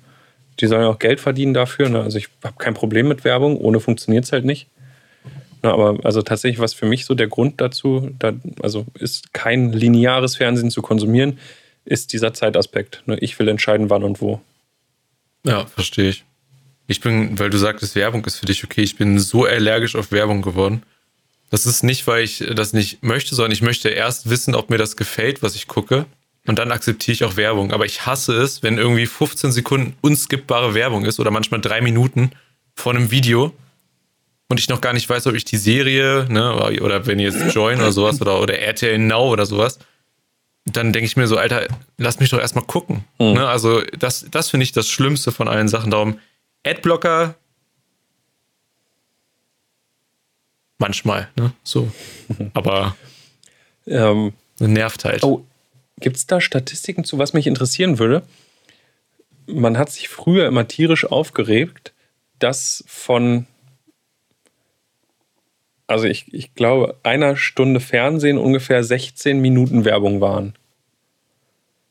Die 0.60 0.66
sollen 0.66 0.82
ja 0.82 0.88
auch 0.88 0.98
Geld 0.98 1.20
verdienen 1.20 1.54
dafür. 1.54 1.88
Ne? 1.88 2.02
Also 2.02 2.18
ich 2.18 2.28
habe 2.42 2.56
kein 2.58 2.74
Problem 2.74 3.08
mit 3.08 3.24
Werbung, 3.24 3.56
ohne 3.58 3.80
funktioniert 3.80 4.24
es 4.24 4.32
halt 4.32 4.44
nicht. 4.44 4.68
Na, 5.62 5.72
aber 5.72 5.98
also 6.04 6.22
tatsächlich, 6.22 6.60
was 6.60 6.74
für 6.74 6.86
mich 6.86 7.06
so 7.06 7.14
der 7.14 7.28
Grund 7.28 7.60
dazu, 7.60 8.10
da, 8.18 8.32
also 8.62 8.86
ist 8.94 9.32
kein 9.32 9.72
lineares 9.72 10.36
Fernsehen 10.36 10.70
zu 10.70 10.82
konsumieren, 10.82 11.38
ist 11.84 12.12
dieser 12.12 12.34
Zeitaspekt. 12.34 13.02
Ne? 13.06 13.18
Ich 13.20 13.38
will 13.38 13.48
entscheiden, 13.48 13.90
wann 13.90 14.04
und 14.04 14.20
wo. 14.20 14.40
Ja, 15.44 15.66
verstehe 15.66 16.10
ich. 16.10 16.24
Ich 16.88 17.00
bin, 17.00 17.38
weil 17.38 17.50
du 17.50 17.58
sagtest, 17.58 17.96
Werbung 17.96 18.24
ist 18.24 18.36
für 18.36 18.46
dich 18.46 18.62
okay, 18.64 18.82
ich 18.82 18.96
bin 18.96 19.18
so 19.18 19.44
allergisch 19.44 19.96
auf 19.96 20.12
Werbung 20.12 20.42
geworden. 20.42 20.82
Das 21.50 21.66
ist 21.66 21.82
nicht, 21.82 22.06
weil 22.06 22.24
ich 22.24 22.44
das 22.54 22.72
nicht 22.72 23.02
möchte, 23.02 23.34
sondern 23.34 23.52
ich 23.52 23.62
möchte 23.62 23.88
erst 23.88 24.28
wissen, 24.28 24.54
ob 24.54 24.70
mir 24.70 24.78
das 24.78 24.96
gefällt, 24.96 25.42
was 25.42 25.54
ich 25.54 25.68
gucke. 25.68 26.06
Und 26.46 26.58
dann 26.58 26.72
akzeptiere 26.72 27.12
ich 27.14 27.24
auch 27.24 27.36
Werbung. 27.36 27.72
Aber 27.72 27.86
ich 27.86 28.06
hasse 28.06 28.34
es, 28.34 28.62
wenn 28.62 28.78
irgendwie 28.78 29.06
15 29.06 29.52
Sekunden 29.52 29.96
unskippbare 30.00 30.74
Werbung 30.74 31.04
ist 31.04 31.20
oder 31.20 31.30
manchmal 31.30 31.60
drei 31.60 31.80
Minuten 31.80 32.30
vor 32.74 32.94
einem 32.94 33.10
Video 33.10 33.52
und 34.48 34.60
ich 34.60 34.68
noch 34.68 34.80
gar 34.80 34.92
nicht 34.92 35.08
weiß, 35.08 35.26
ob 35.26 35.34
ich 35.34 35.44
die 35.44 35.56
Serie, 35.56 36.26
ne, 36.28 36.54
oder 36.80 37.06
wenn 37.06 37.18
jetzt 37.18 37.54
Join 37.54 37.78
oder 37.78 37.92
sowas 37.92 38.20
oder, 38.20 38.40
oder 38.40 38.58
RTL 38.58 38.98
Now 38.98 39.28
oder 39.28 39.44
sowas, 39.44 39.78
dann 40.66 40.92
denke 40.92 41.06
ich 41.06 41.16
mir 41.16 41.26
so, 41.26 41.36
Alter, 41.36 41.66
lass 41.96 42.20
mich 42.20 42.30
doch 42.30 42.40
erstmal 42.40 42.64
gucken. 42.64 43.04
Ne? 43.18 43.46
Also, 43.46 43.82
das, 43.98 44.26
das 44.30 44.50
finde 44.50 44.64
ich 44.64 44.72
das 44.72 44.88
Schlimmste 44.88 45.30
von 45.32 45.48
allen 45.48 45.68
Sachen. 45.68 45.90
Darum, 45.90 46.18
Adblocker 46.64 47.36
manchmal, 50.78 51.28
ne? 51.36 51.52
So. 51.62 51.90
Aber 52.54 52.96
Ähm, 53.86 54.32
nervt 54.58 55.04
halt. 55.04 55.22
Oh, 55.22 55.44
gibt 55.98 56.16
es 56.16 56.26
da 56.26 56.40
Statistiken 56.40 57.04
zu, 57.04 57.18
was 57.18 57.32
mich 57.32 57.46
interessieren 57.46 57.98
würde? 57.98 58.22
Man 59.46 59.78
hat 59.78 59.90
sich 59.90 60.08
früher 60.08 60.46
immer 60.46 60.66
tierisch 60.66 61.04
aufgeregt, 61.04 61.92
dass 62.38 62.84
von 62.86 63.46
also 65.88 66.08
ich, 66.08 66.34
ich 66.34 66.52
glaube, 66.54 66.96
einer 67.04 67.36
Stunde 67.36 67.78
Fernsehen 67.78 68.38
ungefähr 68.38 68.82
16 68.82 69.38
Minuten 69.38 69.84
Werbung 69.84 70.20
waren. 70.20 70.54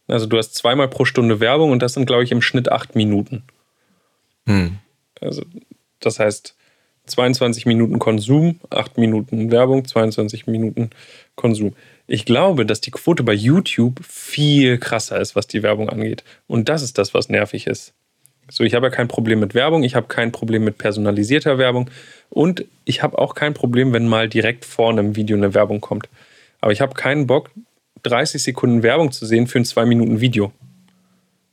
Also 0.07 0.25
du 0.25 0.37
hast 0.37 0.53
zweimal 0.53 0.89
pro 0.89 1.05
Stunde 1.05 1.39
Werbung 1.39 1.71
und 1.71 1.81
das 1.81 1.93
sind, 1.93 2.05
glaube 2.05 2.25
ich, 2.25 2.33
im 2.33 2.41
Schnitt 2.41 2.69
acht 2.69 2.95
Minuten. 2.95 3.43
Hm. 4.47 4.79
Also 5.21 5.43
das 6.01 6.19
heißt 6.19 6.57
22 7.05 7.65
Minuten 7.65 7.99
Konsum, 7.99 8.59
8 8.69 8.97
Minuten 8.97 9.51
Werbung, 9.51 9.85
22 9.85 10.47
Minuten 10.47 10.89
Konsum. 11.35 11.75
Ich 12.07 12.25
glaube, 12.25 12.65
dass 12.65 12.81
die 12.81 12.91
Quote 12.91 13.23
bei 13.23 13.33
YouTube 13.33 13.99
viel 14.03 14.77
krasser 14.77 15.19
ist, 15.19 15.35
was 15.35 15.47
die 15.47 15.63
Werbung 15.63 15.89
angeht. 15.89 16.23
Und 16.47 16.69
das 16.69 16.81
ist 16.81 16.97
das, 16.97 17.13
was 17.13 17.29
nervig 17.29 17.67
ist. 17.67 17.93
So, 18.49 18.63
ich 18.63 18.75
habe 18.75 18.87
ja 18.87 18.91
kein 18.91 19.07
Problem 19.07 19.39
mit 19.39 19.55
Werbung, 19.55 19.83
ich 19.83 19.95
habe 19.95 20.07
kein 20.07 20.31
Problem 20.31 20.63
mit 20.63 20.77
personalisierter 20.77 21.57
Werbung 21.57 21.89
und 22.29 22.65
ich 22.85 23.01
habe 23.01 23.17
auch 23.17 23.33
kein 23.33 23.55
Problem, 23.55 23.91
wenn 23.91 24.07
mal 24.07 24.29
direkt 24.29 24.65
vor 24.65 24.91
einem 24.91 25.15
Video 25.15 25.35
eine 25.35 25.55
Werbung 25.55 25.81
kommt. 25.81 26.09
Aber 26.61 26.71
ich 26.71 26.79
habe 26.79 26.93
keinen 26.93 27.25
Bock, 27.25 27.49
30 28.03 28.43
Sekunden 28.43 28.83
Werbung 28.83 29.11
zu 29.11 29.25
sehen 29.25 29.47
für 29.47 29.57
ein 29.57 29.65
2 29.65 29.85
Minuten 29.85 30.21
Video. 30.21 30.51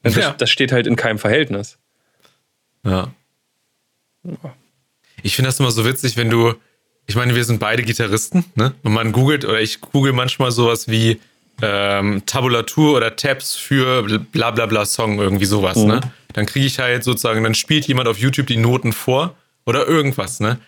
Das, 0.03 0.17
Ja. 0.17 0.35
das 0.37 0.51
steht 0.51 0.71
halt 0.71 0.87
in 0.87 0.97
keinem 0.97 1.19
Verhältnis. 1.19 1.79
Ja. 2.85 3.15
Ich 5.23 5.37
finde 5.37 5.49
das 5.49 5.61
immer 5.61 5.71
so 5.71 5.85
witzig, 5.85 6.17
wenn 6.17 6.31
du, 6.31 6.55
ich 7.07 7.17
meine, 7.17 7.35
wir 7.35 7.45
sind 7.45 7.61
beide 7.61 7.83
Gitarristen, 7.83 8.45
ne? 8.55 8.75
Und 8.83 8.93
man 8.93 9.13
googelt, 9.13 9.45
oder 9.45 9.61
ich 9.61 9.81
google 9.81 10.13
manchmal 10.13 10.51
sowas 10.51 10.89
wie 10.89 11.21
ähm, 11.61 12.23
Tabulatur 12.27 12.97
oder 12.97 13.17
Tabs 13.17 13.57
für 13.57 14.03
bla 14.03 14.51
bla 14.51 14.67
bla 14.67 14.85
Song, 14.85 15.19
irgendwie 15.19 15.45
sowas, 15.45 15.77
ne? 15.77 16.01
Dann 16.33 16.47
kriege 16.47 16.67
ich 16.67 16.79
halt 16.79 17.05
sozusagen, 17.05 17.45
dann 17.45 17.55
spielt 17.55 17.87
jemand 17.87 18.09
auf 18.09 18.19
YouTube 18.19 18.47
die 18.47 18.57
Noten 18.57 18.93
vor 18.93 19.37
oder 19.67 19.87
irgendwas, 19.87 20.41
ne? 20.41 20.59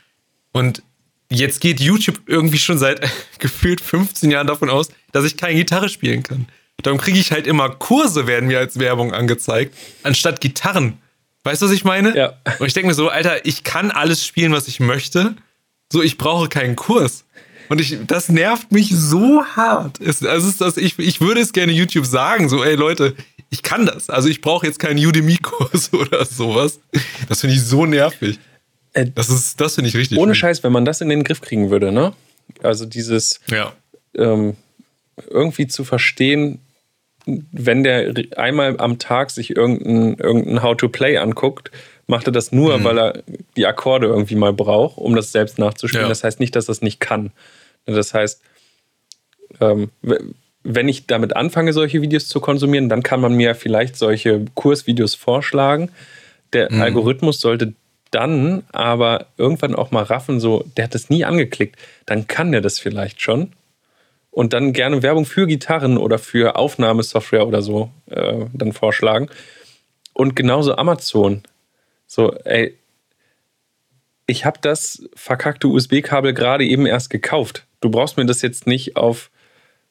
Und 0.53 0.83
jetzt 1.31 1.61
geht 1.61 1.81
YouTube 1.81 2.21
irgendwie 2.27 2.59
schon 2.59 2.79
seit 2.79 3.01
gefühlt 3.39 3.81
15 3.81 4.31
Jahren 4.31 4.47
davon 4.47 4.71
aus, 4.71 4.89
dass 5.13 5.25
ich 5.25 5.37
keine 5.37 5.57
Gitarre 5.57 5.89
spielen 5.89 6.23
kann. 6.23 6.47
Darum 6.83 6.99
kriege 6.99 7.19
ich 7.19 7.33
halt 7.33 7.47
immer 7.47 7.71
Kurse, 7.71 8.27
werden 8.27 8.47
mir 8.47 8.59
als 8.59 8.79
Werbung 8.79 9.13
angezeigt, 9.13 9.75
anstatt 10.03 10.41
Gitarren. 10.41 10.99
Weißt 11.45 11.61
du, 11.63 11.67
was 11.67 11.73
ich 11.73 11.85
meine? 11.85 12.17
Ja. 12.17 12.33
Und 12.59 12.67
ich 12.67 12.73
denke 12.73 12.89
mir 12.89 12.95
so, 12.95 13.09
Alter, 13.09 13.45
ich 13.47 13.65
kann 13.65 13.91
alles 13.91 14.25
spielen, 14.27 14.53
was 14.53 14.67
ich 14.69 14.81
möchte. 14.81 15.35
So, 15.93 16.03
ich 16.03 16.17
brauche 16.19 16.49
keinen 16.49 16.75
Kurs. 16.77 17.25
Und 17.69 17.81
ich, 17.81 17.99
das 18.07 18.29
nervt 18.29 18.73
mich 18.73 18.91
so 18.95 19.45
hart. 19.45 20.01
Es, 20.01 20.25
also 20.25 20.49
ist 20.49 20.61
das, 20.61 20.77
ich, 20.77 20.99
ich 20.99 21.21
würde 21.21 21.41
es 21.41 21.53
gerne 21.53 21.73
YouTube 21.73 22.07
sagen, 22.07 22.49
so, 22.49 22.63
ey 22.65 22.75
Leute, 22.75 23.15
ich 23.51 23.63
kann 23.63 23.87
das. 23.87 24.11
Also 24.11 24.29
ich 24.29 24.41
brauche 24.41 24.67
jetzt 24.67 24.79
keinen 24.79 24.99
Udemy-Kurs 25.05 25.93
oder 25.93 26.25
sowas. 26.25 26.81
Das 27.29 27.41
finde 27.41 27.57
ich 27.57 27.63
so 27.63 27.87
nervig. 27.87 28.39
Äh, 28.93 29.07
Das 29.15 29.29
ist, 29.31 29.61
das 29.61 29.75
finde 29.77 29.89
ich 29.89 29.97
richtig. 29.97 30.19
Ohne 30.19 30.35
schlimm. 30.35 30.49
Scheiß, 30.51 30.63
wenn 30.65 30.73
man 30.73 30.85
das 30.85 31.01
in 31.01 31.09
den 31.09 31.25
Griff 31.25 31.41
kriegen 31.41 31.71
würde, 31.71 31.93
ne? 31.93 32.13
Also 32.63 32.85
dieses 32.87 33.41
Ja. 33.51 33.73
ähm, 34.15 34.57
irgendwie 35.31 35.67
zu 35.67 35.85
verstehen, 35.85 36.61
wenn 37.27 37.83
der 37.83 38.15
einmal 38.37 38.77
am 38.79 38.99
Tag 38.99 39.31
sich 39.31 39.57
irgendein, 39.57 40.17
irgendein 40.19 40.63
How-to-Play 40.63 41.19
anguckt, 41.19 41.71
macht 42.07 42.27
er 42.27 42.33
das 42.33 42.53
nur, 42.53 42.85
weil 42.85 42.99
er 42.99 43.23
die 43.57 43.67
Akkorde 43.67 44.07
irgendwie 44.07 44.35
mal 44.35 44.53
braucht, 44.53 44.99
um 44.99 45.17
das 45.17 45.33
selbst 45.33 45.59
nachzuspielen. 45.59 46.05
Ja. 46.05 46.09
Das 46.09 46.23
heißt 46.23 46.41
nicht, 46.41 46.55
dass 46.55 46.69
er 46.69 46.73
es 46.73 46.83
nicht 46.83 47.01
kann. 47.01 47.33
Das 47.87 48.13
heißt, 48.13 48.43
ähm, 49.61 49.91
wenn 50.63 50.89
ich 50.89 51.07
damit 51.07 51.37
anfange, 51.37 51.73
solche 51.73 52.03
Videos 52.03 52.29
zu 52.29 52.41
konsumieren, 52.41 52.89
dann 52.89 53.03
kann 53.03 53.21
man 53.21 53.35
mir 53.35 53.55
vielleicht 53.55 53.97
solche 53.97 54.45
Kursvideos 54.55 55.15
vorschlagen. 55.15 55.91
Der 56.53 56.71
Algorithmus 56.73 57.41
sollte 57.41 57.75
dann 58.11 58.63
aber 58.73 59.27
irgendwann 59.37 59.75
auch 59.75 59.91
mal 59.91 60.05
raffen, 60.05 60.41
so, 60.41 60.65
der 60.77 60.85
hat 60.85 60.95
das 60.95 61.11
nie 61.11 61.25
angeklickt, 61.25 61.77
dann 62.07 62.29
kann 62.29 62.53
der 62.53 62.61
das 62.61 62.79
vielleicht 62.79 63.21
schon 63.21 63.53
und 64.35 64.53
dann 64.53 64.73
gerne 64.73 65.03
Werbung 65.03 65.25
für 65.27 65.47
Gitarren 65.47 65.97
oder 65.97 66.19
für 66.19 66.57
Aufnahmesoftware 66.57 67.47
oder 67.47 67.63
so 67.63 67.91
äh, 68.11 68.47
dann 68.53 68.73
vorschlagen. 68.73 69.29
Und 70.13 70.35
genauso 70.37 70.77
Amazon. 70.77 71.43
So, 72.07 72.33
ey, 72.45 72.77
ich 74.27 74.45
habe 74.45 74.59
das 74.61 75.03
verkackte 75.15 75.69
USB-Kabel 75.69 76.35
gerade 76.35 76.65
eben 76.65 76.87
erst 76.87 77.11
gekauft. 77.11 77.65
Du 77.81 77.91
brauchst 77.91 78.17
mir 78.17 78.27
das 78.27 78.43
jetzt 78.43 78.67
nicht 78.67 78.97
auf 78.97 79.31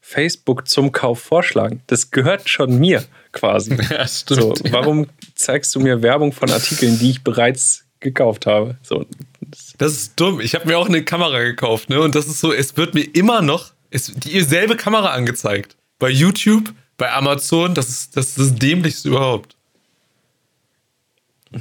Facebook 0.02 0.68
zum 0.68 0.91
Kauf 0.91 1.20
vorschlagen. 1.20 1.82
Das 1.88 2.12
gehört 2.12 2.50
schon 2.50 2.78
mir 2.80 3.04
quasi. 3.32 3.78
Ja, 3.89 4.06
So, 4.08 4.56
stimmt. 4.56 4.74
warum 4.74 5.08
zeigst 5.36 5.74
du 5.76 5.80
mir 5.80 6.02
Werbung 6.02 6.34
von 6.34 6.52
Artikeln, 6.52 7.00
die 7.00 7.12
ich 7.12 7.24
bereits 7.24 7.86
gekauft 8.02 8.46
habe? 8.46 8.76
So, 8.82 9.06
das, 9.39 9.74
Das 9.78 9.94
ist 9.94 10.20
dumm. 10.20 10.41
Ich 10.41 10.56
habe 10.56 10.68
mir 10.68 10.78
auch 10.78 10.89
eine 10.89 11.04
Kamera 11.04 11.39
gekauft, 11.39 11.89
ne? 11.89 12.02
Und 12.02 12.16
das 12.16 12.26
ist 12.28 12.41
so, 12.41 12.52
es 12.52 12.76
wird 12.76 12.94
mir 12.94 13.04
immer 13.16 13.41
noch 13.41 13.72
es, 13.94 14.12
dieselbe 14.14 14.76
Kamera 14.76 15.12
angezeigt. 15.12 15.76
Bei 16.00 16.10
YouTube, 16.10 16.74
bei 16.98 17.12
Amazon, 17.12 17.76
das 17.76 17.89
ist 17.89 18.18
das, 18.18 18.30
ist 18.30 18.39
das 18.39 18.56
Dämlichste 18.56 19.10
überhaupt. 19.10 19.56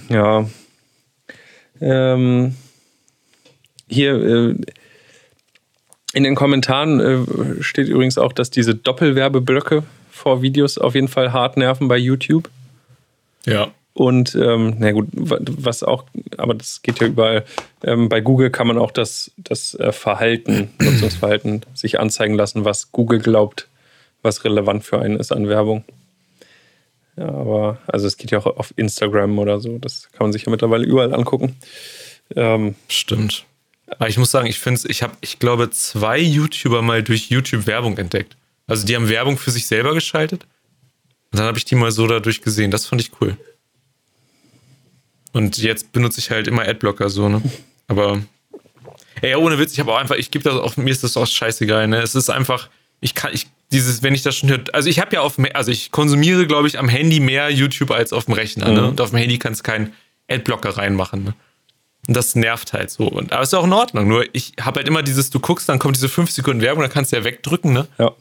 Ja. 0.08 0.48
Ähm, 1.80 2.54
hier 3.88 4.14
äh, 4.14 4.56
in 6.14 6.24
den 6.24 6.34
Kommentaren 6.34 7.00
äh, 7.00 7.62
steht 7.62 7.88
übrigens 7.88 8.18
auch, 8.18 8.32
dass 8.32 8.50
diese 8.50 8.74
Doppelwerbeblöcke 8.74 9.82
vor 10.10 10.42
Videos 10.42 10.78
auf 10.78 10.94
jeden 10.94 11.08
Fall 11.08 11.32
hart 11.32 11.56
nerven 11.56 11.88
bei 11.88 11.98
YouTube. 11.98 12.50
Ja. 13.44 13.72
Und 13.94 14.34
ähm, 14.34 14.76
na 14.78 14.92
gut, 14.92 15.08
wa- 15.12 15.38
was 15.42 15.82
auch, 15.82 16.04
aber 16.38 16.54
das 16.54 16.80
geht 16.82 17.00
ja 17.00 17.06
überall. 17.06 17.44
Ähm, 17.84 18.08
bei 18.08 18.20
Google 18.22 18.50
kann 18.50 18.66
man 18.66 18.78
auch 18.78 18.90
das, 18.90 19.30
das 19.36 19.74
äh, 19.74 19.92
Verhalten, 19.92 20.70
Nutzungsverhalten 20.80 21.62
sich 21.74 22.00
anzeigen 22.00 22.34
lassen, 22.34 22.64
was 22.64 22.90
Google 22.92 23.20
glaubt, 23.20 23.68
was 24.22 24.44
relevant 24.44 24.84
für 24.84 24.98
einen 25.00 25.18
ist 25.18 25.30
an 25.32 25.46
Werbung. 25.48 25.84
Ja, 27.16 27.28
aber 27.28 27.78
also 27.86 28.06
es 28.06 28.16
geht 28.16 28.30
ja 28.30 28.38
auch 28.38 28.46
auf 28.46 28.72
Instagram 28.76 29.38
oder 29.38 29.60
so. 29.60 29.76
Das 29.78 30.08
kann 30.12 30.24
man 30.24 30.32
sich 30.32 30.46
ja 30.46 30.50
mittlerweile 30.50 30.84
überall 30.86 31.12
angucken. 31.14 31.56
Ähm, 32.34 32.74
Stimmt. 32.88 33.44
Aber 33.88 34.08
ich 34.08 34.16
muss 34.16 34.30
sagen, 34.30 34.46
ich 34.46 34.58
finde 34.58 34.80
ich 34.88 35.02
habe, 35.02 35.12
ich 35.20 35.38
glaube, 35.38 35.68
zwei 35.70 36.18
YouTuber 36.18 36.80
mal 36.80 37.02
durch 37.02 37.28
YouTube 37.28 37.66
Werbung 37.66 37.98
entdeckt. 37.98 38.36
Also 38.66 38.86
die 38.86 38.96
haben 38.96 39.10
Werbung 39.10 39.36
für 39.36 39.50
sich 39.50 39.66
selber 39.66 39.92
geschaltet. 39.92 40.46
Und 41.30 41.38
dann 41.38 41.46
habe 41.46 41.58
ich 41.58 41.66
die 41.66 41.74
mal 41.74 41.92
so 41.92 42.06
dadurch 42.06 42.40
gesehen. 42.40 42.70
Das 42.70 42.86
fand 42.86 43.02
ich 43.02 43.10
cool. 43.20 43.36
Und 45.32 45.58
jetzt 45.58 45.92
benutze 45.92 46.20
ich 46.20 46.30
halt 46.30 46.46
immer 46.46 46.62
Adblocker 46.62 47.08
so, 47.08 47.28
ne? 47.28 47.42
Aber 47.88 48.20
ey, 49.20 49.34
ohne 49.34 49.58
Witz, 49.58 49.72
ich 49.72 49.80
habe 49.80 49.92
auch 49.92 49.98
einfach, 49.98 50.16
ich 50.16 50.30
gebe 50.30 50.44
das 50.44 50.54
auch, 50.54 50.76
mir 50.76 50.90
ist 50.90 51.04
das 51.04 51.16
auch 51.16 51.26
scheißegal, 51.26 51.88
ne? 51.88 52.00
Es 52.00 52.14
ist 52.14 52.30
einfach, 52.30 52.68
ich 53.00 53.14
kann, 53.14 53.32
ich, 53.32 53.46
dieses, 53.70 54.02
wenn 54.02 54.14
ich 54.14 54.22
das 54.22 54.36
schon 54.36 54.50
höre, 54.50 54.64
also 54.72 54.88
ich 54.88 55.00
habe 55.00 55.14
ja 55.14 55.22
auf, 55.22 55.36
also 55.54 55.70
ich 55.70 55.90
konsumiere, 55.90 56.46
glaube 56.46 56.68
ich, 56.68 56.78
am 56.78 56.88
Handy 56.88 57.20
mehr 57.20 57.50
YouTube 57.50 57.90
als 57.90 58.12
auf 58.12 58.26
dem 58.26 58.34
Rechner, 58.34 58.70
ne? 58.70 58.82
Mhm. 58.82 58.88
Und 58.88 59.00
auf 59.00 59.10
dem 59.10 59.18
Handy 59.18 59.38
kannst 59.38 59.60
du 59.60 59.70
keinen 59.70 59.92
Adblocker 60.28 60.76
reinmachen, 60.76 61.24
ne? 61.24 61.34
Und 62.08 62.16
das 62.16 62.34
nervt 62.34 62.72
halt 62.72 62.90
so. 62.90 63.06
Und, 63.06 63.32
aber 63.32 63.42
ist 63.42 63.52
ja 63.52 63.60
auch 63.60 63.64
in 63.64 63.72
Ordnung. 63.72 64.08
Nur 64.08 64.24
ich 64.32 64.54
habe 64.60 64.80
halt 64.80 64.88
immer 64.88 65.02
dieses, 65.02 65.30
du 65.30 65.38
guckst, 65.38 65.68
dann 65.68 65.78
kommt 65.78 65.96
diese 65.96 66.08
5 66.08 66.30
Sekunden 66.30 66.60
Werbung, 66.60 66.82
dann 66.82 66.90
kannst 66.90 67.12
du 67.12 67.16
ja 67.16 67.24
wegdrücken, 67.24 67.72
ne? 67.72 67.86
ja. 67.98 68.12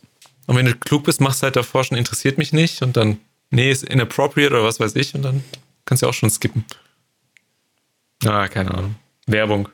Und 0.47 0.57
wenn 0.57 0.65
du 0.65 0.75
klug 0.75 1.03
bist, 1.03 1.21
machst 1.21 1.41
du 1.41 1.45
halt 1.45 1.55
davor 1.55 1.83
schon, 1.83 1.97
interessiert 1.97 2.37
mich 2.37 2.51
nicht. 2.51 2.81
Und 2.81 2.97
dann, 2.97 3.19
nee, 3.51 3.71
ist 3.71 3.83
inappropriate 3.83 4.53
oder 4.53 4.63
was 4.63 4.79
weiß 4.79 4.95
ich. 4.95 5.15
Und 5.15 5.21
dann 5.21 5.43
kannst 5.85 6.01
du 6.01 6.07
ja 6.07 6.09
auch 6.09 6.13
schon 6.13 6.29
skippen. 6.29 6.65
Ah, 8.25 8.47
keine 8.47 8.71
Ahnung. 8.71 8.95
Werbung. 9.25 9.69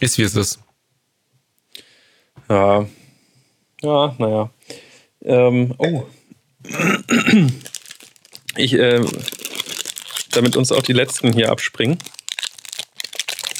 Ist 0.00 0.18
wie 0.18 0.22
es 0.22 0.36
ist. 0.36 0.58
Ja. 2.48 2.86
Ja, 3.82 4.14
naja. 4.18 4.50
Ähm, 5.22 5.74
oh. 5.78 6.06
Ich, 8.56 8.74
äh, 8.74 9.04
damit 10.32 10.56
uns 10.56 10.72
auch 10.72 10.82
die 10.82 10.92
letzten 10.92 11.32
hier 11.32 11.50
abspringen, 11.50 11.98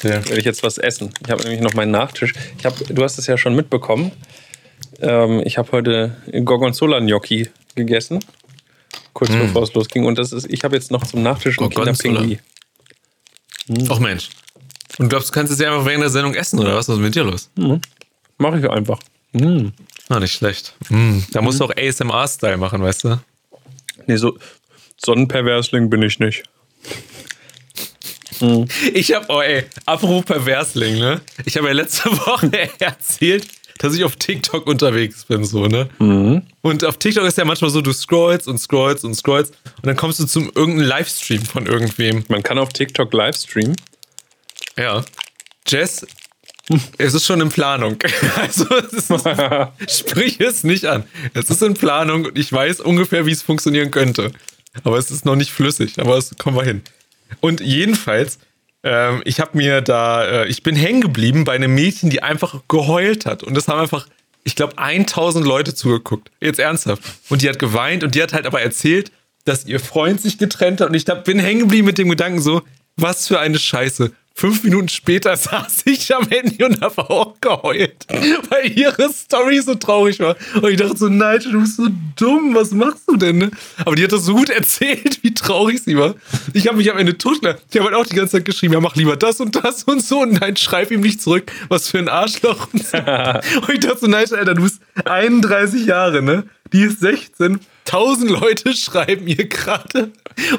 werde 0.03 0.39
ich 0.39 0.45
jetzt 0.45 0.63
was 0.63 0.79
essen. 0.79 1.13
Ich 1.25 1.31
habe 1.31 1.43
nämlich 1.43 1.61
noch 1.61 1.75
meinen 1.75 1.91
Nachtisch. 1.91 2.35
Ich 2.59 2.65
hab, 2.65 2.77
du 2.77 3.03
hast 3.03 3.19
es 3.19 3.27
ja 3.27 3.37
schon 3.39 3.55
mitbekommen. 3.55 4.13
Ähm, 5.01 5.43
ich 5.45 5.59
habe 5.59 5.73
heute 5.73 6.17
Gorgonzola-Gnocchi 6.33 7.49
gegessen, 7.75 8.21
kurz 9.13 9.31
bevor 9.31 9.63
es 9.63 9.75
losging. 9.75 10.05
Und 10.05 10.19
das 10.19 10.33
ist, 10.33 10.51
ich 10.51 10.65
habe 10.65 10.77
jetzt 10.77 10.91
noch 10.91 11.07
zum 11.07 11.23
Nachtisch 11.23 11.59
einen 11.59 11.71
Gorgonzola. 11.71 12.27
Ach 13.89 13.99
Mensch. 13.99 14.29
Und 14.99 15.05
du 15.05 15.09
glaubst, 15.09 15.29
du 15.29 15.33
kannst 15.33 15.53
es 15.53 15.59
ja 15.59 15.71
einfach 15.73 15.87
während 15.87 16.03
der 16.03 16.11
Sendung 16.11 16.35
essen, 16.35 16.59
oder 16.59 16.75
was? 16.77 16.89
Was 16.89 16.97
ist 16.97 17.03
mit 17.03 17.15
dir 17.15 17.25
los? 17.25 17.51
Mache 18.39 18.59
ich 18.59 18.69
einfach. 18.69 18.99
Mm. 19.33 19.69
Ah, 20.09 20.19
nicht 20.19 20.33
schlecht. 20.35 20.75
Mm, 20.89 21.19
Da 21.33 21.41
musst 21.41 21.61
du 21.61 21.65
auch 21.65 21.73
ASMR-Style 21.77 22.57
machen, 22.57 22.83
weißt 22.83 23.05
du? 23.05 23.21
Nee, 24.07 24.17
so, 24.17 24.37
so 24.97 25.13
ein 25.13 25.29
Perversling 25.29 25.89
bin 25.89 26.03
ich 26.03 26.19
nicht. 26.19 26.43
Ich 28.95 29.13
habe, 29.13 29.27
oh 29.29 29.41
ey, 29.43 29.65
apropos 29.85 30.25
Perversling, 30.25 30.99
ne? 30.99 31.21
Ich 31.45 31.57
habe 31.59 31.69
ja 31.69 31.75
letzte 31.75 32.11
Woche 32.27 32.51
erzählt, 32.79 33.47
dass 33.81 33.95
ich 33.95 34.05
auf 34.05 34.17
TikTok 34.17 34.67
unterwegs 34.67 35.25
bin, 35.25 35.43
so, 35.43 35.67
ne? 35.67 35.89
Und 36.61 36.85
auf 36.85 36.99
TikTok 36.99 37.25
ist 37.25 37.39
ja 37.39 37.47
manchmal 37.47 37.71
so, 37.71 37.81
du 37.81 37.95
scrollst 37.95 38.47
und 38.47 38.59
scrollst 38.59 39.05
und 39.05 39.15
scrollst 39.15 39.55
und 39.77 39.87
dann 39.87 39.97
kommst 39.97 40.21
du 40.21 40.27
zum 40.27 40.53
irgendeinem 40.55 40.87
Livestream 40.87 41.43
von 41.43 41.65
irgendwem. 41.67 42.23
Man 42.29 42.43
kann 42.43 42.59
auf 42.59 42.75
TikTok 42.75 43.11
live 43.15 43.37
streamen. 43.37 43.75
Ja. 44.77 45.03
Jess 45.67 46.07
Es 46.99 47.15
ist 47.15 47.25
schon 47.25 47.41
in 47.41 47.49
Planung. 47.49 47.97
Also 48.37 48.67
es 48.77 48.93
ist, 48.93 49.11
sprich 49.89 50.41
es 50.41 50.63
nicht 50.63 50.85
an. 50.85 51.05
Es 51.33 51.49
ist 51.49 51.63
in 51.63 51.73
Planung 51.73 52.27
und 52.27 52.39
ich 52.39 52.53
weiß 52.53 52.81
ungefähr, 52.81 53.25
wie 53.25 53.33
es 53.33 53.41
funktionieren 53.43 53.91
könnte. 53.91 54.31
Aber 54.85 54.99
es 54.99 55.11
ist 55.11 55.25
noch 55.25 55.37
nicht 55.37 55.53
flüssig. 55.53 55.99
Aber 55.99 56.19
es 56.19 56.37
kommen 56.37 56.57
wir 56.57 56.65
hin. 56.65 56.83
Und 57.41 57.61
jedenfalls, 57.61 58.39
ähm, 58.83 59.23
ich 59.25 59.41
habe 59.41 59.57
mir 59.57 59.81
da, 59.81 60.25
äh, 60.25 60.49
ich 60.49 60.63
bin 60.63 60.77
hängen 60.77 61.01
geblieben 61.01 61.45
bei 61.45 61.55
einem 61.55 61.75
Mädchen, 61.75 62.11
die 62.11 62.23
einfach 62.23 62.61
geheult 62.69 63.27
hat. 63.27 63.43
Und 63.43 63.55
das 63.55 63.69
haben 63.69 63.81
einfach, 63.81 64.07
ich 64.45 64.57
glaube, 64.57 64.79
1000 64.79 65.45
Leute 65.45 65.75
zugeguckt. 65.75 66.31
Jetzt 66.41 66.59
ernsthaft. 66.59 67.03
Und 67.29 67.43
die 67.43 67.49
hat 67.49 67.59
geweint 67.59 68.05
und 68.05 68.15
die 68.15 68.23
hat 68.23 68.33
halt 68.33 68.47
aber 68.47 68.61
erzählt, 68.63 69.13
dass 69.45 69.67
ihr 69.67 69.81
Freund 69.81 70.21
sich 70.21 70.39
getrennt 70.39 70.81
hat. 70.81 70.89
Und 70.89 70.95
ich 70.95 71.07
hab, 71.09 71.25
bin 71.25 71.39
hängen 71.39 71.61
geblieben 71.61 71.87
mit 71.87 71.99
dem 71.99 72.09
Gedanken 72.09 72.41
so, 72.41 72.63
was 72.97 73.29
für 73.29 73.39
eine 73.39 73.59
Scheiße. 73.59 74.13
Fünf 74.35 74.65
Minuten 74.65 74.89
später 74.89 75.37
saß 75.37 75.83
ich 75.85 76.15
am 76.15 76.27
Handy 76.29 76.65
und 76.65 76.81
habe 76.81 77.11
auch 77.11 77.39
geheult, 77.41 78.07
weil 78.49 78.71
ihre 78.77 79.13
Story 79.13 79.61
so 79.61 79.75
traurig 79.75 80.19
war. 80.21 80.37
Und 80.55 80.71
ich 80.71 80.79
dachte 80.79 80.97
so, 80.97 81.09
nein, 81.09 81.41
du 81.41 81.61
bist 81.61 81.77
so 81.77 81.89
dumm, 82.17 82.55
was 82.55 82.71
machst 82.71 83.03
du 83.07 83.17
denn? 83.17 83.39
Ne? 83.39 83.51
Aber 83.85 83.97
die 83.97 84.05
hat 84.05 84.13
das 84.13 84.25
so 84.25 84.35
gut 84.35 84.49
erzählt, 84.51 85.23
wie 85.23 85.35
traurig 85.35 85.83
sie 85.83 85.97
war. 85.97 86.15
Ich 86.55 86.67
habe 86.69 86.79
mich 86.79 86.91
am 86.91 86.99
Ende 86.99 87.19
totgelacht. 87.19 87.63
Ich 87.71 87.79
habe 87.79 87.91
halt 87.91 87.97
auch 87.97 88.07
die 88.09 88.17
ganze 88.17 88.39
Zeit 88.39 88.45
geschrieben, 88.45 88.75
ja, 88.75 88.81
mach 88.81 88.97
lieber 88.97 89.17
das 89.17 89.41
und 89.41 89.57
das 89.63 89.85
und 89.85 90.03
so. 90.03 90.23
Und 90.23 90.41
nein, 90.41 90.57
schreib 90.57 90.91
ihm 90.91 91.01
nicht 91.01 91.21
zurück, 91.21 91.53
was 91.69 91.89
für 91.89 91.99
ein 91.99 92.09
Arschloch. 92.09 92.69
und 92.73 92.81
ich 92.83 93.81
dachte 93.81 93.99
so, 94.01 94.07
nein, 94.07 94.27
Alter, 94.31 94.55
du 94.55 94.63
bist 94.63 94.81
31 95.05 95.87
Jahre, 95.87 96.23
ne? 96.23 96.45
Die 96.73 96.83
ist 96.83 97.01
16 97.01 97.61
tausend 97.91 98.31
Leute 98.31 98.73
schreiben 98.77 99.27
ihr 99.27 99.49
gerade. 99.49 100.13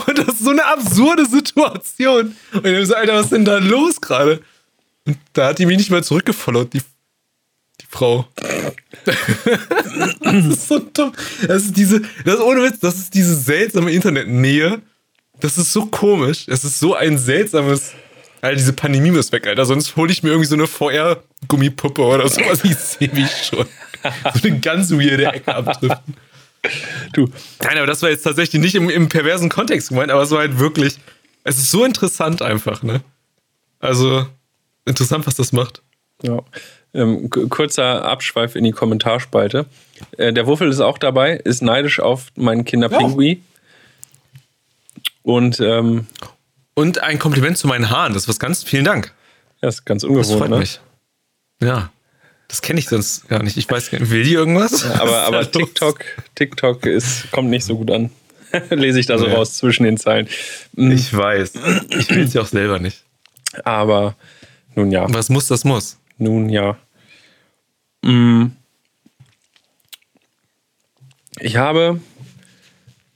Und 0.06 0.18
das 0.18 0.28
ist 0.28 0.44
so 0.44 0.50
eine 0.50 0.66
absurde 0.66 1.26
Situation. 1.26 2.36
Und 2.54 2.66
ich 2.66 2.88
so, 2.88 2.96
Alter, 2.96 3.16
was 3.16 3.26
ist 3.26 3.32
denn 3.32 3.46
da 3.46 3.58
los 3.58 4.02
gerade? 4.02 4.42
Und 5.06 5.18
da 5.34 5.48
hat 5.48 5.60
die 5.60 5.66
mich 5.66 5.78
nicht 5.78 5.92
mal 5.92 6.04
zurückgefollowt, 6.04 6.74
die, 6.74 6.82
die 7.80 7.86
Frau. 7.90 8.28
das 9.06 10.46
ist 10.46 10.68
so 10.68 10.80
dumm. 10.80 11.14
Das 11.48 11.64
ist 11.64 11.78
diese, 11.78 12.02
das 12.26 12.36
ist 12.36 12.42
ohne 12.42 12.64
Witz, 12.64 12.80
das 12.80 12.96
ist 12.96 13.14
diese 13.14 13.36
seltsame 13.36 13.92
Internetnähe. 13.92 14.82
Das 15.40 15.58
ist 15.58 15.72
so 15.74 15.86
komisch. 15.86 16.46
Es 16.48 16.64
ist 16.64 16.80
so 16.80 16.96
ein 16.96 17.18
seltsames. 17.18 17.94
Alter, 18.42 18.58
diese 18.58 18.74
Pandemie 18.74 19.12
muss 19.12 19.32
weg, 19.32 19.48
Alter. 19.48 19.66
Sonst 19.66 19.96
hole 19.96 20.12
ich 20.12 20.22
mir 20.22 20.30
irgendwie 20.30 20.48
so 20.48 20.56
eine 20.56 20.68
VR-Gummipuppe 20.68 22.02
oder 22.02 22.28
sowas. 22.28 22.64
Ich 22.64 22.76
sehe 22.76 23.10
mich 23.14 23.32
schon. 23.46 23.66
So 24.36 24.48
eine 24.48 24.60
ganz 24.60 24.92
weirde 24.92 25.26
Ecke 25.26 25.56
abdriften. 25.56 26.16
Du. 27.14 27.30
Nein, 27.64 27.78
aber 27.78 27.88
das 27.88 28.02
war 28.02 28.10
jetzt 28.10 28.24
tatsächlich 28.24 28.62
nicht 28.62 28.76
im, 28.76 28.90
im 28.90 29.10
perversen 29.10 29.50
Kontext 29.50 29.90
gemeint, 29.90 30.12
aber 30.12 30.22
es 30.22 30.32
war 30.32 30.40
halt 30.40 30.60
wirklich. 30.60 30.98
Es 31.44 31.58
ist 31.58 31.72
so 31.72 31.84
interessant 31.84 32.42
einfach, 32.42 32.84
ne? 32.84 33.02
Also, 33.80 34.28
interessant, 34.86 35.26
was 35.26 35.36
das 35.36 35.52
macht. 35.52 35.82
Ja. 36.22 36.40
Ähm, 36.94 37.30
kurzer 37.30 38.06
Abschweif 38.06 38.56
in 38.56 38.64
die 38.64 38.72
Kommentarspalte. 38.72 39.66
Äh, 40.18 40.34
der 40.34 40.46
Wuffel 40.46 40.70
ist 40.70 40.82
auch 40.82 40.98
dabei, 40.98 41.34
ist 41.34 41.62
neidisch 41.62 42.00
auf 42.00 42.28
meinen 42.36 42.64
Kinderpingui. 42.64 43.34
Ja. 43.34 43.38
Und, 45.24 45.60
ähm, 45.60 46.08
und 46.74 47.02
ein 47.02 47.18
Kompliment 47.18 47.58
zu 47.58 47.68
meinen 47.68 47.90
Haaren. 47.90 48.14
Das 48.14 48.24
ist 48.24 48.30
was 48.30 48.40
ganz. 48.40 48.64
Vielen 48.64 48.86
Dank. 48.86 49.14
Das 49.62 49.76
ist 49.76 49.86
ganz 49.86 50.04
ungewohnt. 50.04 50.30
Das 50.30 50.38
freut 50.38 50.50
ne? 50.50 50.58
mich. 50.58 50.80
Ja. 51.62 51.92
Das 52.52 52.62
kenne 52.62 52.82
ich 52.82 52.90
sonst 52.90 53.30
gar 53.30 53.42
nicht. 53.42 53.56
Ich 53.56 53.70
weiß 53.70 53.92
gar 53.92 54.00
nicht. 54.00 54.12
Will 54.12 54.24
die 54.24 54.34
irgendwas? 54.34 54.84
Ja, 54.84 55.02
aber 55.02 55.24
aber 55.24 55.50
TikTok, 55.50 56.04
TikTok 56.36 56.86
ist, 56.86 57.32
kommt 57.32 57.50
nicht 57.50 57.64
so 57.64 57.78
gut 57.78 57.90
an. 57.90 58.10
Lese 58.70 59.00
ich 59.00 59.06
da 59.06 59.18
so 59.18 59.26
ja. 59.26 59.36
raus 59.36 59.56
zwischen 59.56 59.86
den 59.86 59.96
Zeilen. 59.96 60.28
Hm. 60.76 60.92
Ich 60.92 61.16
weiß. 61.16 61.54
Ich 61.98 62.10
will 62.10 62.26
es 62.26 62.34
ja 62.34 62.42
auch 62.42 62.48
selber 62.48 62.80
nicht. 62.80 63.06
Aber 63.64 64.18
nun 64.76 64.92
ja. 64.92 65.06
Was 65.14 65.30
muss, 65.30 65.48
das 65.48 65.64
muss. 65.64 65.98
Nun 66.18 66.50
ja. 66.50 66.78
Hm. 68.04 68.52
Ich 71.40 71.56
habe, 71.56 72.02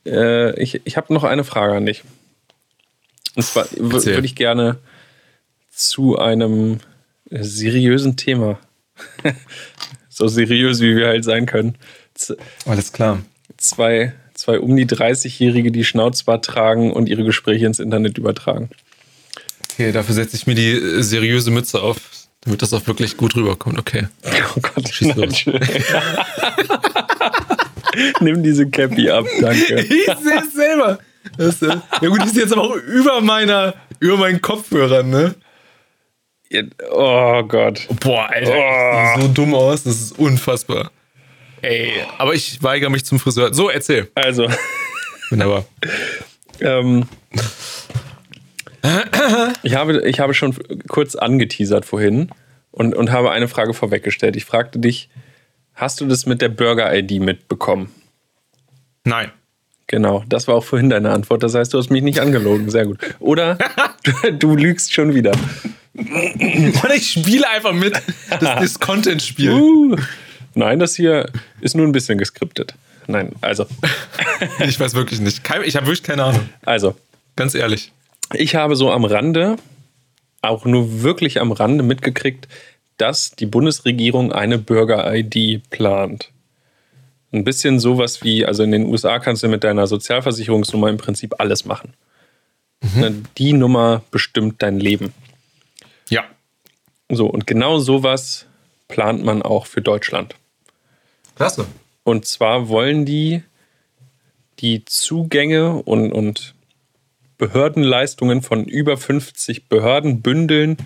äh, 0.05 0.57
ich, 0.57 0.79
ich 0.85 0.95
habe 0.95 1.13
noch 1.13 1.25
eine 1.25 1.43
Frage 1.43 1.75
an 1.75 1.85
dich. 1.85 2.05
Und 3.35 3.43
zwar 3.43 3.67
würde 3.75 4.25
ich 4.25 4.35
gerne 4.35 4.77
zu 5.71 6.17
einem 6.17 6.79
seriösen 7.29 8.15
Thema 8.15 8.59
so 10.09 10.27
seriös, 10.27 10.81
wie 10.81 10.95
wir 10.95 11.07
halt 11.07 11.23
sein 11.23 11.45
können. 11.45 11.75
Z 12.13 12.37
Alles 12.65 12.93
klar. 12.93 13.21
Zwei, 13.57 14.13
zwei 14.33 14.59
um 14.59 14.75
die 14.75 14.85
30-Jährige, 14.85 15.71
die 15.71 15.83
Schnauzbart 15.83 16.45
tragen 16.45 16.91
und 16.91 17.09
ihre 17.09 17.23
Gespräche 17.23 17.65
ins 17.65 17.79
Internet 17.79 18.17
übertragen. 18.17 18.69
Okay, 19.71 19.91
dafür 19.91 20.15
setze 20.15 20.35
ich 20.37 20.47
mir 20.47 20.55
die 20.55 20.71
äh, 20.71 21.01
seriöse 21.01 21.51
Mütze 21.51 21.81
auf, 21.81 21.97
damit 22.41 22.61
das 22.61 22.71
auch 22.73 22.87
wirklich 22.87 23.17
gut 23.17 23.35
rüberkommt. 23.35 23.77
Okay. 23.77 24.07
Oh 24.57 24.61
Gott, 24.61 24.87
schieß 24.87 25.15
los. 25.15 25.45
Nimm 28.21 28.41
diese 28.41 28.69
Cappy 28.69 29.09
ab, 29.09 29.25
danke. 29.41 29.81
Ich 29.81 30.05
sehe 30.05 30.41
es 30.41 30.53
selber. 30.53 30.99
Das, 31.37 31.61
äh, 31.61 31.75
ja 32.01 32.07
gut, 32.07 32.21
die 32.23 32.27
ist 32.27 32.37
jetzt 32.37 32.53
aber 32.53 32.61
auch 32.61 32.75
über 32.75 33.19
meiner, 33.19 33.73
über 33.99 34.15
meinen 34.17 34.41
Kopfhörern, 34.41 35.09
ne? 35.09 35.35
Oh 36.91 37.43
Gott. 37.43 37.87
Boah, 37.99 38.29
Alter. 38.29 38.53
Oh. 38.53 39.15
Sieht 39.15 39.27
so 39.27 39.33
dumm 39.33 39.53
aus, 39.53 39.83
das 39.83 39.99
ist 39.99 40.19
unfassbar. 40.19 40.91
Ey, 41.61 41.93
aber 42.17 42.33
ich 42.33 42.61
weigere 42.61 42.89
mich 42.89 43.05
zum 43.05 43.19
Friseur. 43.19 43.53
So, 43.53 43.69
erzähl. 43.69 44.09
Also. 44.13 44.47
Wunderbar. 45.29 45.65
ähm, 46.61 47.07
ich, 49.63 49.75
habe, 49.75 50.07
ich 50.07 50.19
habe 50.19 50.33
schon 50.33 50.55
kurz 50.87 51.15
angeteasert 51.15 51.85
vorhin 51.85 52.29
und, 52.71 52.95
und 52.95 53.11
habe 53.11 53.31
eine 53.31 53.47
Frage 53.47 53.73
vorweggestellt. 53.73 54.35
Ich 54.35 54.45
fragte 54.45 54.79
dich, 54.79 55.09
hast 55.73 56.01
du 56.01 56.05
das 56.05 56.25
mit 56.25 56.41
der 56.41 56.49
Burger-ID 56.49 57.19
mitbekommen? 57.19 57.91
Nein. 59.03 59.31
Genau, 59.87 60.23
das 60.27 60.47
war 60.47 60.55
auch 60.55 60.63
vorhin 60.63 60.89
deine 60.89 61.11
Antwort. 61.11 61.43
Das 61.43 61.53
heißt, 61.53 61.73
du 61.73 61.77
hast 61.77 61.91
mich 61.91 62.01
nicht 62.01 62.19
angelogen. 62.19 62.69
Sehr 62.69 62.85
gut. 62.85 62.97
Oder 63.19 63.57
du 64.39 64.55
lügst 64.55 64.93
schon 64.93 65.13
wieder. 65.13 65.31
Und 66.83 66.91
ich 66.93 67.11
spiele 67.11 67.49
einfach 67.49 67.73
mit. 67.73 67.93
Das 68.39 68.63
ist 68.63 68.81
Content-Spiel. 68.81 69.51
Uh. 69.51 69.95
Nein, 70.53 70.79
das 70.79 70.95
hier 70.95 71.29
ist 71.61 71.75
nur 71.75 71.85
ein 71.85 71.91
bisschen 71.91 72.17
geskriptet. 72.17 72.75
Nein, 73.07 73.31
also. 73.41 73.65
ich 74.59 74.79
weiß 74.79 74.93
wirklich 74.93 75.21
nicht. 75.21 75.41
Ich 75.65 75.75
habe 75.75 75.85
wirklich 75.85 76.03
keine 76.03 76.23
Ahnung. 76.23 76.49
Also. 76.65 76.95
Ganz 77.35 77.55
ehrlich. 77.55 77.91
Ich 78.33 78.55
habe 78.55 78.75
so 78.75 78.91
am 78.91 79.05
Rande, 79.05 79.57
auch 80.41 80.65
nur 80.65 81.01
wirklich 81.01 81.39
am 81.39 81.51
Rande 81.51 81.83
mitgekriegt, 81.83 82.47
dass 82.97 83.31
die 83.31 83.45
Bundesregierung 83.45 84.31
eine 84.31 84.57
Bürger-ID 84.57 85.69
plant. 85.69 86.31
Ein 87.31 87.43
bisschen 87.43 87.79
sowas 87.79 88.23
wie, 88.23 88.45
also 88.45 88.63
in 88.63 88.71
den 88.71 88.85
USA 88.85 89.19
kannst 89.19 89.43
du 89.43 89.49
mit 89.49 89.63
deiner 89.63 89.87
Sozialversicherungsnummer 89.87 90.89
im 90.89 90.97
Prinzip 90.97 91.35
alles 91.39 91.65
machen. 91.65 91.93
Mhm. 92.81 93.23
Die 93.37 93.53
Nummer 93.53 94.03
bestimmt 94.11 94.61
dein 94.61 94.79
Leben. 94.79 95.13
So, 97.09 97.27
und 97.27 97.45
genau 97.45 97.79
sowas 97.79 98.47
plant 98.87 99.23
man 99.23 99.41
auch 99.41 99.67
für 99.67 99.81
Deutschland. 99.81 100.35
Klasse. 101.35 101.65
Und 102.03 102.25
zwar 102.25 102.69
wollen 102.69 103.05
die 103.05 103.43
die 104.59 104.85
Zugänge 104.85 105.73
und, 105.83 106.11
und 106.11 106.55
Behördenleistungen 107.37 108.41
von 108.41 108.65
über 108.65 108.97
50 108.97 109.67
Behörden 109.67 110.21
bündeln 110.21 110.77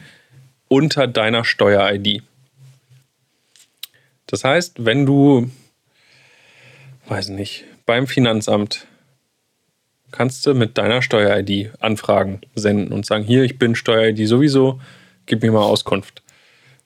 unter 0.68 1.08
deiner 1.08 1.46
Steuer-ID. 1.46 2.24
Das 4.26 4.44
heißt, 4.44 4.86
wenn 4.86 5.06
du, 5.06 5.50
weiß 7.08 7.30
nicht, 7.30 7.66
beim 7.86 8.08
Finanzamt 8.08 8.88
kannst 10.12 10.46
du 10.46 10.56
mit 10.56 10.78
deiner 10.78 11.02
Steuer-ID 11.02 11.72
Anfragen 11.80 12.42
senden 12.56 12.92
und 12.92 13.06
sagen, 13.06 13.24
hier, 13.24 13.44
ich 13.44 13.60
bin 13.60 13.76
Steuer-ID 13.76 14.28
sowieso, 14.28 14.80
gib 15.30 15.42
mir 15.42 15.52
mal 15.52 15.62
Auskunft. 15.62 16.22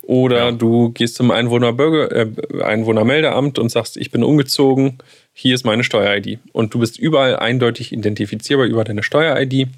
Oder 0.03 0.45
ja. 0.45 0.51
du 0.51 0.91
gehst 0.91 1.15
zum 1.15 1.31
äh, 1.31 1.33
Einwohnermeldeamt 1.33 3.57
und 3.57 3.69
sagst, 3.69 3.97
ich 3.97 4.11
bin 4.11 4.23
umgezogen, 4.23 4.99
hier 5.31 5.55
ist 5.55 5.65
meine 5.65 5.83
Steuer-ID. 5.83 6.39
Und 6.51 6.73
du 6.73 6.79
bist 6.79 6.99
überall 6.99 7.37
eindeutig 7.37 7.93
identifizierbar 7.93 8.65
über 8.65 8.83
deine 8.83 9.01
Steuer-ID. 9.01 9.69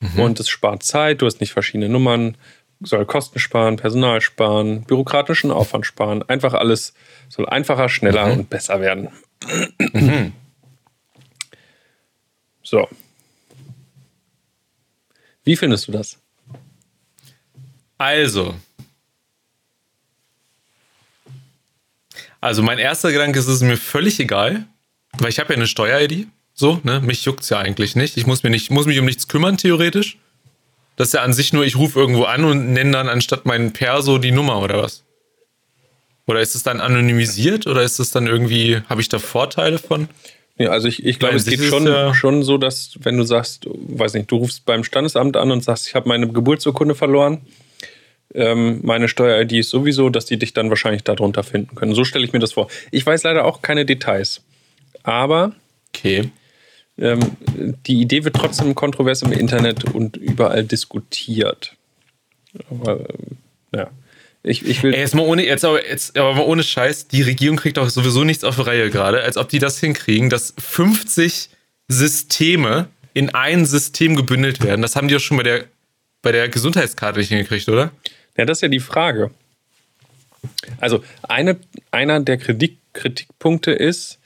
Mhm. 0.00 0.20
Und 0.20 0.40
es 0.40 0.48
spart 0.48 0.82
Zeit, 0.82 1.20
du 1.20 1.26
hast 1.26 1.40
nicht 1.40 1.52
verschiedene 1.52 1.90
Nummern, 1.90 2.36
soll 2.80 3.04
Kosten 3.04 3.38
sparen, 3.38 3.76
Personal 3.76 4.22
sparen, 4.22 4.84
bürokratischen 4.84 5.50
Aufwand 5.50 5.84
sparen. 5.84 6.22
Einfach 6.28 6.54
alles 6.54 6.94
soll 7.28 7.46
einfacher, 7.46 7.90
schneller 7.90 8.26
mhm. 8.26 8.40
und 8.40 8.50
besser 8.50 8.80
werden. 8.80 9.10
Mhm. 9.92 10.32
So. 12.62 12.88
Wie 15.44 15.56
findest 15.56 15.86
du 15.86 15.92
das? 15.92 16.18
Also. 17.98 18.54
Also 22.40 22.62
mein 22.62 22.78
erster 22.78 23.12
Gedanke 23.12 23.38
ist, 23.38 23.46
es 23.46 23.56
ist 23.56 23.62
mir 23.62 23.76
völlig 23.76 24.20
egal, 24.20 24.66
weil 25.18 25.30
ich 25.30 25.38
habe 25.38 25.52
ja 25.52 25.56
eine 25.56 25.66
Steuer-ID. 25.66 26.28
So, 26.54 26.80
ne? 26.84 27.00
Mich 27.00 27.24
juckt 27.24 27.42
es 27.42 27.50
ja 27.50 27.58
eigentlich 27.58 27.96
nicht. 27.96 28.16
Ich 28.16 28.26
muss, 28.26 28.42
mir 28.42 28.50
nicht, 28.50 28.70
muss 28.70 28.86
mich 28.86 28.98
um 28.98 29.04
nichts 29.04 29.28
kümmern, 29.28 29.56
theoretisch. 29.58 30.18
Das 30.96 31.08
ist 31.08 31.14
ja 31.14 31.22
an 31.22 31.34
sich 31.34 31.52
nur, 31.52 31.64
ich 31.64 31.76
rufe 31.76 31.98
irgendwo 31.98 32.24
an 32.24 32.44
und 32.44 32.72
nenne 32.72 32.92
dann 32.92 33.08
anstatt 33.08 33.44
meinen 33.44 33.72
Perso 33.74 34.16
die 34.18 34.30
Nummer 34.32 34.60
oder 34.62 34.82
was? 34.82 35.02
Oder 36.26 36.40
ist 36.40 36.54
es 36.54 36.62
dann 36.62 36.80
anonymisiert 36.80 37.66
oder 37.66 37.82
ist 37.82 37.98
es 37.98 38.10
dann 38.10 38.26
irgendwie, 38.26 38.80
habe 38.88 39.00
ich 39.02 39.08
da 39.08 39.18
Vorteile 39.18 39.78
von? 39.78 40.08
Ja, 40.56 40.70
also 40.70 40.88
ich, 40.88 41.04
ich 41.04 41.18
glaube, 41.18 41.36
es 41.36 41.44
geht 41.44 41.62
schon, 41.62 41.86
ja- 41.86 42.14
schon 42.14 42.42
so, 42.42 42.56
dass 42.56 42.96
wenn 43.02 43.18
du 43.18 43.24
sagst, 43.24 43.66
weiß 43.68 44.14
nicht, 44.14 44.30
du 44.30 44.36
rufst 44.36 44.64
beim 44.64 44.82
Standesamt 44.84 45.36
an 45.36 45.50
und 45.50 45.62
sagst, 45.62 45.86
ich 45.88 45.94
habe 45.94 46.08
meine 46.08 46.26
Geburtsurkunde 46.28 46.94
verloren, 46.94 47.42
ähm, 48.34 48.80
meine 48.82 49.08
Steuer-ID 49.08 49.52
ist 49.52 49.70
sowieso, 49.70 50.10
dass 50.10 50.26
die 50.26 50.38
dich 50.38 50.52
dann 50.52 50.68
wahrscheinlich 50.68 51.04
darunter 51.04 51.42
finden 51.42 51.74
können. 51.76 51.94
So 51.94 52.04
stelle 52.04 52.24
ich 52.24 52.32
mir 52.32 52.38
das 52.38 52.52
vor. 52.52 52.68
Ich 52.90 53.04
weiß 53.06 53.22
leider 53.22 53.44
auch 53.44 53.62
keine 53.62 53.84
Details. 53.86 54.42
Aber 55.02 55.52
Okay. 55.94 56.30
ähm, 56.98 57.20
die 57.86 58.00
Idee 58.00 58.24
wird 58.24 58.36
trotzdem 58.36 58.74
kontrovers 58.74 59.22
im 59.22 59.32
Internet 59.32 59.84
und 59.84 60.16
überall 60.16 60.64
diskutiert. 60.64 61.74
Aber 62.70 63.00
ähm, 63.00 63.38
ja, 63.74 63.90
ich, 64.42 64.64
ich 64.66 64.82
will. 64.82 64.92
Ey, 64.94 65.00
jetzt 65.00 65.14
mal 65.14 65.22
ohne, 65.26 65.44
jetzt 65.44 65.64
aber, 65.64 65.86
jetzt, 65.88 66.18
aber 66.18 66.34
mal 66.34 66.44
ohne 66.44 66.62
Scheiß, 66.62 67.08
die 67.08 67.22
Regierung 67.22 67.56
kriegt 67.56 67.76
doch 67.78 67.88
sowieso 67.88 68.24
nichts 68.24 68.44
auf 68.44 68.56
die 68.56 68.62
Reihe 68.62 68.90
gerade, 68.90 69.22
als 69.22 69.36
ob 69.36 69.48
die 69.48 69.58
das 69.58 69.78
hinkriegen, 69.80 70.28
dass 70.30 70.54
50 70.58 71.48
Systeme 71.88 72.88
in 73.14 73.30
ein 73.34 73.64
System 73.64 74.14
gebündelt 74.16 74.62
werden. 74.62 74.82
Das 74.82 74.96
haben 74.96 75.08
die 75.08 75.14
doch 75.14 75.20
schon 75.20 75.36
bei 75.38 75.42
der, 75.42 75.64
bei 76.22 76.32
der 76.32 76.48
Gesundheitskarte 76.48 77.18
nicht 77.18 77.28
hingekriegt, 77.30 77.68
oder? 77.68 77.90
Ja, 78.36 78.44
das 78.44 78.58
ist 78.58 78.62
ja 78.62 78.68
die 78.68 78.80
Frage. 78.80 79.30
Also 80.80 81.02
eine, 81.22 81.58
einer 81.90 82.20
der 82.20 82.38
Kritik, 82.38 82.78
Kritikpunkte 82.92 83.72
ist, 83.72 84.18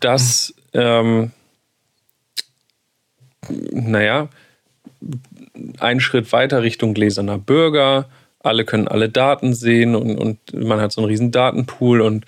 dass, 0.00 0.54
ähm, 0.72 1.32
naja, 3.48 4.28
ein 5.78 6.00
Schritt 6.00 6.32
weiter 6.32 6.62
Richtung 6.62 6.94
gläserner 6.94 7.38
Bürger, 7.38 8.08
alle 8.38 8.64
können 8.64 8.88
alle 8.88 9.08
Daten 9.08 9.54
sehen 9.54 9.94
und, 9.94 10.16
und 10.16 10.38
man 10.54 10.80
hat 10.80 10.92
so 10.92 11.00
einen 11.00 11.10
riesen 11.10 11.30
Datenpool 11.30 12.00
und 12.00 12.26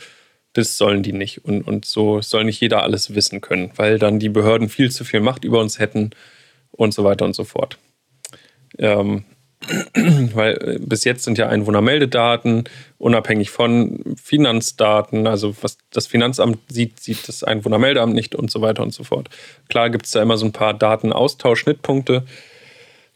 das 0.53 0.77
sollen 0.77 1.03
die 1.03 1.13
nicht. 1.13 1.45
Und, 1.45 1.63
und 1.63 1.85
so 1.85 2.21
soll 2.21 2.45
nicht 2.45 2.61
jeder 2.61 2.83
alles 2.83 3.15
wissen 3.15 3.41
können, 3.41 3.73
weil 3.77 3.99
dann 3.99 4.19
die 4.19 4.29
Behörden 4.29 4.69
viel 4.69 4.91
zu 4.91 5.05
viel 5.05 5.21
Macht 5.21 5.45
über 5.45 5.61
uns 5.61 5.79
hätten 5.79 6.11
und 6.71 6.93
so 6.93 7.05
weiter 7.05 7.25
und 7.25 7.35
so 7.35 7.45
fort. 7.45 7.79
Ähm, 8.79 9.25
weil 10.35 10.55
äh, 10.55 10.79
bis 10.81 11.05
jetzt 11.05 11.25
sind 11.25 11.39
ja 11.39 11.49
Einwohnermeldedaten 11.49 12.65
unabhängig 12.99 13.51
von 13.51 14.17
Finanzdaten, 14.23 15.27
also 15.27 15.55
was 15.63 15.79
das 15.91 16.07
Finanzamt 16.07 16.59
sieht, 16.69 17.01
sieht 17.01 17.29
das 17.29 17.45
Einwohnermeldeamt 17.45 18.15
nicht 18.15 18.35
und 18.35 18.51
so 18.51 18.61
weiter 18.61 18.83
und 18.83 18.93
so 18.93 19.05
fort. 19.05 19.29
Klar 19.69 19.91
gibt 19.91 20.07
es 20.07 20.13
da 20.13 20.23
immer 20.23 20.37
so 20.37 20.47
ein 20.47 20.53
paar 20.53 20.75
Datenaustausch-Schnittpunkte, 20.75 22.25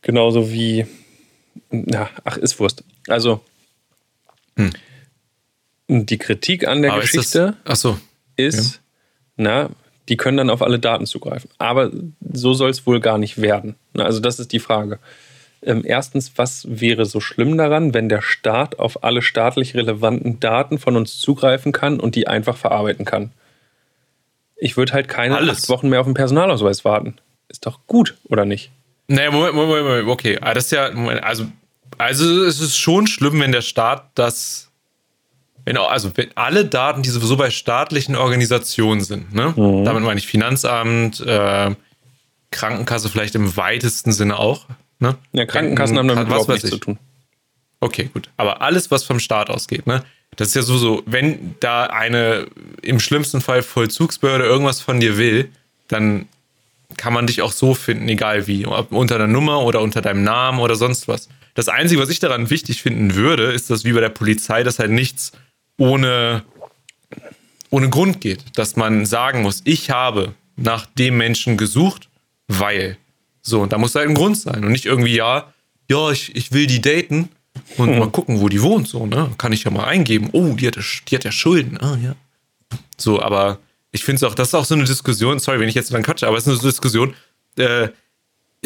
genauso 0.02 0.50
wie, 0.50 0.86
ja, 1.70 2.10
ach, 2.24 2.36
ist 2.36 2.58
Wurst. 2.60 2.84
Also 3.08 3.40
die 5.88 6.18
Kritik 6.18 6.66
an 6.66 6.82
der 6.82 6.92
Aber 6.92 7.02
ist 7.02 7.12
Geschichte 7.12 7.56
das, 7.64 7.72
achso. 7.72 7.98
ist, 8.36 8.80
na, 9.36 9.70
die 10.08 10.16
können 10.16 10.36
dann 10.36 10.50
auf 10.50 10.62
alle 10.62 10.78
Daten 10.78 11.06
zugreifen. 11.06 11.50
Aber 11.58 11.90
so 12.32 12.54
soll 12.54 12.70
es 12.70 12.86
wohl 12.86 13.00
gar 13.00 13.18
nicht 13.18 13.40
werden. 13.40 13.76
Also 13.94 14.20
das 14.20 14.38
ist 14.38 14.52
die 14.52 14.60
Frage. 14.60 14.98
Ähm, 15.66 15.82
erstens, 15.84 16.32
was 16.36 16.64
wäre 16.68 17.04
so 17.04 17.18
schlimm 17.18 17.58
daran, 17.58 17.92
wenn 17.92 18.08
der 18.08 18.22
Staat 18.22 18.78
auf 18.78 19.02
alle 19.02 19.20
staatlich 19.20 19.74
relevanten 19.74 20.38
Daten 20.38 20.78
von 20.78 20.96
uns 20.96 21.18
zugreifen 21.18 21.72
kann 21.72 21.98
und 21.98 22.14
die 22.14 22.28
einfach 22.28 22.56
verarbeiten 22.56 23.04
kann? 23.04 23.32
Ich 24.56 24.76
würde 24.76 24.92
halt 24.92 25.08
keine 25.08 25.36
Alles. 25.36 25.64
acht 25.64 25.68
Wochen 25.68 25.88
mehr 25.88 26.00
auf 26.00 26.06
den 26.06 26.14
Personalausweis 26.14 26.84
warten. 26.84 27.16
Ist 27.48 27.66
doch 27.66 27.80
gut, 27.88 28.16
oder 28.28 28.44
nicht? 28.44 28.70
Naja, 29.08 29.30
Moment, 29.32 29.54
Moment, 29.54 29.84
Moment, 29.84 30.08
okay. 30.08 30.38
Aber 30.40 30.54
das 30.54 30.66
ist 30.66 30.70
ja, 30.70 30.90
Moment, 30.92 31.22
also, 31.24 31.46
also 31.98 32.44
es 32.44 32.60
ist 32.60 32.76
schon 32.78 33.08
schlimm, 33.08 33.40
wenn 33.40 33.52
der 33.52 33.62
Staat 33.62 34.10
das, 34.14 34.70
wenn 35.64 35.76
also 35.76 36.12
wenn 36.16 36.28
alle 36.36 36.64
Daten, 36.64 37.02
die 37.02 37.10
sowieso 37.10 37.36
bei 37.36 37.50
staatlichen 37.50 38.14
Organisationen 38.14 39.00
sind, 39.00 39.34
ne? 39.34 39.52
Damit 39.84 40.02
meine 40.04 40.18
ich 40.18 40.26
Finanzamt, 40.26 41.20
äh, 41.20 41.74
Krankenkasse 42.52 43.08
vielleicht 43.08 43.34
im 43.34 43.56
weitesten 43.56 44.12
Sinne 44.12 44.38
auch, 44.38 44.66
ne? 44.98 45.16
Ja, 45.32 45.44
Krankenkassen 45.44 45.98
haben 45.98 46.08
damit 46.08 46.24
was 46.24 46.28
überhaupt 46.28 46.48
weiß 46.48 46.54
nichts 46.62 46.68
ich. 46.68 46.72
zu 46.72 46.78
tun. 46.78 46.98
Okay, 47.80 48.10
gut. 48.12 48.30
Aber 48.36 48.62
alles, 48.62 48.90
was 48.90 49.04
vom 49.04 49.20
Staat 49.20 49.50
ausgeht, 49.50 49.86
ne? 49.86 50.02
Das 50.36 50.48
ist 50.48 50.54
ja 50.54 50.62
sowieso, 50.62 51.02
wenn 51.06 51.54
da 51.60 51.84
eine 51.84 52.46
im 52.82 53.00
schlimmsten 53.00 53.40
Fall 53.40 53.62
Vollzugsbehörde 53.62 54.44
irgendwas 54.44 54.80
von 54.80 55.00
dir 55.00 55.16
will, 55.18 55.50
dann 55.88 56.26
kann 56.96 57.12
man 57.12 57.26
dich 57.26 57.42
auch 57.42 57.52
so 57.52 57.74
finden, 57.74 58.08
egal 58.08 58.46
wie. 58.46 58.66
Ob 58.66 58.92
unter 58.92 59.18
der 59.18 59.26
Nummer 59.26 59.62
oder 59.62 59.80
unter 59.80 60.02
deinem 60.02 60.24
Namen 60.24 60.58
oder 60.60 60.76
sonst 60.76 61.08
was. 61.08 61.28
Das 61.54 61.68
Einzige, 61.68 62.00
was 62.00 62.10
ich 62.10 62.18
daran 62.18 62.50
wichtig 62.50 62.82
finden 62.82 63.14
würde, 63.14 63.52
ist, 63.52 63.70
dass 63.70 63.84
wie 63.84 63.92
bei 63.92 64.00
der 64.00 64.10
Polizei, 64.10 64.62
dass 64.62 64.78
halt 64.78 64.90
nichts 64.90 65.32
ohne, 65.78 66.42
ohne 67.70 67.88
Grund 67.88 68.20
geht. 68.20 68.44
Dass 68.54 68.76
man 68.76 69.06
sagen 69.06 69.42
muss, 69.42 69.62
ich 69.64 69.90
habe 69.90 70.34
nach 70.56 70.86
dem 70.86 71.16
Menschen 71.16 71.56
gesucht, 71.56 72.08
weil. 72.46 72.98
So, 73.46 73.60
und 73.60 73.72
da 73.72 73.78
muss 73.78 73.94
halt 73.94 74.08
ein 74.08 74.14
Grund 74.14 74.36
sein. 74.36 74.64
Und 74.64 74.72
nicht 74.72 74.86
irgendwie, 74.86 75.14
ja, 75.14 75.52
ja, 75.88 76.10
ich, 76.10 76.34
ich 76.34 76.50
will 76.50 76.66
die 76.66 76.80
daten 76.80 77.28
und 77.76 77.96
mal 77.96 78.10
gucken, 78.10 78.40
wo 78.40 78.48
die 78.48 78.60
wohnt. 78.60 78.88
So, 78.88 79.06
ne? 79.06 79.30
Kann 79.38 79.52
ich 79.52 79.62
ja 79.64 79.70
mal 79.70 79.84
eingeben. 79.84 80.30
Oh, 80.32 80.54
die 80.54 80.66
hat, 80.66 80.76
die 81.08 81.14
hat 81.14 81.24
ja 81.24 81.30
Schulden. 81.30 81.78
Ah, 81.80 81.96
ja. 82.02 82.16
So, 82.96 83.22
aber 83.22 83.58
ich 83.92 84.04
finde 84.04 84.16
es 84.16 84.24
auch, 84.24 84.34
das 84.34 84.48
ist 84.48 84.54
auch 84.54 84.64
so 84.64 84.74
eine 84.74 84.84
Diskussion, 84.84 85.38
sorry, 85.38 85.60
wenn 85.60 85.68
ich 85.68 85.76
jetzt 85.76 85.94
dann 85.94 86.02
quatsche, 86.02 86.26
aber 86.26 86.36
es 86.36 86.46
ist 86.46 86.60
eine 86.60 86.70
Diskussion, 86.70 87.14
äh, 87.56 87.88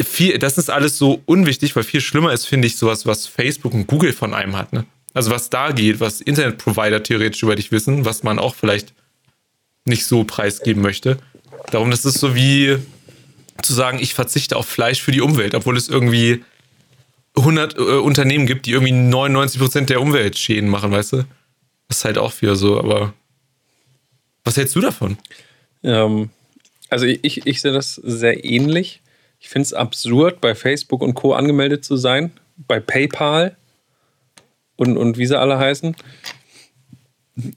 viel, 0.01 0.39
das 0.39 0.57
ist 0.57 0.71
alles 0.71 0.97
so 0.97 1.21
unwichtig, 1.25 1.75
weil 1.75 1.83
viel 1.83 2.01
schlimmer 2.01 2.33
ist, 2.33 2.45
finde 2.45 2.67
ich, 2.67 2.75
sowas, 2.75 3.05
was 3.05 3.27
Facebook 3.27 3.75
und 3.75 3.85
Google 3.85 4.13
von 4.13 4.33
einem 4.33 4.57
hat, 4.57 4.73
ne? 4.73 4.85
Also 5.13 5.29
was 5.29 5.49
da 5.49 5.71
geht, 5.71 5.99
was 5.99 6.21
Internetprovider 6.21 7.03
theoretisch 7.03 7.43
über 7.43 7.55
dich 7.55 7.71
wissen, 7.71 8.05
was 8.05 8.23
man 8.23 8.39
auch 8.39 8.55
vielleicht 8.55 8.93
nicht 9.85 10.05
so 10.05 10.23
preisgeben 10.23 10.81
möchte. 10.81 11.17
Darum, 11.69 11.91
das 11.91 12.05
ist 12.05 12.19
so 12.19 12.33
wie 12.33 12.77
zu 13.63 13.73
sagen, 13.73 13.99
ich 13.99 14.13
verzichte 14.13 14.57
auf 14.57 14.67
Fleisch 14.67 15.01
für 15.01 15.11
die 15.11 15.21
Umwelt, 15.21 15.55
obwohl 15.55 15.77
es 15.77 15.89
irgendwie 15.89 16.43
100 17.35 17.77
äh, 17.77 17.81
Unternehmen 17.81 18.45
gibt, 18.45 18.65
die 18.65 18.71
irgendwie 18.71 18.93
99% 18.93 19.85
der 19.85 20.01
Umweltschäden 20.01 20.69
machen, 20.69 20.91
weißt 20.91 21.13
du? 21.13 21.17
Das 21.87 21.99
ist 21.99 22.05
halt 22.05 22.17
auch 22.17 22.33
wieder 22.41 22.55
so, 22.55 22.77
aber 22.79 23.13
was 24.43 24.57
hältst 24.57 24.75
du 24.75 24.81
davon? 24.81 25.17
Ähm, 25.83 26.29
also 26.89 27.05
ich, 27.05 27.19
ich, 27.23 27.47
ich 27.47 27.61
sehe 27.61 27.71
das 27.71 27.95
sehr 27.95 28.43
ähnlich. 28.43 29.01
Ich 29.39 29.49
finde 29.49 29.65
es 29.65 29.73
absurd, 29.73 30.41
bei 30.41 30.55
Facebook 30.55 31.01
und 31.01 31.15
Co. 31.15 31.33
angemeldet 31.33 31.83
zu 31.83 31.95
sein, 31.97 32.31
bei 32.57 32.79
PayPal 32.79 33.55
und, 34.75 34.97
und 34.97 35.17
wie 35.17 35.25
sie 35.25 35.39
alle 35.39 35.57
heißen. 35.57 35.95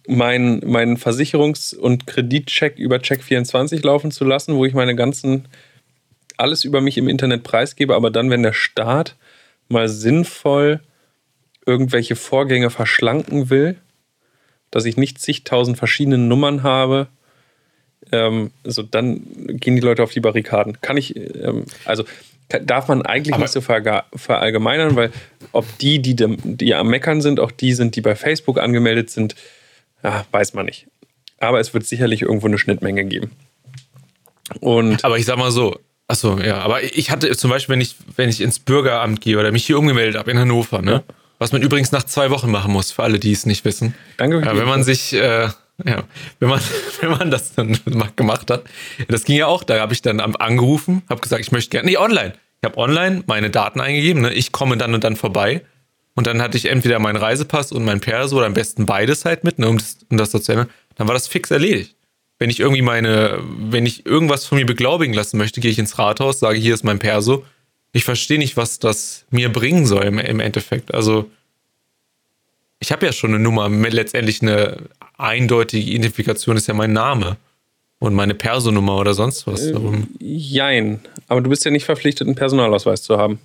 Mein, 0.07 0.61
meinen 0.65 0.97
Versicherungs- 0.97 1.77
und 1.77 2.07
Kreditcheck 2.07 2.79
über 2.79 2.97
Check24 2.97 3.85
laufen 3.85 4.11
zu 4.11 4.25
lassen, 4.25 4.55
wo 4.55 4.65
ich 4.65 4.73
meine 4.73 4.95
ganzen, 4.95 5.47
alles 6.37 6.65
über 6.65 6.81
mich 6.81 6.97
im 6.99 7.09
Internet 7.09 7.43
preisgebe, 7.43 7.95
aber 7.95 8.11
dann, 8.11 8.31
wenn 8.31 8.43
der 8.43 8.53
Staat 8.53 9.17
mal 9.69 9.89
sinnvoll 9.89 10.81
irgendwelche 11.67 12.17
Vorgänge 12.17 12.71
verschlanken 12.71 13.51
will, 13.51 13.77
dass 14.71 14.85
ich 14.85 14.97
nicht 14.97 15.21
zigtausend 15.21 15.79
verschiedene 15.79 16.19
Nummern 16.19 16.63
habe, 16.63 17.07
ähm, 18.13 18.51
so 18.65 18.83
dann 18.83 19.23
gehen 19.59 19.77
die 19.77 19.81
Leute 19.83 20.03
auf 20.03 20.11
die 20.13 20.21
Barrikaden. 20.21 20.81
Kann 20.83 20.97
ich, 20.99 21.17
ähm, 21.17 21.65
also 21.87 22.05
darf 22.49 22.89
man 22.89 23.03
eigentlich 23.03 23.33
Aber- 23.35 23.45
nicht 23.45 23.53
so 23.53 23.63
verallgemeinern, 23.63 24.95
weil 24.97 25.11
ob 25.53 25.65
die, 25.79 26.01
die, 26.03 26.15
dem- 26.15 26.39
die 26.59 26.75
am 26.75 26.89
Meckern 26.89 27.23
sind, 27.23 27.41
auch 27.41 27.51
die 27.51 27.73
sind, 27.73 27.97
die 27.97 28.03
bei 28.03 28.15
Facebook 28.15 28.59
angemeldet 28.61 29.09
sind, 29.11 29.35
ja, 30.03 30.27
weiß 30.33 30.53
man 30.53 30.67
nicht. 30.67 30.87
Aber 31.39 31.61
es 31.61 31.73
wird 31.73 31.87
sicherlich 31.87 32.21
irgendwo 32.23 32.47
eine 32.47 32.59
Schnittmenge 32.59 33.05
geben. 33.07 33.31
Und 34.61 35.03
Aber 35.05 35.17
ich 35.19 35.25
sag 35.25 35.39
mal 35.39 35.51
so, 35.51 35.79
achso, 36.09 36.39
ja, 36.39 36.59
aber 36.59 36.83
ich 36.83 37.11
hatte 37.11 37.35
zum 37.37 37.51
Beispiel, 37.51 37.75
wenn 37.75 37.81
ich, 37.81 37.97
wenn 38.17 38.29
ich 38.29 38.41
ins 38.41 38.59
Bürgeramt 38.59 39.21
gehe 39.21 39.39
oder 39.39 39.53
mich 39.53 39.67
hier 39.67 39.79
umgemeldet 39.79 40.17
habe 40.17 40.31
in 40.31 40.39
Hannover, 40.39 40.83
ne? 40.83 41.03
Was 41.39 41.53
man 41.53 41.63
übrigens 41.63 41.91
nach 41.93 42.05
zwei 42.05 42.31
Wochen 42.31 42.51
machen 42.51 42.73
muss, 42.73 42.93
für 42.93 43.03
alle, 43.03 43.19
die 43.19 43.33
es 43.33 43.45
nicht 43.45 43.65
wissen. 43.65 43.95
Danke 44.19 44.41
die 44.41 44.47
wenn 44.47 44.69
man 44.69 44.85
sich, 44.85 45.13
äh, 45.15 45.49
ja, 45.85 46.05
wenn 46.39 46.49
man, 46.49 46.61
wenn 47.01 47.11
man 47.11 47.31
das 47.31 47.55
dann 47.55 47.79
ma- 47.87 48.09
gemacht 48.15 48.51
hat, 48.51 48.65
das 49.09 49.25
ging 49.25 49.37
ja 49.37 49.47
auch, 49.47 49.65
da 49.65 49.81
habe 49.81 49.93
ich 49.93 50.03
dann 50.03 50.21
angerufen, 50.21 51.03
habe 51.09 51.21
gesagt, 51.21 51.43
ich 51.43 51.53
möchte 51.53 51.71
gerne, 51.71 51.87
nee, 51.91 51.97
online. 51.97 52.35
Ich 52.63 52.67
habe 52.71 52.79
online 52.79 53.25
meine 53.27 53.51
Daten 53.51 53.81
eingegeben, 53.81 54.23
ne? 54.23 54.33
ich 54.33 54.53
komme 54.53 54.77
dann 54.79 54.95
und 54.95 55.05
dann 55.05 55.17
vorbei. 55.17 55.63
Und 56.15 56.29
dann 56.29 56.41
hatte 56.41 56.57
ich 56.57 56.67
entweder 56.67 57.01
meinen 57.01 57.17
Reisepass 57.17 57.73
und 57.73 57.85
mein 57.85 58.01
Perso 58.01 58.37
oder 58.37 58.47
am 58.47 58.55
besten 58.55 58.87
beides 58.87 59.25
halt 59.25 59.43
mit, 59.43 59.59
ne, 59.59 59.69
um, 59.69 59.79
das, 59.79 59.99
um 60.09 60.17
das 60.17 60.31
so 60.31 60.39
zu 60.39 60.53
ändern. 60.53 60.71
Dann 60.95 61.09
war 61.09 61.15
das 61.15 61.27
fix 61.27 61.51
erledigt. 61.51 61.97
Wenn 62.45 62.51
ich 62.51 62.61
irgendwie 62.61 62.83
meine, 62.83 63.39
wenn 63.43 63.87
ich 63.87 64.05
irgendwas 64.05 64.45
von 64.45 64.59
mir 64.59 64.67
beglaubigen 64.67 65.15
lassen 65.15 65.39
möchte, 65.39 65.63
gehe 65.63 65.71
ich 65.71 65.79
ins 65.79 65.99
Rathaus, 65.99 66.41
sage, 66.41 66.59
hier 66.59 66.75
ist 66.75 66.85
mein 66.85 66.99
Perso. 66.99 67.43
Ich 67.93 68.05
verstehe 68.05 68.37
nicht, 68.37 68.59
was 68.59 68.79
das 68.79 69.25
mir 69.31 69.51
bringen 69.51 69.87
soll 69.87 70.05
im, 70.05 70.19
im 70.19 70.41
Endeffekt. 70.41 70.93
Also, 70.93 71.31
ich 72.81 72.93
habe 72.93 73.07
ja 73.07 73.13
schon 73.13 73.31
eine 73.31 73.39
Nummer, 73.43 73.67
letztendlich 73.71 74.43
eine 74.43 74.77
eindeutige 75.17 75.91
Identifikation 75.91 76.59
ist 76.59 76.67
ja 76.67 76.75
mein 76.75 76.93
Name 76.93 77.39
und 77.99 78.13
meine 78.13 78.35
Personummer 78.35 78.99
oder 78.99 79.15
sonst 79.15 79.47
was. 79.47 79.73
Darum- 79.73 80.09
Jein. 80.21 81.01
Aber 81.29 81.41
du 81.41 81.49
bist 81.49 81.65
ja 81.65 81.71
nicht 81.71 81.87
verpflichtet, 81.87 82.27
einen 82.27 82.37
Personalausweis 82.37 83.03
zu 83.05 83.17
haben. 83.17 83.39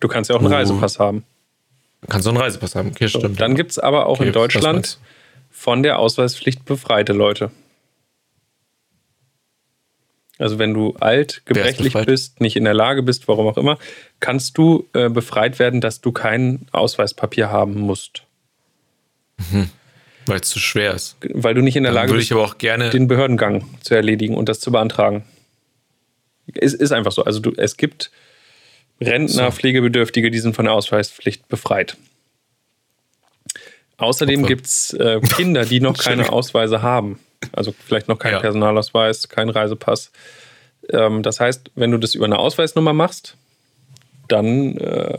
Du 0.00 0.08
kannst 0.08 0.30
ja 0.30 0.36
auch 0.36 0.40
einen 0.40 0.48
Oh. 0.48 0.56
Reisepass 0.56 0.98
haben. 0.98 1.22
Kannst 2.08 2.24
du 2.24 2.30
einen 2.30 2.38
Reisepass 2.38 2.74
haben. 2.74 2.92
Okay, 2.92 3.08
So, 3.08 3.18
stimmt. 3.18 3.38
dann 3.42 3.54
gibt 3.56 3.72
es 3.72 3.78
aber 3.78 4.06
auch 4.06 4.20
Okay, 4.20 4.28
in 4.28 4.32
Deutschland 4.32 4.98
von 5.50 5.82
der 5.82 5.98
Ausweispflicht 5.98 6.64
befreite 6.64 7.12
Leute. 7.12 7.50
Also 10.38 10.58
wenn 10.58 10.72
du 10.72 10.94
alt, 11.00 11.42
gebrechlich 11.44 11.92
bist, 12.06 12.40
nicht 12.40 12.56
in 12.56 12.64
der 12.64 12.72
Lage 12.72 13.02
bist, 13.02 13.28
warum 13.28 13.46
auch 13.46 13.58
immer, 13.58 13.78
kannst 14.20 14.56
du 14.56 14.88
äh, 14.94 15.10
befreit 15.10 15.58
werden, 15.58 15.82
dass 15.82 16.00
du 16.00 16.12
kein 16.12 16.66
Ausweispapier 16.72 17.50
haben 17.50 17.78
musst. 17.80 18.22
Weil 20.26 20.40
es 20.40 20.48
zu 20.48 20.58
schwer 20.58 20.94
ist. 20.94 21.16
Weil 21.20 21.54
du 21.54 21.60
nicht 21.60 21.76
in 21.76 21.82
der 21.82 21.92
Dann 21.92 22.02
Lage 22.02 22.14
bist, 22.14 22.26
ich 22.26 22.32
aber 22.32 22.44
auch 22.44 22.56
gerne. 22.56 22.88
den 22.88 23.06
Behördengang 23.06 23.64
zu 23.82 23.94
erledigen 23.94 24.34
und 24.34 24.48
das 24.48 24.60
zu 24.60 24.72
beantragen. 24.72 25.24
Es 26.54 26.72
ist 26.72 26.92
einfach 26.92 27.12
so. 27.12 27.24
Also 27.24 27.40
du, 27.40 27.52
es 27.56 27.76
gibt 27.76 28.10
Rentner, 29.00 29.50
So. 29.50 29.50
Pflegebedürftige, 29.50 30.30
die 30.30 30.38
sind 30.38 30.56
von 30.56 30.64
der 30.66 30.74
Ausweispflicht 30.74 31.48
befreit. 31.48 31.96
Außerdem 34.00 34.46
gibt 34.46 34.66
es 34.66 34.92
äh, 34.94 35.20
Kinder, 35.20 35.64
die 35.64 35.80
noch 35.80 35.96
keine 36.02 36.32
Ausweise 36.32 36.82
haben. 36.82 37.20
Also 37.52 37.72
vielleicht 37.72 38.08
noch 38.08 38.18
keinen 38.18 38.34
Ja. 38.34 38.40
Personalausweis, 38.40 39.28
keinen 39.28 39.50
Reisepass. 39.50 40.10
Ähm, 40.90 41.22
das 41.22 41.40
heißt, 41.40 41.70
wenn 41.74 41.90
du 41.90 41.98
das 41.98 42.14
über 42.14 42.24
eine 42.24 42.38
Ausweisnummer 42.38 42.92
machst, 42.92 43.36
dann 44.28 44.76
äh, 44.76 45.18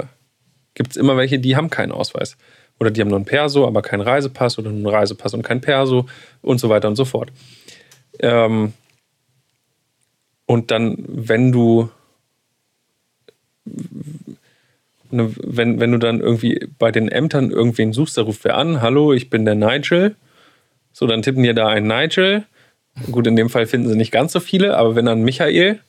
gibt 0.74 0.92
es 0.92 0.98
immer 0.98 1.18
welche, 1.18 1.40
die 1.40 1.56
haben 1.56 1.70
keinen 1.70 1.92
Ausweis. 1.92 2.38
Oder 2.80 2.90
die 2.90 3.02
haben 3.02 3.10
nur 3.10 3.18
einen 3.18 3.26
Perso, 3.26 3.68
aber 3.68 3.82
keinen 3.82 4.02
Reisepass 4.02 4.58
oder 4.58 4.70
nur 4.72 4.78
einen 4.78 4.96
Reisepass 4.98 5.34
und 5.34 5.44
kein 5.44 5.62
Perso 5.62 6.08
und 6.42 6.60
so 6.60 6.70
weiter 6.70 6.88
und 6.88 6.96
so 6.96 7.06
fort. 7.06 7.32
Ähm, 8.20 8.74
und 10.48 10.72
dann, 10.72 10.98
wenn 11.08 11.52
du 11.52 11.90
ne, 15.12 15.32
wenn, 15.44 15.80
wenn 15.80 15.92
du 15.92 15.98
dann 15.98 16.20
irgendwie 16.20 16.68
bei 16.80 16.92
den 16.92 17.08
Ämtern 17.08 17.52
irgendwen 17.52 17.94
suchst, 17.94 18.18
da 18.18 18.24
ruft 18.24 18.44
wer 18.44 18.58
an, 18.58 18.82
hallo, 18.82 19.14
ich 19.14 19.30
bin 19.30 19.46
der 19.46 19.56
Nigel. 19.56 20.16
So, 20.94 21.08
dann 21.08 21.22
tippen 21.22 21.44
dir 21.44 21.54
da 21.54 21.68
ein 21.68 21.88
Nigel. 21.88 22.44
Gut, 23.12 23.26
in 23.28 23.36
dem 23.36 23.50
Fall 23.50 23.66
finden 23.68 23.88
sie 23.90 23.96
nicht 23.96 24.12
ganz 24.12 24.34
so 24.34 24.40
viele, 24.40 24.76
aber 24.78 24.96
wenn 24.96 25.06
dann 25.06 25.22
Michael 25.24 25.80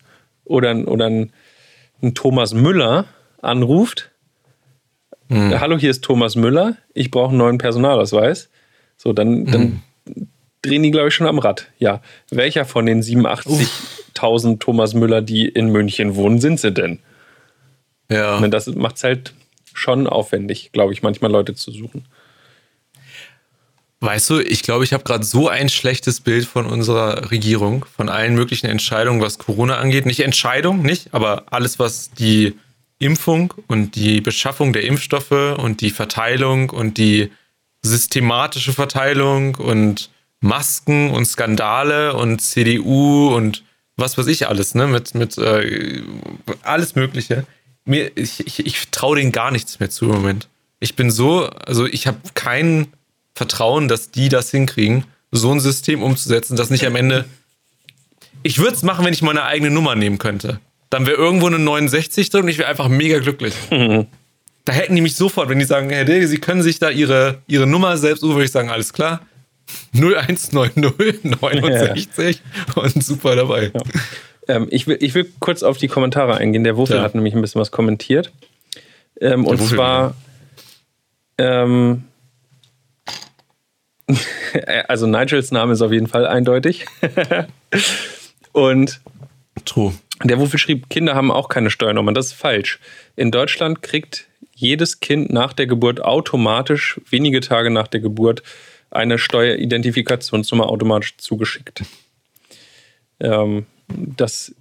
oder, 0.45 0.71
ein- 0.71 0.87
oder 0.87 1.07
ein, 1.07 1.33
ein 2.03 2.15
Thomas 2.15 2.55
Müller 2.55 3.07
anruft, 3.41 4.11
Hm. 5.29 5.59
hallo, 5.61 5.79
hier 5.79 5.91
ist 5.91 6.05
Thomas 6.05 6.37
Müller, 6.37 6.77
ich 6.95 7.11
brauche 7.11 7.31
einen 7.31 7.39
neuen 7.39 7.59
Personalausweis. 7.59 8.51
So, 8.99 9.13
dann, 9.15 9.47
dann 9.47 9.83
drehen 10.61 10.83
die, 10.83 10.91
glaube 10.91 11.09
ich, 11.09 11.15
schon 11.15 11.27
am 11.27 11.39
Rad. 11.39 11.69
Ja, 11.79 12.03
welcher 12.31 12.65
von 12.67 12.85
den 12.87 13.03
87.000 13.03 14.59
Thomas 14.61 14.95
Müller, 14.95 15.23
die 15.23 15.49
in 15.49 15.69
München 15.71 16.17
wohnen, 16.17 16.39
sind 16.39 16.61
sie 16.61 16.71
denn? 16.73 16.99
Ja. 18.13 18.41
Ne, 18.41 18.51
Das 18.51 18.67
macht 18.67 18.97
es 18.97 19.05
halt 19.05 19.35
schon 19.75 20.07
aufwendig, 20.07 20.71
glaube 20.73 20.93
ich, 20.93 21.03
manchmal 21.03 21.31
Leute 21.31 21.55
zu 21.55 21.71
suchen. 21.71 22.05
Weißt 24.01 24.31
du, 24.31 24.41
ich 24.41 24.65
glaube, 24.65 24.83
ich 24.83 24.93
habe 24.93 25.05
gerade 25.05 25.25
so 25.25 25.49
ein 25.49 25.69
schlechtes 25.69 26.21
Bild 26.21 26.45
von 26.45 26.67
unserer 26.67 27.31
Regierung, 27.31 27.85
von 27.85 28.09
allen 28.09 28.35
möglichen 28.35 28.67
Entscheidungen, 28.67 29.21
was 29.21 29.39
Corona 29.39 29.77
angeht. 29.77 30.07
Nicht 30.07 30.21
Entscheidung, 30.21 30.83
nicht, 30.83 31.15
aber 31.15 31.45
alles, 31.53 31.79
was 31.79 32.11
die 32.11 32.55
Impfung 32.99 33.55
und 33.69 33.95
die 33.95 34.21
Beschaffung 34.21 34.73
der 34.73 34.83
Impfstoffe 34.83 35.31
und 35.31 35.81
die 35.81 35.91
Verteilung 35.91 36.71
und 36.71 36.99
die 36.99 37.31
systematische 37.83 38.73
Verteilung 38.73 39.55
und 39.57 40.11
Masken 40.41 41.11
und 41.11 41.27
Skandale 41.27 42.15
und 42.15 42.41
CDU 42.41 43.35
und 43.35 43.63
was 43.97 44.19
weiß 44.19 44.27
ich 44.27 44.49
alles, 44.49 44.75
ne, 44.75 44.89
mit, 44.89 45.15
mit 45.15 45.39
äh, 45.39 46.03
alles 46.63 46.97
Mögliche. 46.97 47.45
Mir, 47.85 48.11
ich, 48.17 48.47
ich, 48.47 48.65
ich 48.65 48.89
traue 48.91 49.17
denen 49.17 49.33
gar 49.33 49.51
nichts 49.51 49.81
mehr 49.81 49.91
zu 49.91 50.07
im 50.07 50.13
Moment. 50.13 50.49
Ich 50.81 50.97
bin 50.97 51.11
so, 51.11 51.47
also 51.47 51.87
ich 51.87 52.07
habe 52.07 52.19
kein 52.35 52.89
Vertrauen, 53.35 53.89
dass 53.89 54.11
die 54.11 54.29
das 54.29 54.51
hinkriegen, 54.51 55.05
so 55.31 55.51
ein 55.51 55.61
System 55.61 56.03
umzusetzen, 56.03 56.57
das 56.57 56.71
nicht 56.71 56.87
am 56.87 56.97
Ende. 56.97 57.25
Ich 58.43 58.59
würde 58.59 58.75
es 58.75 58.83
machen, 58.83 59.05
wenn 59.05 59.15
ich 59.15 59.23
meine 59.23 59.45
eigene 59.45 59.71
Nummer 59.71 59.95
nehmen 59.95 60.19
könnte. 60.19 60.61
Dann 60.91 61.07
wäre 61.07 61.17
irgendwo 61.17 61.47
eine 61.47 61.59
69 61.59 62.31
drin 62.31 62.43
und 62.43 62.49
ich 62.49 62.59
wäre 62.59 62.69
einfach 62.69 62.89
mega 62.89 63.19
glücklich. 63.19 63.55
Da 64.65 64.73
hätten 64.73 64.95
die 64.95 65.01
mich 65.01 65.17
sofort, 65.17 65.49
wenn 65.49 65.59
die 65.59 65.65
sagen, 65.65 65.91
Herr 65.91 66.05
Dilge, 66.05 66.29
Sie 66.29 66.39
können 66.39 66.63
sich 66.63 66.79
da 66.79 66.91
Ihre, 66.91 67.43
Ihre 67.49 67.67
Nummer 67.67 67.97
selbst 67.97 68.21
suchen, 68.21 68.35
würde 68.35 68.45
ich 68.45 68.53
sagen, 68.53 68.71
alles 68.71 68.93
klar. 68.93 69.21
0190 69.95 70.53
69 71.25 72.43
und 72.77 73.03
super 73.03 73.35
dabei. 73.37 73.73
Ähm, 74.49 74.69
ich, 74.71 74.87
will, 74.87 74.99
ich 75.01 75.15
will 75.15 75.31
kurz 75.41 75.63
auf 75.63 75.79
die 75.79 75.89
Kommentare 75.89 76.37
eingehen. 76.37 76.65
Der 76.65 76.77
Wuffel 76.77 76.97
Ja. 76.97 77.03
hat 77.03 77.15
nämlich 77.15 77.35
ein 77.35 77.41
bisschen 77.41 77.61
was 77.61 77.71
kommentiert. 77.71 78.33
Ähm, 79.21 79.47
und 79.47 79.61
Wuffel 79.61 79.77
zwar, 79.77 80.15
ähm, 81.39 82.05
also 84.89 85.07
Nigels 85.07 85.53
Name 85.53 85.73
ist 85.73 85.83
auf 85.83 85.93
jeden 85.93 86.09
Fall 86.09 86.27
eindeutig. 86.27 86.87
und 88.53 89.01
True. 89.65 89.95
Der 90.25 90.39
Wuffel 90.39 90.59
schrieb, 90.59 90.89
Kinder 90.89 91.15
haben 91.15 91.31
auch 91.31 91.49
keine 91.49 91.71
Steuernummer. 91.71 92.13
Das 92.13 92.27
ist 92.27 92.33
falsch. 92.33 92.79
In 93.17 93.31
Deutschland 93.31 93.83
kriegt 93.83 94.27
jedes 94.55 95.01
Kind 95.01 95.33
nach 95.33 95.53
der 95.53 95.67
Geburt 95.67 96.01
automatisch, 96.01 97.01
wenige 97.11 97.41
Tage 97.41 97.71
nach 97.71 97.89
der 97.89 98.01
Geburt, 98.01 98.43
eine 98.91 99.19
Steueridentifikationsnummer 99.19 100.69
automatisch 100.69 101.17
zugeschickt. 101.17 101.83
Ähm, 103.21 103.67
das. 103.97 104.55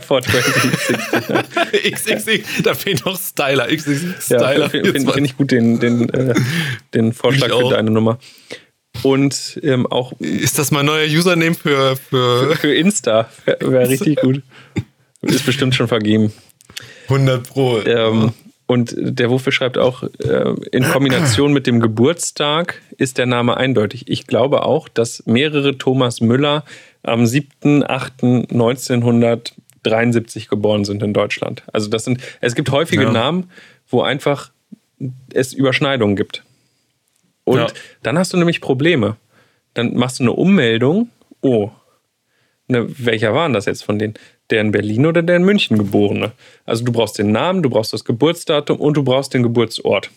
For 0.00 0.20
2060. 0.22 1.92
XXX, 1.94 2.62
da 2.62 2.74
fehlt 2.74 3.04
noch 3.04 3.18
Styler. 3.18 3.66
XXX 3.66 4.28
Ja, 4.28 4.38
Styler. 4.38 4.70
finde 4.70 4.92
find, 4.92 5.10
find 5.12 5.26
ich 5.26 5.36
gut 5.36 5.50
den, 5.50 5.80
den, 5.80 6.08
äh, 6.10 6.34
den 6.94 7.12
Vorschlag 7.12 7.48
für 7.48 7.70
deine 7.70 7.90
Nummer. 7.90 8.18
Und 9.02 9.58
ähm, 9.62 9.86
auch 9.88 10.12
Ist 10.20 10.58
das 10.58 10.70
mein 10.70 10.86
neuer 10.86 11.06
Username 11.06 11.54
für, 11.54 11.96
für 11.96 12.54
für 12.56 12.74
Insta 12.74 13.28
wäre 13.44 13.72
wär 13.72 13.88
richtig 13.88 14.20
gut. 14.20 14.42
Ist 15.22 15.44
bestimmt 15.44 15.74
schon 15.74 15.88
vergeben. 15.88 16.32
100 17.08 17.48
Pro? 17.48 17.80
Ähm, 17.80 18.32
und 18.66 18.94
der 18.96 19.28
Wuffel 19.30 19.52
schreibt 19.52 19.76
auch, 19.78 20.02
äh, 20.04 20.54
in 20.72 20.84
Kombination 20.84 21.52
mit 21.52 21.66
dem 21.66 21.80
Geburtstag 21.80 22.80
ist 22.96 23.18
der 23.18 23.26
Name 23.26 23.56
eindeutig. 23.56 24.04
Ich 24.08 24.26
glaube 24.26 24.64
auch, 24.64 24.88
dass 24.88 25.26
mehrere 25.26 25.76
Thomas 25.76 26.20
Müller 26.22 26.64
am 27.02 27.26
7.8.1973 28.94 30.48
geboren 30.48 30.84
sind 30.84 31.02
in 31.02 31.12
Deutschland. 31.12 31.62
Also 31.72 31.88
das 31.88 32.04
sind, 32.04 32.20
es 32.40 32.54
gibt 32.54 32.70
häufige 32.70 33.02
Ja. 33.04 33.12
Namen, 33.12 33.50
wo 33.88 34.02
einfach 34.02 34.50
es 35.32 35.52
Überschneidungen 35.52 36.16
gibt. 36.16 36.42
Und 37.44 37.58
Ja. 37.58 37.66
dann 38.02 38.18
hast 38.18 38.32
du 38.32 38.36
nämlich 38.38 38.60
Probleme. 38.60 39.16
Dann 39.74 39.94
machst 39.94 40.18
du 40.20 40.24
eine 40.24 40.32
Ummeldung. 40.32 41.10
Oh, 41.42 41.70
ne, 42.68 42.86
welcher 42.98 43.34
war 43.34 43.46
denn 43.46 43.52
das 43.52 43.66
jetzt 43.66 43.84
von 43.84 43.98
denen? 43.98 44.14
Der 44.54 44.60
in 44.60 44.70
Berlin 44.70 45.04
oder 45.04 45.20
der 45.20 45.34
in 45.34 45.42
München 45.42 45.76
geborene? 45.76 46.30
Also 46.64 46.84
du 46.84 46.92
brauchst 46.92 47.18
den 47.18 47.32
Namen, 47.32 47.64
du 47.64 47.70
brauchst 47.70 47.92
das 47.92 48.04
Geburtsdatum 48.04 48.78
und 48.78 48.96
du 48.96 49.02
brauchst 49.02 49.34
den 49.34 49.42
Geburtsort. 49.42 50.12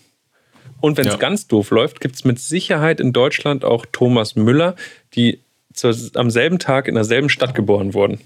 Und 0.79 0.95
wenn 0.95 1.07
es 1.07 1.13
Ja. 1.13 1.17
ganz 1.17 1.47
doof 1.47 1.71
läuft, 1.71 2.01
gibt 2.01 2.13
es 2.13 2.23
mit 2.23 2.37
Sicherheit 2.37 2.99
in 2.99 3.13
Deutschland 3.13 3.65
auch 3.65 3.87
Thomas 3.91 4.35
Müller, 4.35 4.75
die 5.15 5.39
zur, 5.73 5.95
am 6.13 6.29
selben 6.29 6.59
Tag 6.59 6.87
in 6.87 6.93
derselben 6.93 7.29
Stadt 7.29 7.55
geboren 7.55 7.95
wurden. 7.95 8.19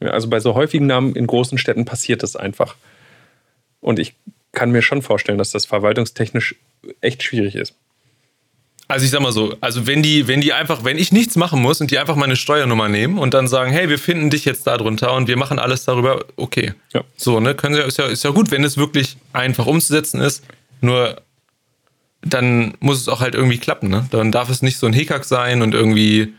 Ja, 0.00 0.08
also 0.08 0.30
bei 0.30 0.40
so 0.40 0.54
häufigen 0.54 0.86
Namen 0.86 1.14
in 1.14 1.26
großen 1.26 1.58
Städten 1.58 1.84
passiert 1.84 2.22
das 2.22 2.34
einfach. 2.34 2.74
Und 3.82 3.98
ich 3.98 4.14
kann 4.52 4.70
mir 4.70 4.80
schon 4.80 5.02
vorstellen, 5.02 5.36
dass 5.36 5.50
das 5.50 5.66
verwaltungstechnisch 5.66 6.54
echt 7.02 7.22
schwierig 7.22 7.56
ist. 7.56 7.74
Also 8.90 9.04
ich 9.04 9.10
sag 9.10 9.20
mal 9.20 9.32
so, 9.32 9.54
also 9.60 9.86
wenn 9.86 10.02
die, 10.02 10.28
wenn 10.28 10.40
die 10.40 10.54
einfach, 10.54 10.82
wenn 10.82 10.96
ich 10.96 11.12
nichts 11.12 11.36
machen 11.36 11.60
muss 11.60 11.80
und 11.82 11.90
die 11.90 11.98
einfach 11.98 12.16
meine 12.16 12.36
Steuernummer 12.36 12.88
nehmen 12.88 13.18
und 13.18 13.34
dann 13.34 13.46
sagen, 13.46 13.70
hey, 13.70 13.90
wir 13.90 13.98
finden 13.98 14.30
dich 14.30 14.46
jetzt 14.46 14.66
da 14.66 14.78
drunter 14.78 15.14
und 15.14 15.28
wir 15.28 15.36
machen 15.36 15.58
alles 15.58 15.84
darüber, 15.84 16.24
okay. 16.36 16.72
Ja. 16.94 17.02
So, 17.14 17.38
ne, 17.38 17.54
können 17.54 17.74
sie, 17.74 17.82
ist 17.82 17.98
ja, 17.98 18.06
ist 18.06 18.24
ja 18.24 18.30
gut, 18.30 18.50
wenn 18.50 18.64
es 18.64 18.78
wirklich 18.78 19.18
einfach 19.34 19.66
umzusetzen 19.66 20.22
ist. 20.22 20.42
Nur 20.80 21.20
dann 22.22 22.74
muss 22.80 22.98
es 23.00 23.08
auch 23.08 23.20
halt 23.20 23.34
irgendwie 23.34 23.58
klappen, 23.58 23.90
ne? 23.90 24.06
Dann 24.10 24.32
darf 24.32 24.48
es 24.48 24.62
nicht 24.62 24.78
so 24.78 24.86
ein 24.86 24.92
Hickhack 24.92 25.24
sein 25.24 25.60
und 25.60 25.74
irgendwie, 25.74 26.34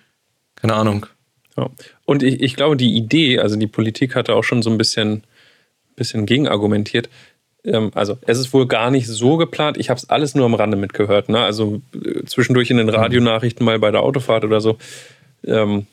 keine 0.56 0.74
Ahnung. 0.74 1.06
Ja. 1.56 1.70
Und 2.06 2.24
ich, 2.24 2.42
ich 2.42 2.56
glaube, 2.56 2.76
die 2.78 2.96
Idee, 2.96 3.40
also 3.40 3.56
die 3.58 3.68
Politik 3.68 4.16
hatte 4.16 4.34
auch 4.34 4.44
schon 4.44 4.62
so 4.62 4.70
ein 4.70 4.78
bisschen, 4.78 5.24
bisschen 5.96 6.26
gegenargumentiert. 6.26 7.10
Ähm, 7.64 7.92
also 7.96 8.18
es 8.26 8.40
ist 8.40 8.54
wohl 8.54 8.68
gar 8.68 8.92
nicht 8.92 9.08
so 9.08 9.38
geplant. 9.38 9.78
Ich 9.78 9.90
habe 9.90 9.98
es 9.98 10.10
alles 10.10 10.36
nur 10.36 10.46
am 10.46 10.54
Rande 10.54 10.78
mitgehört. 10.78 11.30
Ne? 11.30 11.40
Also 11.40 11.82
äh, 11.94 12.24
zwischendurch 12.26 12.70
in 12.70 12.78
den 12.78 12.90
Radionachrichten 12.90 13.66
mal 13.66 13.80
bei 13.80 13.92
der 13.92 14.02
Autofahrt 14.02 14.46
oder 14.46 14.62
so. 14.62 14.78
Ähm, 15.46 15.88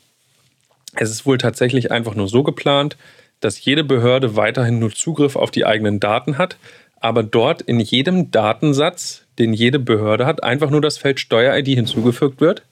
es 0.95 1.11
ist 1.11 1.25
wohl 1.25 1.37
tatsächlich 1.37 1.91
einfach 1.91 2.15
nur 2.15 2.27
so 2.27 2.43
geplant, 2.43 2.97
dass 3.39 3.63
jede 3.63 3.83
Behörde 3.83 4.35
weiterhin 4.35 4.79
nur 4.79 4.91
Zugriff 4.91 5.35
auf 5.35 5.51
die 5.51 5.65
eigenen 5.65 5.99
Daten 5.99 6.37
hat, 6.37 6.57
aber 6.99 7.21
dort 7.21 7.61
in 7.61 7.79
jedem 7.79 8.31
Datensatz, 8.31 9.25
den 9.37 9.53
jede 9.53 9.77
Behörde 9.77 10.25
hat, 10.25 10.43
einfach 10.43 10.71
nur 10.71 10.81
das 10.81 10.97
Feld 10.97 11.19
Steuer-ID 11.19 11.67
hinzugefügt 11.67 12.41
wird 12.41 12.63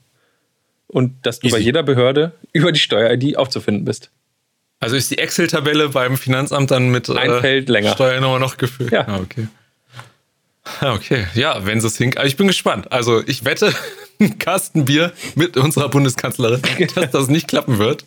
und 0.88 1.14
dass 1.22 1.40
du 1.40 1.50
bei 1.50 1.58
Easy. 1.58 1.66
jeder 1.66 1.84
Behörde 1.84 2.32
über 2.52 2.72
die 2.72 2.80
Steuer-ID 2.80 3.38
aufzufinden 3.38 3.86
bist. 3.86 4.10
Also 4.80 4.96
ist 4.96 5.10
die 5.12 5.18
Excel-Tabelle 5.18 5.90
beim 5.90 6.18
Finanzamt 6.18 6.72
dann 6.72 6.90
mit 6.90 7.10
Ein 7.10 7.30
äh, 7.30 7.40
Feld 7.42 7.70
länger. 7.70 7.94
Steuernummer 7.94 8.40
noch 8.40 8.58
gefüllt? 8.58 8.92
Ja. 8.92 9.08
Ah, 9.08 9.20
okay. 9.20 9.48
Ah, 10.82 10.94
okay. 10.94 11.26
Ja, 11.36 11.66
wenn 11.66 11.80
sie 11.80 11.88
es 11.88 11.98
hinkriegen. 11.98 12.18
Also 12.20 12.28
ich 12.28 12.38
bin 12.38 12.48
gespannt. 12.48 12.92
Also 12.92 13.22
ich 13.26 13.46
wette, 13.46 13.74
ein 14.20 14.38
Kasten 14.38 14.86
Bier 14.86 15.12
mit 15.36 15.58
unserer 15.58 15.90
Bundeskanzlerin, 15.90 16.62
dass 16.96 17.12
das 17.12 17.28
nicht 17.28 17.48
klappen 17.48 17.78
wird. 17.80 18.06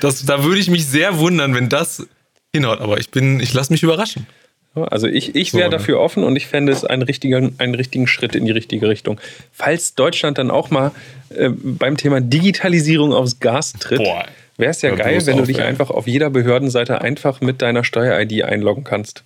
Das, 0.00 0.24
da 0.24 0.42
würde 0.44 0.60
ich 0.60 0.70
mich 0.70 0.86
sehr 0.86 1.18
wundern, 1.18 1.54
wenn 1.54 1.68
das 1.68 2.06
hinhaut. 2.54 2.80
Aber 2.80 2.98
ich 2.98 3.10
bin, 3.10 3.40
ich 3.40 3.52
lasse 3.52 3.72
mich 3.72 3.82
überraschen. 3.82 4.26
Also 4.74 5.08
ich, 5.08 5.34
ich 5.34 5.52
wäre 5.52 5.64
So, 5.64 5.70
ne? 5.70 5.78
dafür 5.78 5.98
offen 6.00 6.22
und 6.22 6.36
ich 6.36 6.46
fände 6.46 6.72
es 6.72 6.84
einen 6.84 7.02
richtigen, 7.02 7.56
einen 7.58 7.74
richtigen 7.74 8.06
Schritt 8.06 8.36
in 8.36 8.44
die 8.44 8.52
richtige 8.52 8.88
Richtung. 8.88 9.20
Falls 9.52 9.96
Deutschland 9.96 10.38
dann 10.38 10.50
auch 10.52 10.70
mal 10.70 10.92
äh, 11.30 11.50
beim 11.50 11.96
Thema 11.96 12.20
Digitalisierung 12.20 13.12
aufs 13.12 13.40
Gas 13.40 13.72
tritt, 13.74 13.98
Boah. 13.98 14.24
Wäre 14.60 14.70
es 14.70 14.82
ja 14.82 14.90
Hör 14.90 14.96
geil, 14.96 15.26
wenn 15.26 15.38
du 15.38 15.44
dich 15.44 15.60
einfach 15.60 15.90
auf 15.90 16.06
jeder 16.06 16.30
Behördenseite 16.30 17.00
einfach 17.00 17.40
mit 17.40 17.62
deiner 17.62 17.84
Steuer-ID 17.84 18.44
einloggen 18.44 18.84
kannst. 18.84 19.24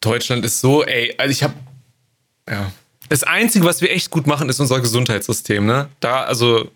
Deutschland 0.00 0.44
ist 0.44 0.60
so, 0.60 0.84
ey, 0.84 1.14
also 1.18 1.30
ich 1.30 1.42
habe 1.42 1.54
ja. 2.48 2.72
Das 3.08 3.22
Einzige, 3.22 3.64
was 3.64 3.80
wir 3.80 3.90
echt 3.90 4.10
gut 4.10 4.26
machen, 4.26 4.48
ist 4.48 4.60
unser 4.60 4.80
Gesundheitssystem, 4.80 5.64
ne? 5.64 5.88
Da, 6.00 6.24
also 6.24 6.70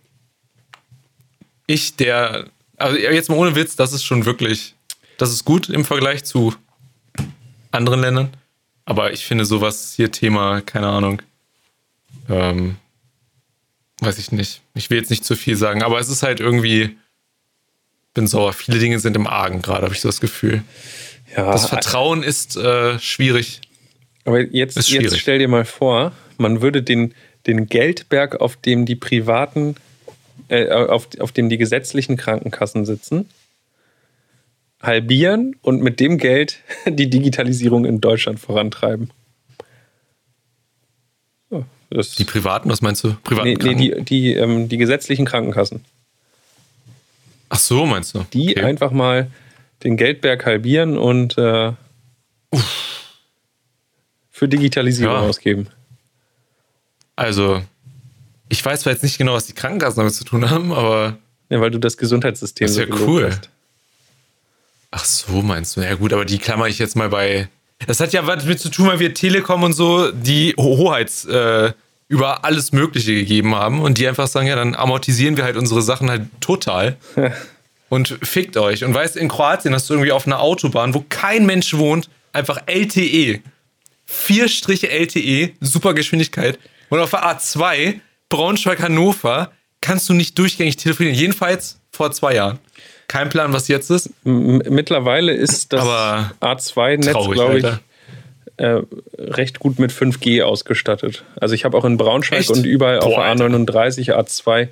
ich, 1.66 1.96
der, 1.96 2.46
also 2.76 2.96
jetzt 2.96 3.28
mal 3.28 3.36
ohne 3.36 3.54
Witz, 3.54 3.76
das 3.76 3.92
ist 3.92 4.04
schon 4.04 4.24
wirklich, 4.24 4.74
das 5.18 5.30
ist 5.30 5.44
gut 5.44 5.68
im 5.68 5.84
Vergleich 5.84 6.24
zu 6.24 6.54
anderen 7.70 8.00
Ländern. 8.00 8.30
Aber 8.84 9.12
ich 9.12 9.24
finde 9.24 9.44
sowas 9.44 9.92
hier 9.94 10.10
Thema, 10.10 10.60
keine 10.62 10.88
Ahnung, 10.88 11.22
ähm, 12.28 12.76
weiß 14.00 14.18
ich 14.18 14.32
nicht. 14.32 14.62
Ich 14.74 14.90
will 14.90 14.98
jetzt 14.98 15.10
nicht 15.10 15.24
zu 15.24 15.36
viel 15.36 15.56
sagen, 15.56 15.82
aber 15.82 16.00
es 16.00 16.08
ist 16.08 16.22
halt 16.22 16.40
irgendwie, 16.40 16.96
bin 18.14 18.26
sauer. 18.26 18.52
Viele 18.52 18.78
Dinge 18.78 18.98
sind 18.98 19.16
im 19.16 19.26
Argen 19.26 19.62
gerade, 19.62 19.82
habe 19.82 19.94
ich 19.94 20.00
so 20.00 20.08
das 20.08 20.20
Gefühl. 20.20 20.62
Ja, 21.36 21.50
Das 21.50 21.66
Vertrauen 21.66 22.22
ist 22.22 22.56
äh, 22.56 22.98
schwierig. 22.98 23.60
aber 24.24 24.40
jetzt, 24.40 24.76
ist 24.76 24.90
jetzt 24.90 25.02
schwierig. 25.02 25.20
stell 25.20 25.38
dir 25.38 25.48
mal 25.48 25.64
vor, 25.64 26.12
man 26.38 26.60
würde 26.60 26.82
den, 26.82 27.14
den 27.46 27.66
Geldberg, 27.66 28.40
auf 28.40 28.56
dem 28.56 28.84
die 28.84 28.96
privaten, 28.96 29.76
äh, 30.48 30.68
auf, 30.70 31.08
auf 31.18 31.32
dem 31.32 31.48
die 31.48 31.58
gesetzlichen 31.58 32.16
Krankenkassen 32.16 32.84
sitzen, 32.84 33.28
halbieren 34.80 35.56
und 35.62 35.82
mit 35.82 36.00
dem 36.00 36.18
Geld 36.18 36.58
die 36.86 37.08
Digitalisierung 37.08 37.84
in 37.84 38.00
Deutschland 38.00 38.40
vorantreiben. 38.40 39.10
Das, 41.94 42.14
Die 42.14 42.24
privaten, 42.24 42.70
was 42.70 42.80
meinst 42.80 43.04
du? 43.04 43.14
Privaten 43.22 43.48
nee, 43.48 43.56
nee, 43.62 43.74
die, 43.74 44.04
die, 44.04 44.34
ähm, 44.34 44.68
die 44.68 44.78
gesetzlichen 44.78 45.26
Krankenkassen. 45.26 45.84
Ach 47.54 47.58
so, 47.58 47.84
meinst 47.84 48.14
du? 48.14 48.24
Die 48.32 48.52
Okay. 48.56 48.62
einfach 48.64 48.92
mal 48.92 49.30
den 49.84 49.98
Geldberg 49.98 50.46
halbieren 50.46 50.96
und 50.96 51.36
äh, 51.36 51.72
für 54.30 54.48
Digitalisierung 54.48 55.14
Ja. 55.16 55.20
ausgeben. 55.20 55.68
Also, 57.14 57.62
ich 58.48 58.64
weiß 58.64 58.80
zwar 58.80 58.94
jetzt 58.94 59.02
nicht 59.02 59.18
genau, 59.18 59.34
was 59.34 59.46
die 59.46 59.52
Krankenkassen 59.52 59.98
damit 59.98 60.14
zu 60.14 60.24
tun 60.24 60.48
haben, 60.48 60.72
aber. 60.72 61.18
Ja, 61.50 61.60
weil 61.60 61.70
du 61.70 61.78
das 61.78 61.98
Gesundheitssystem 61.98 62.66
Das 62.66 62.76
ist 62.76 62.88
ja 62.88 62.94
cool. 63.06 63.26
hast. 63.26 63.50
Ach 64.90 65.04
so, 65.04 65.42
meinst 65.42 65.76
du? 65.76 65.82
Ja, 65.82 65.94
gut, 65.94 66.12
aber 66.14 66.24
die 66.24 66.38
klammer 66.38 66.68
ich 66.68 66.78
jetzt 66.78 66.96
mal 66.96 67.10
bei. 67.10 67.48
Das 67.86 68.00
hat 68.00 68.14
ja 68.14 68.26
was 68.26 68.46
mit 68.46 68.60
zu 68.60 68.70
tun, 68.70 68.86
weil 68.86 68.98
wir 69.00 69.12
Telekom 69.12 69.62
und 69.62 69.72
so 69.74 70.10
die 70.10 70.54
Hoheits 70.58 71.24
äh, 71.26 71.72
über 72.12 72.44
alles 72.44 72.72
Mögliche 72.72 73.14
gegeben 73.14 73.54
haben 73.54 73.80
und 73.80 73.96
die 73.96 74.06
einfach 74.06 74.26
sagen, 74.26 74.46
ja, 74.46 74.54
dann 74.54 74.74
amortisieren 74.74 75.38
wir 75.38 75.44
halt 75.44 75.56
unsere 75.56 75.80
Sachen 75.80 76.10
halt 76.10 76.24
total. 76.40 76.98
und 77.88 78.18
fickt 78.22 78.58
euch. 78.58 78.84
Und 78.84 78.92
weißt, 78.92 79.16
in 79.16 79.28
Kroatien 79.28 79.74
hast 79.74 79.88
du 79.88 79.94
irgendwie 79.94 80.12
auf 80.12 80.26
einer 80.26 80.40
Autobahn, 80.40 80.92
wo 80.92 81.02
kein 81.08 81.46
Mensch 81.46 81.72
wohnt, 81.72 82.10
einfach 82.34 82.58
LTE. 82.66 83.40
Vier 84.04 84.48
Striche 84.48 84.90
LTE, 84.90 85.52
super 85.60 85.94
Geschwindigkeit. 85.94 86.58
Und 86.90 87.00
auf 87.00 87.10
der 87.10 87.24
A2, 87.24 88.00
Braunschweig-Hannover, 88.28 89.50
kannst 89.80 90.06
du 90.10 90.12
nicht 90.12 90.38
durchgängig 90.38 90.76
telefonieren. 90.76 91.18
Jedenfalls 91.18 91.80
vor 91.90 92.12
zwei 92.12 92.34
Jahren. 92.34 92.58
Kein 93.08 93.30
Plan, 93.30 93.54
was 93.54 93.68
jetzt 93.68 93.90
ist. 93.90 94.10
M 94.26 94.58
mittlerweile 94.68 95.32
ist 95.32 95.72
das 95.72 95.80
Aber 95.80 96.32
A2-Netz, 96.42 97.12
traurig, 97.12 97.34
glaube 97.34 97.58
ich. 97.58 97.64
Äh, 98.62 98.82
recht 99.18 99.58
gut 99.58 99.78
mit 99.78 99.90
5G 99.92 100.42
ausgestattet. 100.42 101.24
Also 101.40 101.54
ich 101.54 101.64
habe 101.64 101.76
auch 101.76 101.84
in 101.84 101.96
Braunschweig 101.96 102.40
Echt? 102.40 102.50
und 102.50 102.64
überall 102.64 103.00
auf 103.00 103.14
Boah, 103.14 103.24
Alter. 103.24 103.46
A39, 103.46 104.12
A2 104.14 104.68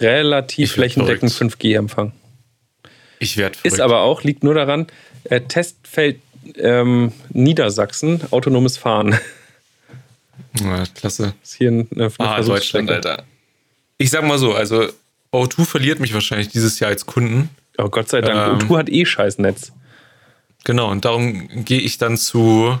relativ 0.00 0.72
flächendeckend 0.72 1.32
verrückt. 1.32 1.56
5G-Empfang. 1.60 2.12
Ich 3.18 3.36
werde 3.36 3.58
Ist 3.62 3.80
aber 3.80 4.00
auch, 4.00 4.22
liegt 4.22 4.42
nur 4.44 4.54
daran, 4.54 4.86
äh, 5.24 5.40
Testfeld 5.40 6.20
ähm, 6.56 7.12
Niedersachsen, 7.30 8.20
autonomes 8.30 8.76
Fahren. 8.76 9.18
Ja, 10.60 10.84
klasse. 10.94 11.34
ist 11.42 11.54
hier 11.54 11.68
eine, 11.68 11.86
eine 11.94 12.06
Ah, 12.18 12.34
Versuchsstrecke. 12.36 12.86
Deutschland, 12.86 12.90
Alter. 12.90 13.24
Ich 13.98 14.10
sag 14.10 14.24
mal 14.26 14.38
so, 14.38 14.54
also 14.54 14.86
O2 15.32 15.64
verliert 15.64 16.00
mich 16.00 16.12
wahrscheinlich 16.14 16.48
dieses 16.48 16.80
Jahr 16.80 16.90
als 16.90 17.06
Kunden. 17.06 17.50
Oh 17.78 17.88
Gott 17.88 18.08
sei 18.08 18.20
Dank. 18.20 18.62
Ähm, 18.62 18.68
O2 18.68 18.78
hat 18.78 18.88
eh 18.88 19.04
scheiß 19.04 19.38
Netz. 19.38 19.72
Genau, 20.64 20.90
und 20.90 21.04
darum 21.04 21.48
gehe 21.64 21.80
ich 21.80 21.98
dann 21.98 22.16
zu 22.16 22.78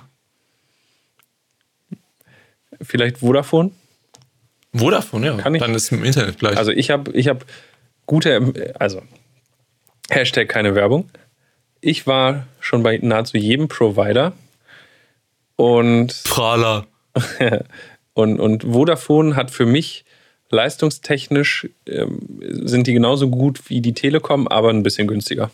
Vielleicht 2.84 3.18
Vodafone? 3.18 3.70
Vodafone, 4.74 5.26
ja. 5.26 5.36
Kann 5.36 5.54
ich- 5.54 5.60
Dann 5.62 5.74
ist 5.74 5.90
im 5.92 6.04
Internet 6.04 6.38
gleich. 6.38 6.56
Also 6.56 6.70
ich 6.72 6.90
habe 6.90 7.12
ich 7.12 7.28
hab 7.28 7.44
gute, 8.06 8.72
also 8.78 9.02
Hashtag 10.10 10.48
keine 10.48 10.74
Werbung. 10.74 11.08
Ich 11.80 12.06
war 12.06 12.46
schon 12.60 12.82
bei 12.82 12.98
nahezu 13.00 13.36
jedem 13.36 13.68
Provider 13.68 14.32
und, 15.56 16.22
Prahler. 16.24 16.86
und, 18.14 18.40
und 18.40 18.64
Vodafone 18.64 19.36
hat 19.36 19.50
für 19.50 19.66
mich 19.66 20.04
leistungstechnisch 20.50 21.68
ähm, 21.86 22.18
sind 22.64 22.86
die 22.86 22.92
genauso 22.92 23.28
gut 23.28 23.68
wie 23.70 23.80
die 23.80 23.92
Telekom, 23.94 24.46
aber 24.48 24.70
ein 24.70 24.82
bisschen 24.82 25.06
günstiger. 25.08 25.50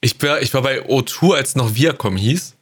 Ich 0.00 0.20
war, 0.22 0.42
ich 0.42 0.52
war 0.52 0.62
bei 0.62 0.82
O2, 0.82 1.34
als 1.34 1.56
noch 1.56 1.74
Viacom 1.74 2.16
hieß. 2.16 2.53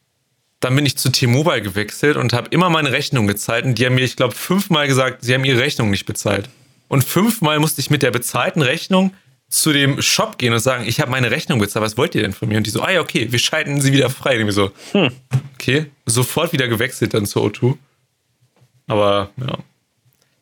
Dann 0.63 0.77
bin 0.77 0.87
ich 0.87 0.97
zu 0.97 1.11
T-Mobile 1.11 1.61
gewechselt 1.61 2.17
und 2.17 2.33
habe 2.33 2.49
immer 2.51 2.71
meine 2.71 2.93
Rechnung 2.93 3.27
gezahlt. 3.27 3.65
Und 3.65 3.79
die 3.79 3.85
haben 3.85 3.97
mir, 3.97 4.05
ich 4.05 4.15
glaube, 4.15 4.35
fünfmal 4.35 4.87
gesagt, 4.87 5.25
sie 5.25 5.35
haben 5.35 5.45
ihre 5.45 5.59
Rechnung 5.59 5.91
nicht 5.91 6.07
bezahlt. 6.07 6.49
Und 6.87 7.03
fünfmal 7.03 7.59
musste 7.59 7.81
ich 7.81 7.91
mit 7.91 8.03
der 8.03 8.13
bezahlten 8.13 8.63
Rechnung 8.63 9.13
zu 9.49 9.73
dem 9.73 10.01
Shop 10.01 10.39
gehen 10.39 10.53
und 10.53 10.61
sagen, 10.61 10.85
ich 10.87 11.01
habe 11.01 11.11
meine 11.11 11.33
Rechnung 11.33 11.59
bezahlt, 11.59 11.85
was 11.85 11.99
wollt 11.99 12.15
ihr 12.15 12.23
denn 12.23 12.33
von 12.33 12.49
mir? 12.49 12.59
Und 12.59 12.67
die 12.67 12.71
so, 12.71 12.81
ah 12.81 12.93
ja, 12.93 13.01
okay, 13.01 13.33
wir 13.33 13.41
schalten 13.41 13.81
sie 13.81 13.93
wieder 13.93 14.09
frei. 14.09 14.41
Und 14.41 14.49
ich 14.49 14.55
so, 14.55 14.71
okay, 15.55 15.87
sofort 16.07 16.53
wieder 16.53 16.69
gewechselt 16.69 17.13
dann 17.13 17.27
zu 17.27 17.41
O2. 17.41 17.77
Aber 18.87 19.31
ja. 19.37 19.59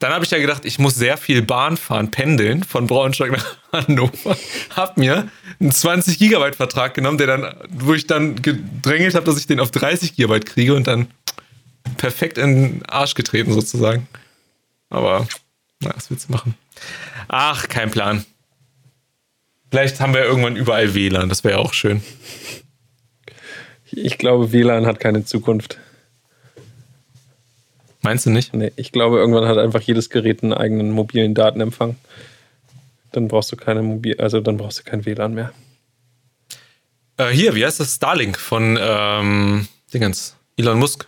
Dann 0.01 0.15
habe 0.15 0.25
ich 0.25 0.31
ja 0.31 0.39
gedacht, 0.39 0.65
ich 0.65 0.79
muss 0.79 0.95
sehr 0.95 1.19
viel 1.19 1.43
Bahn 1.43 1.77
fahren, 1.77 2.11
pendeln 2.11 2.65
von 2.65 2.87
Braunschweig 2.87 3.33
nach 3.33 3.57
Hannover. 3.73 4.37
Hab 4.75 4.97
mir 4.97 5.29
einen 5.61 5.73
20 5.73 6.19
Gigabyte 6.19 6.57
Vertrag 6.57 6.95
genommen, 6.95 7.19
der 7.19 7.27
dann, 7.27 7.55
wo 7.69 7.93
ich 7.93 8.07
dann 8.07 8.41
gedrängelt 8.41 9.15
habe, 9.15 9.27
dass 9.27 9.37
ich 9.37 9.47
den 9.47 9.61
auf 9.61 9.71
30 9.71 10.17
Gigabyte 10.17 10.47
kriege 10.47 10.75
und 10.75 10.87
dann 10.87 11.09
perfekt 11.99 12.39
in 12.39 12.55
den 12.55 12.87
Arsch 12.87 13.15
getreten 13.15 13.53
sozusagen. 13.53 14.09
Aber, 14.89 15.29
na, 15.81 15.93
was 15.95 16.11
willst 16.11 16.31
du 16.31 16.33
machen? 16.33 16.55
Ach, 17.29 17.69
kein 17.69 17.91
Plan. 17.91 18.25
Vielleicht 19.71 20.01
haben 20.01 20.15
wir 20.15 20.25
irgendwann 20.25 20.57
überall 20.57 20.95
WLAN, 20.95 21.29
das 21.29 21.45
wäre 21.45 21.59
ja 21.59 21.61
auch 21.61 21.75
schön. 21.75 22.03
Ich 23.93 24.17
glaube, 24.17 24.51
WLAN 24.51 24.87
hat 24.87 24.99
keine 24.99 25.27
Zukunft. 25.27 25.79
Meinst 28.03 28.25
du 28.27 28.31
nicht? 28.31 28.55
Nee, 28.55 28.73
ich 28.77 28.93
glaube, 28.93 29.19
irgendwann 29.19 29.47
hat 29.47 29.59
einfach 29.59 29.81
jedes 29.83 30.09
Gerät 30.11 30.43
einen 30.43 30.53
eigenen 30.55 30.91
mobilen 30.91 31.35
Datenempfang. 31.35 31.97
Dann 33.13 33.29
brauchst 33.29 33.53
du 33.53 33.57
keine 33.57 33.83
Mobil, 33.83 34.19
also 34.21 34.41
dann 34.41 34.57
brauchst 34.57 34.79
du 34.79 34.83
kein 34.85 35.05
WLAN 35.05 35.35
mehr. 35.35 35.53
Äh, 37.19 37.29
hier, 37.29 37.55
wie 37.55 37.65
heißt 37.65 37.81
das? 37.81 37.97
Starlink 37.97 38.39
von 38.39 38.79
ähm, 38.81 39.69
Dingens, 39.93 40.37
Elon 40.57 40.79
Musk. 40.79 41.07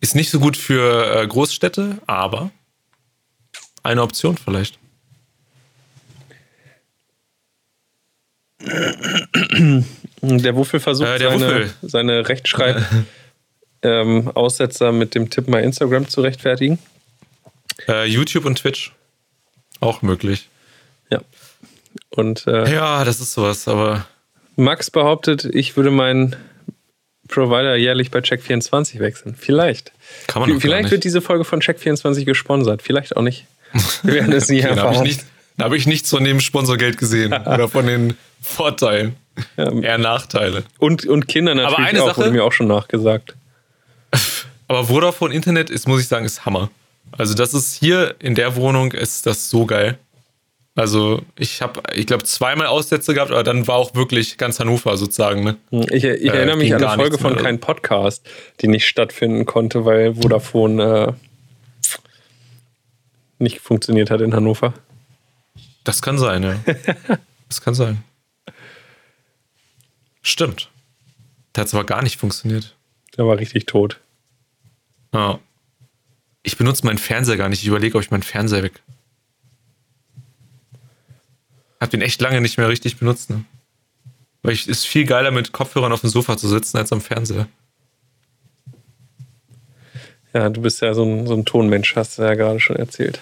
Ist 0.00 0.14
nicht 0.14 0.30
so 0.30 0.40
gut 0.40 0.56
für 0.56 1.22
äh, 1.22 1.26
Großstädte, 1.26 1.98
aber 2.06 2.50
eine 3.82 4.02
Option 4.02 4.36
vielleicht. 4.38 4.78
Der 10.22 10.56
Wuffel 10.56 10.80
versucht 10.80 11.08
Äh, 11.08 11.18
der 11.18 11.30
seine, 11.30 11.46
Wuffel. 11.46 11.74
seine 11.82 12.28
Rechtschreib-Aussetzer 13.84 14.92
mit 14.92 15.14
dem 15.14 15.30
Tipp 15.30 15.48
mal 15.48 15.62
Instagram 15.62 16.08
zu 16.08 16.20
rechtfertigen. 16.20 16.78
Äh, 17.88 18.06
YouTube 18.06 18.44
und 18.44 18.56
Twitch. 18.58 18.92
Auch 19.80 20.02
möglich. 20.02 20.48
Ja. 21.10 21.20
Und 22.10 22.46
äh, 22.46 22.72
Ja, 22.72 23.04
das 23.04 23.20
ist 23.20 23.32
sowas, 23.32 23.68
aber 23.68 24.06
Max 24.56 24.90
behauptet, 24.90 25.44
ich 25.44 25.76
würde 25.76 25.90
meinen 25.90 26.36
Provider 27.28 27.74
jährlich 27.76 28.10
bei 28.10 28.20
Check24 28.20 29.00
wechseln. 29.00 29.34
Vielleicht. 29.38 29.92
Kann 30.26 30.42
man 30.42 30.60
Vielleicht 30.60 30.90
wird 30.90 31.04
diese 31.04 31.20
Folge 31.20 31.44
von 31.44 31.60
Check24 31.60 32.24
gesponsert. 32.24 32.82
Vielleicht 32.82 33.16
auch 33.16 33.22
nicht. 33.22 33.46
Wir 34.02 34.14
werden 34.14 34.32
es 34.32 34.48
nie 34.48 34.62
habe 34.62 34.74
ich 34.74 34.78
erfahren. 34.78 35.02
nicht, 35.02 35.24
Da 35.56 35.64
habe 35.64 35.76
ich 35.76 35.86
nichts 35.86 36.10
von 36.10 36.22
dem 36.22 36.40
Sponsorgeld 36.40 36.98
gesehen 36.98 37.32
oder 37.46 37.68
von 37.68 37.86
den 37.86 38.16
Vorteilen. 38.40 39.16
Ja. 39.56 39.72
Eher 39.80 39.98
Nachteile. 39.98 40.62
Und, 40.78 41.06
und 41.06 41.26
Kinder 41.26 41.54
natürlich 41.56 41.76
Aber 41.78 41.84
eine 41.88 42.02
auch, 42.02 42.06
Sache- 42.08 42.18
wurde 42.20 42.30
mir 42.30 42.44
auch 42.44 42.52
schon 42.52 42.68
nachgesagt. 42.68 43.34
Aber 44.68 44.84
Vodafone 44.84 45.34
Internet 45.34 45.70
ist, 45.70 45.86
muss 45.86 46.00
ich 46.00 46.08
sagen, 46.08 46.24
ist 46.24 46.46
Hammer. 46.46 46.70
Also 47.12 47.34
das 47.34 47.54
ist 47.54 47.74
hier 47.74 48.16
in 48.18 48.34
der 48.34 48.56
Wohnung 48.56 48.92
ist 48.92 49.26
das 49.26 49.50
so 49.50 49.66
geil. 49.66 49.98
Also 50.76 51.22
ich 51.36 51.62
habe, 51.62 51.80
ich 51.94 52.06
glaube, 52.06 52.24
zweimal 52.24 52.66
Aussätze 52.66 53.14
gehabt, 53.14 53.30
aber 53.30 53.44
dann 53.44 53.68
war 53.68 53.76
auch 53.76 53.94
wirklich 53.94 54.38
ganz 54.38 54.58
Hannover 54.58 54.96
sozusagen. 54.96 55.44
Ne? 55.44 55.56
Ich, 55.70 56.02
ich 56.02 56.04
Äh, 56.04 56.26
erinnere 56.26 56.56
mich 56.56 56.74
an 56.74 56.82
eine 56.82 56.96
Folge 57.00 57.18
von 57.18 57.36
keinem 57.36 57.60
Podcast, 57.60 58.28
die 58.60 58.66
nicht 58.66 58.88
stattfinden 58.88 59.46
konnte, 59.46 59.84
weil 59.84 60.16
Vodafone 60.16 61.14
äh, 61.16 61.92
nicht 63.38 63.60
funktioniert 63.60 64.10
hat 64.10 64.20
in 64.20 64.34
Hannover. 64.34 64.74
Das 65.84 66.02
kann 66.02 66.18
sein, 66.18 66.42
ja. 66.42 66.56
das 67.48 67.60
kann 67.60 67.74
sein. 67.74 68.02
Stimmt. 70.22 70.70
Da 71.52 71.60
hat 71.60 71.68
es 71.68 71.74
aber 71.74 71.84
gar 71.84 72.02
nicht 72.02 72.18
funktioniert. 72.18 72.74
Der 73.16 73.26
war 73.26 73.38
richtig 73.38 73.66
tot. 73.66 74.00
Ja. 75.14 75.38
Ich 76.42 76.58
benutze 76.58 76.84
meinen 76.84 76.98
Fernseher 76.98 77.38
gar 77.38 77.48
nicht. 77.48 77.62
Ich 77.62 77.68
überlege, 77.68 77.96
ob 77.96 78.04
ich 78.04 78.10
meinen 78.10 78.22
Fernseher 78.22 78.62
weg. 78.62 78.82
Hab 81.80 81.90
den 81.90 82.02
echt 82.02 82.20
lange 82.20 82.40
nicht 82.40 82.58
mehr 82.58 82.68
richtig 82.68 82.98
benutzt, 82.98 83.30
ne? 83.30 83.44
Weil 84.42 84.52
ich 84.52 84.68
ist 84.68 84.84
viel 84.86 85.06
geiler 85.06 85.30
mit 85.30 85.52
Kopfhörern 85.52 85.92
auf 85.92 86.02
dem 86.02 86.10
Sofa 86.10 86.36
zu 86.36 86.48
sitzen 86.48 86.76
als 86.76 86.92
am 86.92 87.00
Fernseher. 87.00 87.48
Ja, 90.34 90.50
du 90.50 90.60
bist 90.60 90.82
ja 90.82 90.92
so 90.92 91.04
ein, 91.04 91.26
so 91.26 91.34
ein 91.34 91.44
Tonmensch, 91.44 91.94
hast 91.96 92.18
du 92.18 92.22
ja 92.22 92.34
gerade 92.34 92.60
schon 92.60 92.76
erzählt. 92.76 93.20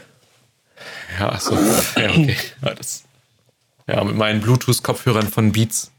Ja, 1.20 1.38
so. 1.38 1.54
Ja, 1.54 2.10
okay. 2.10 2.36
Ja, 2.62 2.74
das, 2.74 3.04
ja 3.86 4.02
mit 4.02 4.16
meinen 4.16 4.40
Bluetooth-Kopfhörern 4.40 5.28
von 5.28 5.52
Beats. 5.52 5.92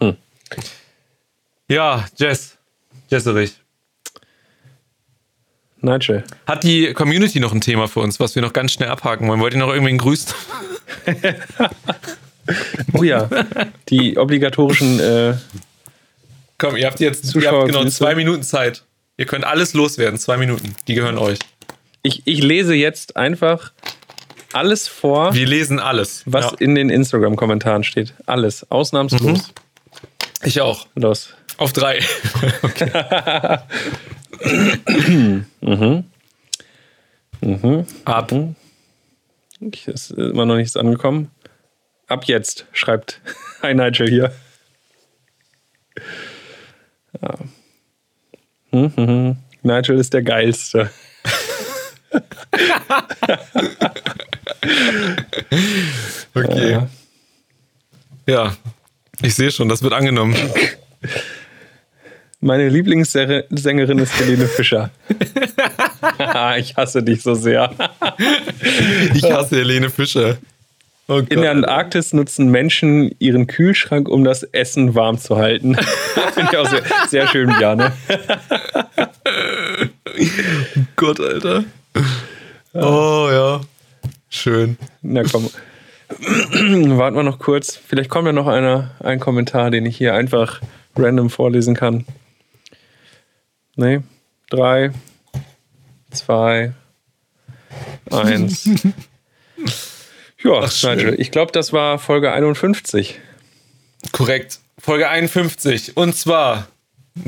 Hm. 0.00 0.16
Ja, 1.68 2.06
Jess. 2.16 2.58
Jesserich. 3.12 3.54
Nigel. 5.80 6.24
Hat 6.46 6.64
die 6.64 6.92
Community 6.94 7.40
noch 7.40 7.52
ein 7.52 7.60
Thema 7.60 7.88
für 7.88 8.00
uns, 8.00 8.18
was 8.20 8.34
wir 8.34 8.42
noch 8.42 8.52
ganz 8.52 8.72
schnell 8.72 8.88
abhaken 8.88 9.28
wollen? 9.28 9.40
Wollt 9.40 9.52
ihr 9.54 9.60
noch 9.60 9.68
irgendwen 9.72 9.98
grüßen? 9.98 10.32
Oh 12.92 13.04
ja, 13.04 13.28
die 13.88 14.18
obligatorischen 14.18 14.98
äh, 14.98 15.34
Komm, 16.58 16.76
ihr 16.76 16.86
habt 16.86 16.98
jetzt 16.98 17.32
ihr 17.36 17.50
habt 17.52 17.66
genau 17.68 17.84
zwei 17.84 18.16
Minuten 18.16 18.42
Zeit. 18.42 18.82
Ihr 19.16 19.26
könnt 19.26 19.44
alles 19.44 19.74
loswerden, 19.74 20.18
zwei 20.18 20.36
Minuten. 20.36 20.74
Die 20.88 20.94
gehören 20.94 21.18
euch. 21.18 21.38
ich, 22.02 22.22
ich 22.24 22.42
lese 22.42 22.74
jetzt 22.74 23.16
einfach 23.16 23.70
alles 24.52 24.88
vor, 24.88 25.32
Wir 25.34 25.46
lesen 25.46 25.78
alles. 25.78 26.24
was 26.26 26.46
Ja. 26.46 26.52
in 26.58 26.74
den 26.74 26.90
Instagram-Kommentaren 26.90 27.84
steht. 27.84 28.12
Alles, 28.26 28.68
ausnahmslos. 28.72 29.52
Ich 30.42 30.60
auch. 30.60 30.88
Los. 30.96 31.34
Auf 31.62 31.72
drei. 31.72 32.00
Ab. 38.04 38.32
Ich, 39.60 39.86
ist 39.86 40.10
immer 40.10 40.44
noch 40.44 40.56
nichts 40.56 40.76
angekommen. 40.76 41.30
Ab 42.08 42.24
jetzt, 42.24 42.66
schreibt 42.72 43.20
ein 43.62 43.76
Nigel 43.76 44.08
hier. 44.08 44.32
Ja. 47.22 47.34
Hm, 48.72 48.92
hm, 48.96 49.06
hm. 49.06 49.36
Nigel 49.62 50.00
ist 50.00 50.12
der 50.14 50.22
Geilste. 50.22 50.90
Okay. 56.34 56.70
Ja. 56.70 56.88
Ja. 58.26 58.56
Ich 59.20 59.34
sehe 59.34 59.50
schon, 59.50 59.68
das 59.68 59.82
wird 59.82 59.92
angenommen. 59.92 60.34
Meine 62.44 62.68
Lieblingssängerin 62.68 63.98
ist 64.00 64.18
Helene 64.18 64.48
Fischer. 64.48 64.90
ich 66.58 66.76
hasse 66.76 67.00
dich 67.00 67.22
so 67.22 67.34
sehr. 67.34 67.70
Ich 69.14 69.22
hasse 69.30 69.58
Helene 69.58 69.88
Fischer. 69.90 70.38
Oh 71.06 71.18
In 71.28 71.42
der. 71.42 71.52
Antarktis 71.52 72.12
nutzen 72.12 72.50
Menschen 72.50 73.14
ihren 73.20 73.46
Kühlschrank, 73.46 74.08
um 74.08 74.24
das 74.24 74.42
Essen 74.42 74.96
warm 74.96 75.18
zu 75.18 75.36
halten. 75.36 75.76
Finde 76.34 76.48
ich 76.50 76.58
auch 76.58 76.68
sehr, 76.68 76.82
sehr 77.08 77.28
schön, 77.28 77.48
Bjane. 77.56 77.92
Gott, 80.96 81.20
Alter. 81.20 81.62
Oh 82.72 83.28
ja. 83.30 83.60
Schön. 84.30 84.78
Na 85.02 85.22
komm. 85.22 85.48
Warten 86.98 87.16
wir 87.16 87.22
noch 87.22 87.38
kurz. 87.38 87.76
Vielleicht 87.76 88.10
kommt 88.10 88.26
ja 88.26 88.32
noch 88.32 88.48
einer, 88.48 88.90
ein 88.98 89.20
Kommentar, 89.20 89.70
den 89.70 89.86
ich 89.86 89.96
hier 89.96 90.14
einfach 90.14 90.60
random 90.96 91.30
vorlesen 91.30 91.76
kann. 91.76 92.04
Nee. 93.76 94.00
Drei, 94.50 94.90
zwei, 96.10 96.72
eins. 98.10 98.68
Ja. 100.44 100.60
Nigel, 100.96 101.20
ich 101.20 101.30
glaube, 101.30 101.52
das 101.52 101.72
war 101.72 102.00
Folge 102.00 102.32
51. 102.32 103.20
Korrekt. 104.10 104.58
Folge 104.76 105.08
51. 105.08 105.96
Und 105.96 106.16
zwar. 106.16 106.66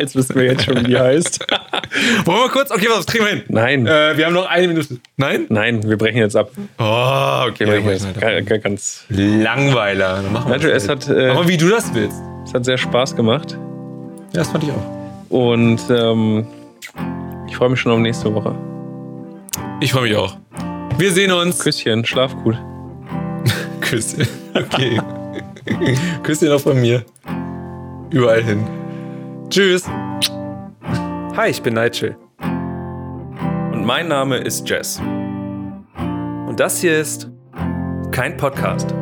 Jetzt 0.00 0.16
wissen 0.16 0.34
wir 0.34 0.44
jetzt 0.46 0.64
schon, 0.64 0.78
wie 0.80 0.82
die 0.88 0.98
heißt. 0.98 1.46
Wollen 2.24 2.38
wir 2.38 2.48
kurz? 2.48 2.72
Okay, 2.72 2.88
was 2.90 3.06
kriegen 3.06 3.24
wir 3.24 3.30
hin? 3.30 3.42
Nein, 3.48 3.86
Äh, 3.86 4.16
wir 4.16 4.26
haben 4.26 4.32
noch 4.32 4.46
eine 4.46 4.66
Minute. 4.66 4.98
Nein? 5.16 5.46
nein, 5.48 5.88
wir 5.88 5.96
brechen 5.96 6.16
jetzt 6.18 6.34
ab. 6.34 6.50
Oh, 6.78 7.44
okay. 7.48 7.66
Wir 7.66 7.78
Ja, 7.80 7.90
jetzt 7.92 8.18
ga- 8.18 8.40
ga- 8.40 8.56
ganz. 8.56 9.04
Langweiler. 9.08 10.22
Dann 10.22 10.32
machen 10.32 10.50
wir 10.50 10.56
Nigel, 10.58 10.72
es 10.72 10.88
halt. 10.88 11.06
hat, 11.08 11.16
äh, 11.16 11.28
Aber 11.28 11.46
wie 11.46 11.56
du 11.58 11.68
das 11.68 11.94
willst. 11.94 12.16
es 12.46 12.52
hat 12.54 12.64
sehr 12.64 12.78
Spaß 12.78 13.14
gemacht. 13.14 13.52
Ja, 14.32 14.40
das 14.40 14.48
fand 14.50 14.64
ich 14.64 14.70
auch. 14.70 15.01
Und 15.32 15.80
ähm, 15.88 16.46
ich 17.48 17.56
freue 17.56 17.70
mich 17.70 17.80
schon 17.80 17.90
auf 17.90 17.98
nächste 17.98 18.34
Woche. 18.34 18.54
Ich 19.80 19.92
freue 19.92 20.02
mich 20.02 20.14
auch. 20.14 20.36
Wir 20.98 21.10
sehen 21.10 21.32
uns. 21.32 21.58
Küsschen, 21.58 22.04
schlaf 22.04 22.36
gut. 22.44 22.54
Küsschen. 23.80 24.28
Okay. 24.54 25.00
Küsschen 26.22 26.52
auch 26.52 26.60
von 26.60 26.78
mir. 26.78 27.02
Überall 28.10 28.42
hin. 28.42 28.62
Tschüss. 29.48 29.88
Hi, 31.34 31.48
ich 31.48 31.62
bin 31.62 31.74
Nigel. 31.74 32.14
Und 33.72 33.86
mein 33.86 34.08
Name 34.08 34.36
ist 34.36 34.68
Jess. 34.68 35.00
Und 36.46 36.56
das 36.60 36.78
hier 36.82 36.98
ist 36.98 37.30
kein 38.10 38.36
Podcast. 38.36 38.94